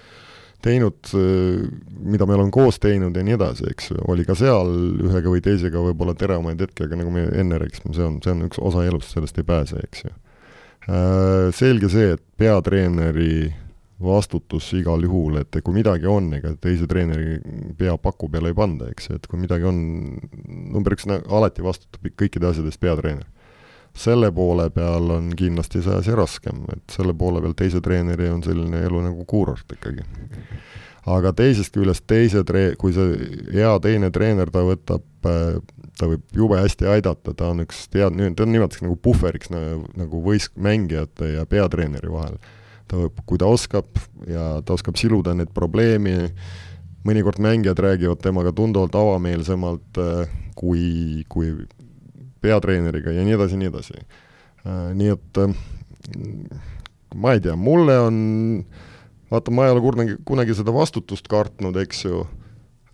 teinud, 0.63 1.13
mida 2.05 2.27
me 2.27 2.37
oleme 2.37 2.53
koos 2.53 2.79
teinud 2.83 3.17
ja 3.17 3.25
nii 3.25 3.37
edasi, 3.37 3.67
eks 3.73 3.91
ju, 3.93 4.01
oli 4.13 4.27
ka 4.29 4.37
seal 4.39 4.71
ühega 5.07 5.33
või 5.33 5.43
teisega 5.45 5.83
võib-olla 5.89 6.15
teravaid 6.19 6.61
hetki, 6.61 6.87
aga 6.87 6.99
nagu 7.01 7.13
me 7.15 7.27
enne 7.41 7.61
rääkisime, 7.63 7.95
see 7.97 8.07
on, 8.07 8.19
see 8.25 8.35
on 8.35 8.45
üks 8.49 8.61
osa 8.61 8.85
elust, 8.89 9.15
sellest 9.15 9.41
ei 9.41 9.49
pääse, 9.49 9.81
eks 9.87 10.05
ju. 10.05 10.13
Äh, 10.91 11.49
selge 11.57 11.91
see, 11.93 12.15
et 12.17 12.25
peatreeneri 12.41 13.51
vastutus 14.01 14.71
igal 14.79 15.03
juhul, 15.05 15.41
et 15.43 15.61
kui 15.65 15.75
midagi 15.77 16.09
on, 16.09 16.31
ega 16.39 16.55
teise 16.61 16.87
treeneri 16.89 17.37
pea 17.79 17.97
paku 18.01 18.31
peale 18.33 18.53
ei 18.53 18.57
panda, 18.57 18.89
eks 18.93 19.11
et 19.17 19.27
kui 19.29 19.41
midagi 19.43 19.69
on, 19.69 19.83
number 20.73 20.97
üks, 20.97 21.09
alati 21.11 21.65
vastutab 21.65 22.09
kõikide 22.17 22.49
asjade 22.49 22.73
eest 22.73 22.81
peatreener 22.81 23.29
selle 23.97 24.31
poole 24.33 24.71
peal 24.71 25.11
on 25.11 25.31
kindlasti 25.37 25.83
see 25.83 25.97
asi 25.99 26.15
raskem, 26.17 26.63
et 26.73 26.95
selle 26.95 27.15
poole 27.17 27.43
peal 27.43 27.57
teise 27.59 27.81
treeneri 27.85 28.29
on 28.31 28.43
selline 28.45 28.85
elu 28.87 29.03
nagu 29.09 29.25
kuurort 29.29 29.75
ikkagi. 29.75 30.05
aga 31.11 31.33
teisest 31.33 31.75
küljest 31.75 32.05
teise 32.07 32.45
tre-, 32.47 32.77
kui 32.79 32.93
see 32.95 33.17
hea 33.55 33.73
teine 33.83 34.11
treener, 34.15 34.51
ta 34.53 34.63
võtab, 34.65 35.03
ta 35.23 36.07
võib 36.07 36.23
jube 36.37 36.61
hästi 36.61 36.87
aidata, 36.93 37.35
ta 37.35 37.51
on 37.51 37.65
üks 37.65 37.87
tead-, 37.91 38.17
ta 38.37 38.47
on 38.47 38.53
nimetatakse 38.53 38.87
nagu 38.87 38.97
puhveriks 38.97 39.51
nagu 39.51 40.23
võis-, 40.25 40.51
mängijate 40.57 41.35
ja 41.35 41.47
peatreeneri 41.49 42.13
vahel. 42.13 42.39
Ta 42.91 43.07
kui 43.27 43.39
ta 43.39 43.47
oskab 43.51 44.01
ja 44.27 44.59
ta 44.67 44.75
oskab 44.75 44.99
siluda 44.99 45.35
neid 45.39 45.53
probleemi, 45.55 46.33
mõnikord 47.07 47.39
mängijad 47.41 47.79
räägivad 47.81 48.21
temaga 48.21 48.53
tunduvalt 48.53 48.97
avameelsemalt 48.99 50.01
kui, 50.59 51.23
kui 51.33 51.55
peatreeneriga 52.45 53.15
ja 53.15 53.25
nii 53.25 53.37
edasi 53.37 53.61
nii 53.61 53.71
edasi. 53.71 54.03
Äh, 54.67 54.91
nii 54.97 55.15
et 55.15 55.41
äh, 55.41 55.55
ma 57.15 57.35
ei 57.37 57.43
tea, 57.45 57.57
mulle 57.57 57.97
on, 58.05 58.21
vaata, 59.33 59.55
ma 59.55 59.67
ei 59.67 59.75
ole 59.75 59.85
kunagi, 59.85 60.19
kunagi 60.29 60.57
seda 60.59 60.75
vastutust 60.75 61.29
kartnud, 61.31 61.79
eks 61.81 62.05
ju, 62.05 62.23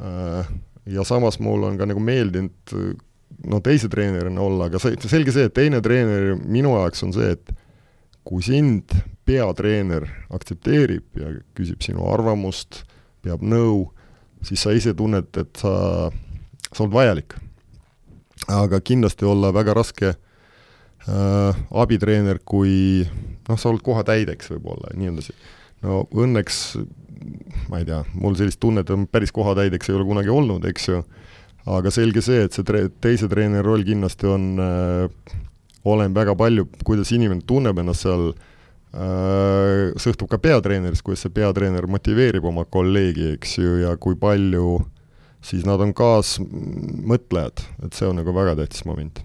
äh, 0.03 0.55
ja 0.92 1.07
samas 1.07 1.40
mulle 1.42 1.72
on 1.72 1.80
ka 1.80 1.88
nagu 1.90 2.03
meeldinud 2.03 2.76
no 3.47 3.61
teise 3.64 3.90
treenerina 3.92 4.42
olla, 4.42 4.70
aga 4.70 4.80
see, 4.82 4.97
selge 5.11 5.34
see, 5.34 5.49
et 5.49 5.55
teine 5.57 5.82
treener 5.84 6.36
minu 6.38 6.76
jaoks 6.76 7.03
on 7.07 7.14
see, 7.16 7.34
et 7.34 7.51
kui 8.27 8.43
sind 8.43 8.93
peatreener 9.27 10.07
aktsepteerib 10.35 11.20
ja 11.20 11.33
küsib 11.57 11.83
sinu 11.85 12.07
arvamust, 12.11 12.85
peab 13.22 13.43
nõu, 13.43 13.89
siis 14.47 14.62
sa 14.62 14.74
ise 14.74 14.95
tunned, 14.99 15.31
et 15.39 15.62
sa, 15.62 15.72
sa 16.72 16.85
oled 16.85 16.95
vajalik 16.95 17.39
aga 18.53 18.81
kindlasti 18.81 19.24
olla 19.24 19.53
väga 19.55 19.74
raske 19.74 20.12
äh, 20.12 21.62
abitreener, 21.70 22.41
kui 22.45 23.07
noh, 23.49 23.59
sa 23.59 23.70
oled 23.70 23.83
kohatäideks 23.85 24.53
võib-olla, 24.55 24.93
nii 24.97 25.12
edasi. 25.14 25.35
no 25.87 26.05
õnneks 26.14 26.61
ma 27.70 27.81
ei 27.81 27.89
tea, 27.89 28.03
mul 28.14 28.37
sellist 28.39 28.61
tunnet 28.62 28.91
päris 29.11 29.33
kohatäideks 29.35 29.91
ei 29.91 29.97
ole 29.97 30.07
kunagi 30.07 30.31
olnud, 30.31 30.66
eks 30.68 30.89
ju, 30.93 31.03
aga 31.66 31.91
selge 31.91 32.22
see, 32.22 32.45
et 32.47 32.55
see 32.55 32.66
tre-, 32.66 32.87
teise 33.03 33.29
treeneri 33.31 33.66
roll 33.66 33.87
kindlasti 33.87 34.31
on 34.31 34.49
äh,, 34.62 35.35
oleneb 35.87 36.18
väga 36.18 36.34
palju, 36.39 36.66
kuidas 36.84 37.12
inimene 37.14 37.45
tunneb 37.47 37.78
ennast 37.78 38.07
seal 38.07 38.28
äh,, 38.32 39.95
sõltub 40.03 40.30
ka 40.32 40.41
peatreenerist, 40.43 41.05
kuidas 41.07 41.24
see 41.26 41.34
peatreener 41.37 41.87
motiveerib 41.91 42.45
oma 42.51 42.66
kolleegi, 42.66 43.32
eks 43.37 43.59
ju, 43.61 43.78
ja 43.84 43.95
kui 44.01 44.18
palju 44.18 44.80
siis 45.47 45.66
nad 45.66 45.80
on 45.82 45.95
kaasmõtlejad, 45.97 47.62
et 47.87 47.97
see 47.97 48.09
on 48.09 48.18
nagu 48.20 48.34
väga 48.34 48.57
tähtis 48.62 48.87
moment. 48.89 49.22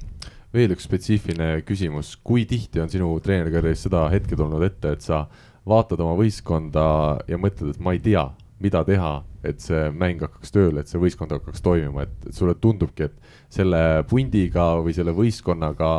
veel 0.51 0.74
üks 0.76 0.84
spetsiifiline 0.84 1.62
küsimus, 1.64 2.18
kui 2.28 2.43
tihti 2.43 2.82
on 2.84 2.89
sinu 2.91 3.14
treenerikarjääris 3.24 3.86
seda 3.86 4.01
hetke 4.12 4.36
tulnud 4.36 4.66
ette, 4.66 4.97
et 4.97 5.05
sa 5.05 5.22
vaatad 5.68 6.01
oma 6.03 6.18
võistkonda 6.20 6.84
ja 7.32 7.39
mõtled, 7.39 7.72
et 7.72 7.80
ma 7.80 7.93
ei 7.95 8.01
tea, 8.03 8.26
mida 8.59 8.82
teha, 8.84 9.14
et 9.47 9.64
see 9.64 9.88
mäng 9.95 10.20
hakkaks 10.22 10.51
tööle, 10.51 10.84
et 10.84 10.91
see 10.91 10.99
võistkond 10.99 11.32
hakkaks 11.32 11.64
toimima, 11.64 12.03
et 12.03 12.36
sulle 12.36 12.57
tundubki, 12.59 13.07
et 13.07 13.16
selle 13.49 14.03
pundiga 14.09 14.74
või 14.84 14.93
selle 14.97 15.16
võistkonnaga 15.16 15.93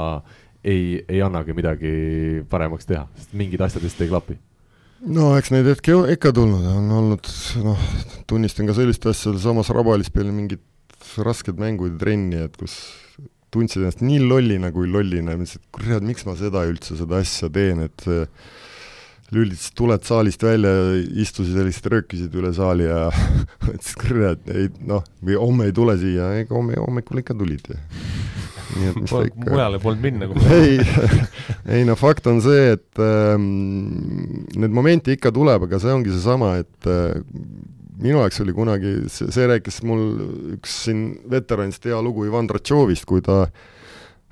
ei, 0.64 1.02
ei 1.08 1.20
annagi 1.24 1.54
midagi 1.56 1.92
paremaks 2.50 2.88
teha, 2.88 3.04
sest 3.18 3.36
mingid 3.38 3.62
asjad 3.64 3.84
lihtsalt 3.84 4.06
ei 4.06 4.12
klapi. 4.12 4.38
No 5.12 5.32
eks 5.34 5.50
neid 5.50 5.66
hetki 5.66 5.96
ikka 6.14 6.30
tulnud, 6.36 6.62
on 6.76 6.90
olnud 6.94 7.30
noh, 7.64 7.86
tunnistan 8.30 8.68
ka 8.70 8.76
sellist 8.76 9.06
asja, 9.10 9.34
samas 9.42 9.72
Rabalis 9.74 10.12
peale 10.14 10.30
mingit 10.34 10.62
rasked 11.26 11.58
mängud 11.58 11.96
ja 11.96 11.98
trenni, 12.04 12.38
et 12.46 12.54
kus 12.58 12.76
tundsid 13.52 13.82
ennast 13.82 14.04
nii 14.04 14.22
lollina 14.22 14.70
kui 14.72 14.86
lollina 14.88 15.34
ja 15.34 15.40
mõtlesin, 15.40 15.60
et 15.60 15.72
kurat, 15.74 16.06
miks 16.06 16.26
ma 16.28 16.36
seda 16.38 16.62
üldse, 16.70 16.94
seda 17.00 17.18
asja 17.18 17.50
teen, 17.52 17.82
et 17.88 18.06
lülitasid 19.32 19.74
tuled 19.76 20.06
saalist 20.06 20.44
välja, 20.44 20.70
istusid 21.24 21.58
ja 21.58 21.66
lihtsalt 21.66 21.90
röökisid 21.96 22.38
üle 22.38 22.52
saali 22.54 22.86
ja 22.86 23.08
mõtlesid, 23.66 23.98
kurat, 24.00 24.46
ei 24.54 24.70
noh, 24.86 25.02
või 25.24 25.40
homme 25.42 25.68
ei 25.68 25.76
tule 25.76 25.98
siia, 26.00 26.30
ega 26.44 26.54
homme, 26.56 26.78
hommikul 26.78 27.24
ikka 27.24 27.36
tulid 27.36 27.74
nii 28.76 28.92
et 28.92 29.00
mis 29.02 29.12
ta 29.12 29.24
ikka 29.28 29.48
mujale 29.48 29.82
polnud 29.82 30.04
minna 30.04 30.30
kohe. 30.30 30.58
ei, 30.62 30.78
ei 31.78 31.88
no 31.88 31.96
fakt 31.98 32.28
on 32.30 32.40
see, 32.44 32.72
et 32.76 33.02
ähm, 33.02 33.50
neid 34.56 34.74
momente 34.74 35.14
ikka 35.16 35.34
tuleb, 35.34 35.68
aga 35.68 35.82
see 35.82 35.92
ongi 35.94 36.14
seesama, 36.14 36.54
et 36.62 36.90
äh, 36.90 37.18
minu 38.02 38.22
jaoks 38.22 38.42
oli 38.44 38.56
kunagi, 38.56 38.96
see, 39.12 39.30
see 39.34 39.50
rääkis 39.50 39.82
mul 39.86 40.08
üks 40.56 40.82
siin 40.86 41.04
veteranist 41.30 41.84
hea 41.86 42.00
lugu 42.02 42.26
Ivan 42.28 42.50
Tratšovist, 42.50 43.06
kui 43.08 43.22
ta 43.24 43.44
äh, 43.46 43.70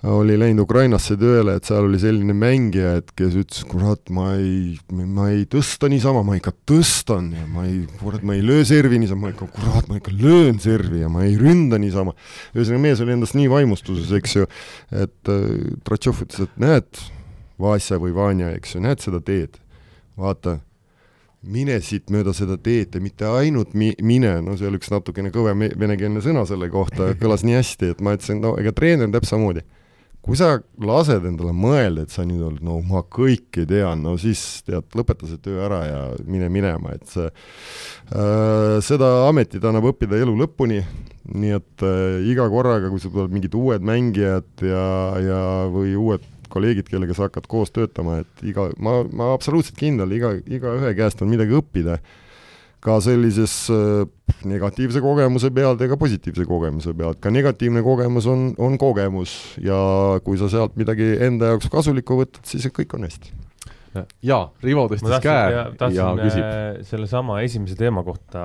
oli 0.09 0.37
läinud 0.41 0.65
Ukrainasse 0.65 1.17
tööle, 1.21 1.59
et 1.59 1.67
seal 1.69 1.85
oli 1.85 1.99
selline 2.01 2.33
mängija, 2.37 2.95
et 3.01 3.11
kes 3.17 3.35
ütles, 3.37 3.65
kurat, 3.69 4.01
ma 4.15 4.31
ei, 4.39 4.79
ma 4.89 5.29
ei 5.33 5.45
tõsta 5.51 5.91
niisama, 5.93 6.23
ma 6.25 6.39
ikka 6.39 6.55
tõstan 6.69 7.29
ja 7.37 7.45
ma 7.51 7.67
ei, 7.69 7.83
kurat, 8.01 8.25
ma 8.25 8.37
ei 8.37 8.45
löö 8.45 8.65
servi 8.69 9.01
niisama, 9.03 9.27
ma 9.27 9.33
ikka, 9.35 9.51
kurat, 9.53 9.91
ma 9.91 9.99
ikka 10.01 10.15
löön 10.17 10.61
servi 10.63 11.03
ja 11.03 11.11
ma 11.13 11.27
ei 11.27 11.37
ründa 11.41 11.77
niisama. 11.81 12.15
ühesõnaga, 12.55 12.85
mees 12.87 13.03
oli 13.05 13.17
endast 13.17 13.37
nii 13.37 13.51
vaimustuses, 13.53 14.09
eks 14.17 14.39
ju, 14.39 14.49
et 15.03 15.33
äh, 15.33 15.51
Tratšov 15.85 16.25
ütles, 16.25 16.49
et 16.49 16.63
näed, 16.65 17.05
Vasja 17.61 17.99
või 18.01 18.15
Vanja, 18.17 18.55
eks 18.57 18.79
ju, 18.79 18.81
näed 18.87 19.05
seda 19.05 19.21
teed, 19.21 19.61
vaata 20.17 20.63
mine 21.41 21.77
siit 21.85 22.09
mööda 22.13 22.33
seda 22.37 22.57
teed 22.61 22.97
ja 22.97 23.03
mitte 23.05 23.29
ainult 23.29 23.77
mi-, 23.77 23.97
mine, 24.05 24.33
no 24.45 24.57
see 24.61 24.69
oli 24.69 24.81
üks 24.81 24.93
natukene 24.93 25.33
kõvem 25.33 25.67
venekeelne 25.81 26.25
sõna 26.25 26.47
selle 26.49 26.69
kohta, 26.73 27.13
kõlas 27.21 27.45
nii 27.45 27.57
hästi, 27.57 27.93
et 27.95 28.01
ma 28.05 28.17
ütlesin, 28.17 28.41
no 28.45 28.55
ega 28.61 28.73
treener 28.77 29.09
on 29.09 29.13
täpselt 29.13 29.37
samamoodi 29.37 29.65
kui 30.25 30.37
sa 30.37 30.59
lased 30.85 31.25
endale 31.27 31.53
mõelda, 31.57 32.05
et 32.05 32.13
sa 32.13 32.27
nüüd 32.29 32.43
oled, 32.45 32.65
no 32.65 32.79
ma 32.87 33.03
kõike 33.03 33.65
tean, 33.69 34.03
no 34.05 34.17
siis 34.21 34.63
tead, 34.67 34.89
lõpeta 34.97 35.29
see 35.29 35.41
töö 35.43 35.63
ära 35.67 35.81
ja 35.87 36.01
mine 36.29 36.51
minema, 36.53 36.95
et 36.97 37.07
see 37.11 37.29
äh,, 37.31 38.77
seda 38.85 39.11
ametit 39.29 39.65
annab 39.65 39.89
õppida 39.93 40.21
elu 40.21 40.37
lõpuni, 40.43 40.83
nii 41.31 41.57
et 41.57 41.87
äh, 41.87 42.21
iga 42.31 42.49
korraga, 42.53 42.93
kui 42.93 43.01
sul 43.03 43.15
tulevad 43.15 43.37
mingid 43.37 43.57
uued 43.57 43.87
mängijad 43.87 44.67
ja, 44.67 44.87
ja 45.25 45.41
või 45.73 45.97
uued 45.97 46.27
kolleegid, 46.51 46.89
kellega 46.91 47.15
sa 47.17 47.29
hakkad 47.29 47.47
koos 47.51 47.73
töötama, 47.73 48.21
et 48.25 48.45
iga, 48.47 48.69
ma, 48.83 49.01
ma 49.07 49.33
absoluutselt 49.37 49.79
kindel, 49.79 50.13
iga, 50.17 50.35
igaühe 50.51 50.93
käest 50.99 51.23
on 51.23 51.31
midagi 51.33 51.57
õppida 51.57 52.01
ka 52.81 52.97
sellises 53.05 53.55
äh, 53.73 54.07
negatiivse 54.49 55.03
kogemuse 55.05 55.51
pealt 55.53 55.83
ega 55.85 55.99
positiivse 56.01 56.47
kogemuse 56.49 56.95
pealt, 56.97 57.21
ka 57.21 57.33
negatiivne 57.33 57.83
kogemus 57.85 58.29
on, 58.31 58.51
on 58.59 58.79
kogemus 58.81 59.35
ja 59.65 59.77
kui 60.25 60.39
sa 60.41 60.49
sealt 60.53 60.77
midagi 60.81 61.13
enda 61.27 61.53
jaoks 61.53 61.69
kasulikku 61.73 62.17
võtad, 62.23 62.43
siis 62.49 62.69
kõik 62.77 62.97
on 62.97 63.05
hästi. 63.09 63.35
jaa, 64.25 64.45
Rivo 64.65 64.87
tõstis 64.89 65.17
käe 65.25 65.51
ja, 65.53 65.65
ja 65.93 66.13
küsib. 66.23 66.45
Äh, 66.45 66.69
sellesama 66.89 67.41
esimese 67.45 67.77
teema 67.77 68.05
kohta, 68.07 68.45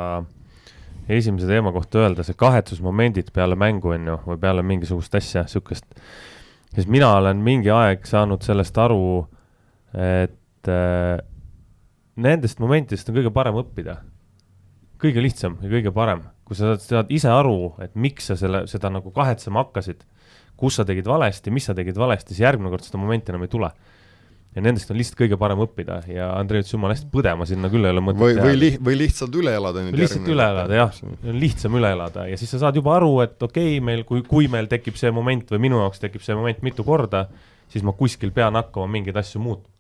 esimese 1.08 1.48
teema 1.48 1.72
kohta 1.76 2.04
öelda, 2.04 2.26
see 2.28 2.36
kahetsusmomendid 2.40 3.32
peale 3.36 3.56
mängu, 3.60 3.94
on 3.96 4.10
ju, 4.12 4.18
või 4.26 4.42
peale 4.42 4.66
mingisugust 4.68 5.16
asja, 5.16 5.46
niisugust, 5.48 5.88
siis 6.74 6.90
mina 6.92 7.14
olen 7.22 7.40
mingi 7.46 7.72
aeg 7.72 8.04
saanud 8.10 8.44
sellest 8.44 8.76
aru, 8.84 9.22
et 9.96 10.72
äh, 10.74 11.24
nendest 12.20 12.60
momentidest 12.60 13.08
on 13.12 13.18
kõige 13.22 13.32
parem 13.36 13.62
õppida 13.64 14.02
kõige 15.02 15.24
lihtsam 15.24 15.58
ja 15.64 15.72
kõige 15.72 15.92
parem, 15.96 16.24
kui 16.48 16.58
sa 16.58 16.76
saad 16.82 17.12
ise 17.14 17.32
aru, 17.32 17.74
et 17.84 17.96
miks 18.00 18.32
sa 18.32 18.38
selle, 18.40 18.66
seda 18.72 18.92
nagu 18.94 19.12
kahetsema 19.16 19.66
hakkasid, 19.66 20.06
kus 20.60 20.80
sa 20.80 20.86
tegid 20.88 21.08
valesti, 21.10 21.52
mis 21.54 21.68
sa 21.68 21.76
tegid 21.78 21.98
valesti, 22.00 22.34
siis 22.34 22.46
järgmine 22.46 22.72
kord 22.74 22.86
seda 22.86 23.02
momenti 23.02 23.34
enam 23.34 23.46
ei 23.46 23.52
tule. 23.52 23.72
ja 24.56 24.62
nendest 24.64 24.88
on 24.88 24.96
lihtsalt 24.96 25.18
kõige 25.20 25.36
parem 25.36 25.60
õppida 25.60 25.98
ja 26.08 26.30
Andrei 26.40 26.62
ütles 26.64 26.72
jumala 26.72 26.96
hästi, 26.96 27.10
põdema 27.12 27.44
sinna 27.44 27.68
küll 27.68 27.84
ei 27.84 27.92
ole 27.92 28.04
mõtet 28.08 28.22
või, 28.22 28.38
või 28.40 28.54
li-, 28.56 28.78
või 28.80 28.96
lihtsalt 29.02 29.36
üle 29.36 29.52
elada 29.52 29.84
nüüd 29.84 29.98
lihtsalt 30.00 30.30
üle 30.32 30.46
elada, 30.54 30.78
jah, 30.80 31.02
lihtsam 31.44 31.76
üle 31.76 31.92
elada 31.92 32.24
ja 32.30 32.38
siis 32.40 32.56
sa 32.56 32.62
saad 32.62 32.80
juba 32.80 32.94
aru, 32.96 33.10
et 33.26 33.36
okei 33.36 33.74
okay,, 33.74 33.84
meil, 33.84 34.06
kui, 34.08 34.24
kui 34.24 34.48
meil 34.48 34.72
tekib 34.72 34.96
see 34.96 35.12
moment 35.12 35.52
või 35.52 35.66
minu 35.68 35.84
jaoks 35.84 36.00
tekib 36.06 36.24
see 36.24 36.40
moment 36.40 36.64
mitu 36.64 36.88
korda, 36.88 37.26
siis 37.68 37.84
ma 37.84 37.92
kuskil 38.00 38.32
pean 38.32 38.56
hakkama 38.56 38.88
mingeid 38.96 39.20
asju 39.20 39.44
muutma 39.44 39.75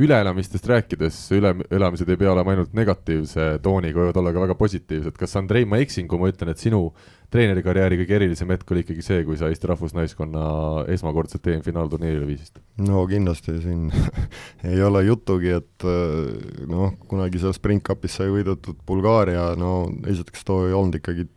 üleelamistest 0.00 0.66
rääkides, 0.70 1.16
üleelamised 1.36 2.08
ei 2.08 2.18
pea 2.20 2.32
olema 2.32 2.54
ainult 2.54 2.72
negatiivse 2.76 3.58
tooniga, 3.62 4.00
võivad 4.00 4.20
olla 4.22 4.32
ka 4.32 4.44
väga 4.46 4.56
positiivsed. 4.56 5.16
kas 5.18 5.36
Andrei, 5.36 5.66
ma 5.68 5.80
eksin, 5.82 6.08
kui 6.08 6.20
ma 6.20 6.30
ütlen, 6.32 6.52
et 6.52 6.62
sinu 6.62 6.86
treenerikarjääri 7.32 7.98
kõige 8.02 8.16
erilisem 8.18 8.50
hetk 8.52 8.70
oli 8.72 8.84
ikkagi 8.84 9.04
see, 9.04 9.20
kui 9.24 9.38
sa 9.40 9.48
Eesti 9.52 9.68
rahvusnaiskonna 9.70 10.46
esmakordselt 10.92 11.46
EM-finaalturniirile 11.52 12.28
viisid? 12.28 12.60
no 12.88 13.04
kindlasti 13.08 13.58
siin 13.62 13.86
ei 14.72 14.82
ole 14.84 15.04
jutugi, 15.06 15.52
et 15.60 15.86
äh, 15.88 16.66
noh, 16.68 16.96
kunagi 17.08 17.40
seal 17.42 17.56
Sprint 17.56 17.84
Cupis 17.88 18.16
sai 18.20 18.32
võidetud 18.32 18.80
Bulgaaria, 18.88 19.52
no 19.60 19.86
esiteks 20.08 20.48
too 20.48 20.68
ei 20.68 20.76
olnud 20.76 21.00
ikkagi 21.00 21.28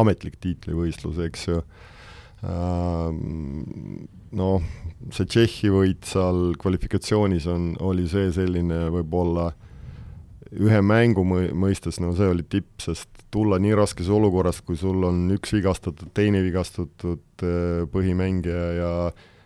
ametlik 0.00 0.38
tiitlivõistlus, 0.42 1.18
eks 1.26 1.48
ju 1.50 1.62
noh, 4.36 4.62
see 5.14 5.26
Tšehhi 5.26 5.72
võit 5.74 6.06
seal 6.08 6.54
kvalifikatsioonis 6.60 7.48
on, 7.50 7.72
oli 7.82 8.06
see 8.10 8.30
selline 8.34 8.86
võib-olla 8.94 9.50
ühe 10.50 10.80
mängu 10.82 11.22
mõistes, 11.24 12.00
no 12.02 12.10
see 12.18 12.26
oli 12.30 12.42
tipp, 12.42 12.80
sest 12.82 13.08
tulla 13.30 13.60
nii 13.62 13.76
raskes 13.78 14.08
olukorras, 14.10 14.58
kui 14.66 14.78
sul 14.78 15.04
on 15.06 15.28
üks 15.36 15.54
vigastatud, 15.54 16.10
teine 16.14 16.42
vigastatud 16.42 17.44
põhimängija 17.92 18.64
ja 18.80 18.90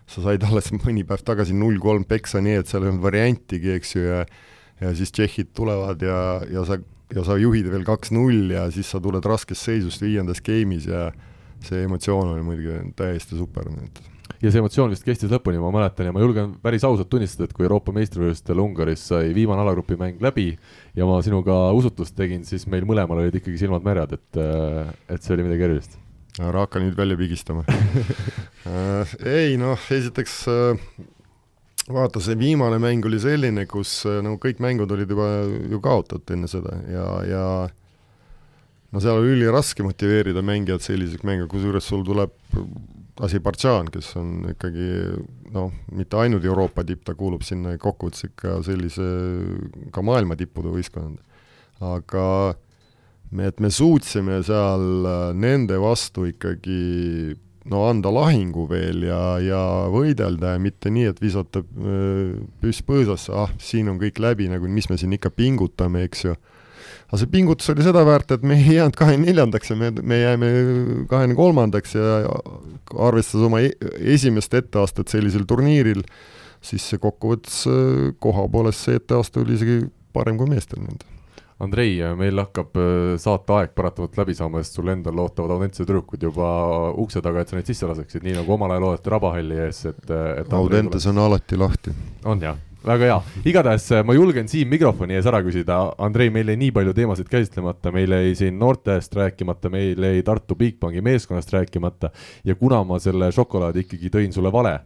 sa 0.09 0.25
said 0.25 0.45
alles 0.45 0.71
mõni 0.81 1.05
päev 1.05 1.21
tagasi 1.25 1.53
null 1.57 1.77
kolm 1.81 2.07
peksa, 2.09 2.41
nii 2.41 2.59
et 2.61 2.69
seal 2.71 2.85
ei 2.85 2.93
olnud 2.93 3.05
variantigi, 3.05 3.75
eks 3.77 3.95
ju, 3.97 4.05
ja 4.09 4.25
ja 4.81 4.95
siis 4.95 5.11
tšehhid 5.11 5.53
tulevad 5.55 6.01
ja, 6.01 6.41
ja 6.51 6.65
sa, 6.67 6.77
ja 7.15 7.23
sa 7.23 7.37
juhid 7.39 7.69
veel 7.71 7.85
kaks-null 7.87 8.51
ja 8.51 8.65
siis 8.71 8.89
sa 8.91 8.99
tuled 9.03 9.23
raskest 9.25 9.69
seisust 9.69 10.03
viiendas 10.03 10.43
game'is 10.43 10.89
ja 10.89 11.07
see 11.65 11.85
emotsioon 11.85 12.33
oli 12.33 12.43
muidugi 12.43 12.81
täiesti 12.99 13.39
super, 13.39 13.69
nii 13.71 13.87
et 13.87 14.01
ja 14.41 14.51
see 14.51 14.61
emotsioon 14.61 14.93
vist 14.93 15.05
kestis 15.07 15.31
lõpuni, 15.31 15.59
ma 15.61 15.71
mäletan 15.73 16.09
ja 16.09 16.13
ma 16.15 16.23
julgen 16.23 16.55
päris 16.63 16.85
ausalt 16.87 17.09
tunnistada, 17.11 17.47
et 17.47 17.55
kui 17.55 17.67
Euroopa 17.67 17.93
meistrivõistlustel 17.95 18.61
Ungaris 18.61 19.07
sai 19.11 19.33
viimane 19.35 19.63
alagrupi 19.63 19.97
mäng 19.99 20.21
läbi 20.23 20.51
ja 20.97 21.07
ma 21.09 21.21
sinuga 21.25 21.69
usutlust 21.77 22.15
tegin, 22.17 22.45
siis 22.47 22.67
meil 22.71 22.87
mõlemal 22.87 23.23
olid 23.23 23.39
ikkagi 23.39 23.59
silmad 23.61 23.85
märjad, 23.85 24.17
et, 24.17 24.41
et 25.15 25.23
see 25.23 25.35
oli 25.37 25.47
midagi 25.47 25.67
erilist. 25.69 25.99
ära 26.41 26.65
hakka 26.65 26.81
nüüd 26.83 26.97
välja 26.97 27.15
pigistama 27.19 27.63
äh, 28.71 29.15
ei 29.23 29.55
noh, 29.59 29.79
esiteks 29.79 30.41
äh, 30.51 30.83
vaata, 31.87 32.19
see 32.19 32.35
viimane 32.39 32.79
mäng 32.81 33.05
oli 33.07 33.21
selline, 33.23 33.67
kus 33.71 34.01
äh, 34.09 34.19
nagu 34.25 34.39
kõik 34.43 34.59
mängud 34.63 34.91
olid 34.91 35.15
juba 35.15 35.31
ju 35.71 35.81
kaotatud 35.83 36.35
enne 36.35 36.51
seda 36.51 36.75
ja, 36.91 37.07
ja 37.29 37.45
no 38.91 39.03
seal 39.03 39.21
oli 39.21 39.35
üliraske 39.35 39.85
motiveerida 39.85 40.43
mängijat 40.45 40.85
selliseks 40.85 41.25
mängu, 41.27 41.47
kusjuures 41.51 41.87
sul 41.87 42.03
tuleb 42.07 42.31
Aserbaidžaan, 43.23 43.87
kes 43.93 44.09
on 44.19 44.49
ikkagi 44.51 44.89
noh, 45.55 45.71
mitte 45.95 46.19
ainult 46.19 46.43
Euroopa 46.43 46.83
tipp, 46.83 47.05
ta 47.07 47.15
kuulub 47.15 47.45
sinna 47.47 47.77
kokkuvõttes 47.79 48.27
ikka 48.27 48.57
sellise 48.67 49.05
ka 49.95 50.03
maailma 50.03 50.35
tippude 50.35 50.73
võistkond. 50.73 51.21
aga 51.79 52.25
me, 53.31 53.47
et 53.47 53.59
me 53.59 53.71
suutsime 53.71 54.41
seal 54.43 55.07
äh, 55.07 55.31
nende 55.35 55.79
vastu 55.79 56.27
ikkagi 56.29 57.35
no 57.71 57.85
anda 57.89 58.11
lahingu 58.13 58.67
veel 58.69 59.07
ja, 59.07 59.21
ja 59.41 59.61
võidelda 59.91 60.55
ja 60.55 60.61
mitte 60.61 60.91
nii, 60.93 61.07
et 61.11 61.21
visata 61.23 61.63
äh, 61.63 62.35
püss 62.61 62.83
põõsasse, 62.85 63.33
ah, 63.33 63.51
siin 63.59 63.89
on 63.91 63.99
kõik 64.01 64.19
läbi, 64.21 64.49
nagu 64.51 64.69
mis 64.71 64.89
me 64.91 64.99
siin 65.01 65.15
ikka 65.17 65.31
pingutame, 65.35 66.05
eks 66.09 66.27
ju 66.27 66.35
aga 67.09 67.21
see 67.21 67.31
pingutus 67.31 67.69
oli 67.73 67.85
seda 67.85 68.03
väärt, 68.07 68.33
et 68.35 68.45
me 68.45 68.57
ei 68.57 68.79
jäänud 68.79 68.97
kahekümne 68.97 69.29
neljandaks 69.29 69.71
ja 69.71 69.79
me, 69.79 69.91
me 70.01 70.19
jääme 70.21 70.51
kahekümne 71.11 71.37
kolmandaks 71.37 71.97
ja 71.97 72.21
arvestades 72.93 73.45
oma 73.45 73.61
e-, 73.63 73.75
esimest 74.15 74.53
etteastet 74.57 75.13
sellisel 75.13 75.45
turniiril, 75.49 76.01
siis 76.65 76.85
see 76.89 77.01
kokkuvõttes 77.01 77.65
äh, 77.69 78.13
koha 78.21 78.47
poolest 78.51 78.87
see 78.87 78.97
etteaste 79.01 79.43
oli 79.43 79.59
isegi 79.59 79.83
parem 80.15 80.39
kui 80.39 80.49
meestel 80.49 80.81
nüüd. 80.81 81.05
Andrei, 81.61 81.93
meil 82.19 82.41
hakkab 82.41 82.75
äh, 82.81 83.15
saateaeg 83.21 83.75
paratamatult 83.77 84.17
läbi 84.19 84.35
saama, 84.35 84.63
sest 84.65 84.81
sul 84.81 84.89
endal 84.91 85.21
ootavad 85.23 85.55
audentsed 85.55 85.85
tüdrukud 85.85 86.25
juba 86.25 86.49
ukse 86.99 87.21
taga, 87.23 87.45
et 87.45 87.53
sa 87.53 87.59
neid 87.59 87.69
sisse 87.69 87.87
laseksid, 87.87 88.25
nii 88.25 88.41
nagu 88.41 88.57
omal 88.57 88.73
ajal 88.75 88.89
oodati 88.89 89.13
Rabahalli 89.13 89.61
ees, 89.69 89.85
et, 89.93 90.07
et 90.41 90.57
Audentes 90.57 91.05
on 91.13 91.21
alati 91.29 91.61
lahti. 91.61 91.93
on 92.25 92.41
jah 92.43 92.57
väga 92.85 93.07
hea, 93.09 93.17
igatahes 93.49 93.87
äh, 93.95 94.03
ma 94.05 94.13
julgen 94.15 94.49
siin 94.49 94.69
mikrofoni 94.69 95.17
ees 95.17 95.25
ära 95.29 95.41
küsida, 95.45 95.77
Andrei, 96.05 96.29
meil 96.33 96.51
jäi 96.51 96.57
nii 96.61 96.73
palju 96.75 96.93
teemasid 96.97 97.29
käsitlemata, 97.31 97.93
meil 97.95 98.13
jäi 98.13 98.33
siin 98.37 98.59
noortest 98.61 99.15
rääkimata, 99.17 99.71
meil 99.73 100.09
jäi 100.09 100.23
Tartu 100.25 100.57
Bigbanki 100.59 101.01
meeskonnast 101.05 101.53
rääkimata. 101.53 102.11
Ja 102.45 102.55
kuna 102.55 102.83
ma 102.85 102.99
selle 103.01 103.31
šokolaadi 103.33 103.85
ikkagi 103.85 104.11
tõin 104.13 104.33
sulle 104.35 104.51
vale, 104.53 104.77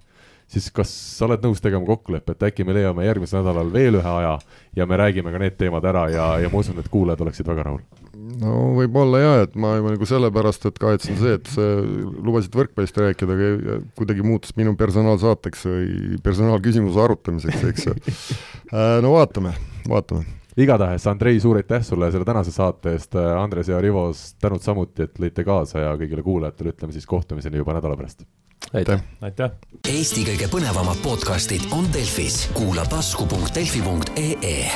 siis 0.48 0.72
kas 0.74 0.92
sa 1.18 1.28
oled 1.28 1.44
nõus 1.46 1.64
tegema 1.64 1.86
kokkuleppe, 1.88 2.38
et 2.38 2.50
äkki 2.50 2.68
me 2.68 2.78
leiame 2.78 3.08
järgmisel 3.08 3.44
nädalal 3.44 3.74
veel 3.74 4.00
ühe 4.00 4.14
aja 4.16 4.38
ja 4.76 4.88
me 4.90 5.00
räägime 5.00 5.34
ka 5.36 5.42
need 5.44 5.60
teemad 5.60 5.86
ära 5.86 6.08
ja, 6.14 6.30
ja 6.40 6.52
ma 6.52 6.64
usun, 6.64 6.80
et 6.80 6.92
kuulajad 6.92 7.28
oleksid 7.28 7.52
väga 7.52 7.68
rahul 7.68 7.99
no 8.42 8.56
võib-olla 8.78 9.22
jaa, 9.22 9.36
et 9.46 9.56
ma 9.60 9.76
juba 9.78 9.94
nagu 9.96 10.10
sellepärast, 10.10 10.70
et 10.70 10.82
kahetsen 10.82 11.20
see, 11.20 11.36
et 11.40 11.52
sa 11.52 11.68
lubasid 11.84 12.56
võrkpallist 12.56 13.00
rääkida, 13.00 13.38
aga 13.38 13.78
kuidagi 14.00 14.26
muutus 14.26 14.56
minu 14.60 14.76
personaalsaateks 14.80 15.70
või 15.70 16.20
personaalküsimuse 16.26 17.06
arutamiseks, 17.06 17.70
eks 17.74 17.90
ju. 17.92 17.98
Äh, 18.70 19.00
no 19.02 19.16
vaatame, 19.16 19.56
vaatame 19.90 20.28
igatahes, 20.62 21.08
Andrei, 21.08 21.40
suur 21.40 21.58
aitäh 21.58 21.82
sulle 21.86 22.12
selle 22.12 22.26
tänase 22.26 22.52
saate 22.54 22.94
eest, 22.94 23.16
Andres 23.16 23.72
ja 23.72 23.82
Rivos, 23.82 24.36
tänud 24.42 24.62
samuti, 24.62 25.08
et 25.08 25.18
lõite 25.22 25.46
kaasa 25.48 25.86
ja 25.86 25.96
kõigile 26.00 26.26
kuulajatele 26.26 26.76
ütleme 26.76 26.96
siis 26.96 27.08
kohtumiseni 27.10 27.62
juba 27.62 27.74
nädala 27.78 27.98
pärast. 27.98 28.26
aitäh, 28.74 29.02
aitäh.! 29.22 29.58
Eesti 29.90 30.26
kõige 30.28 30.52
põnevamad 30.52 31.02
podcastid 31.04 31.66
on 31.76 31.90
Delfis, 31.94 32.44
kuula 32.54 32.86
tasku.delfi.ee 32.94 34.70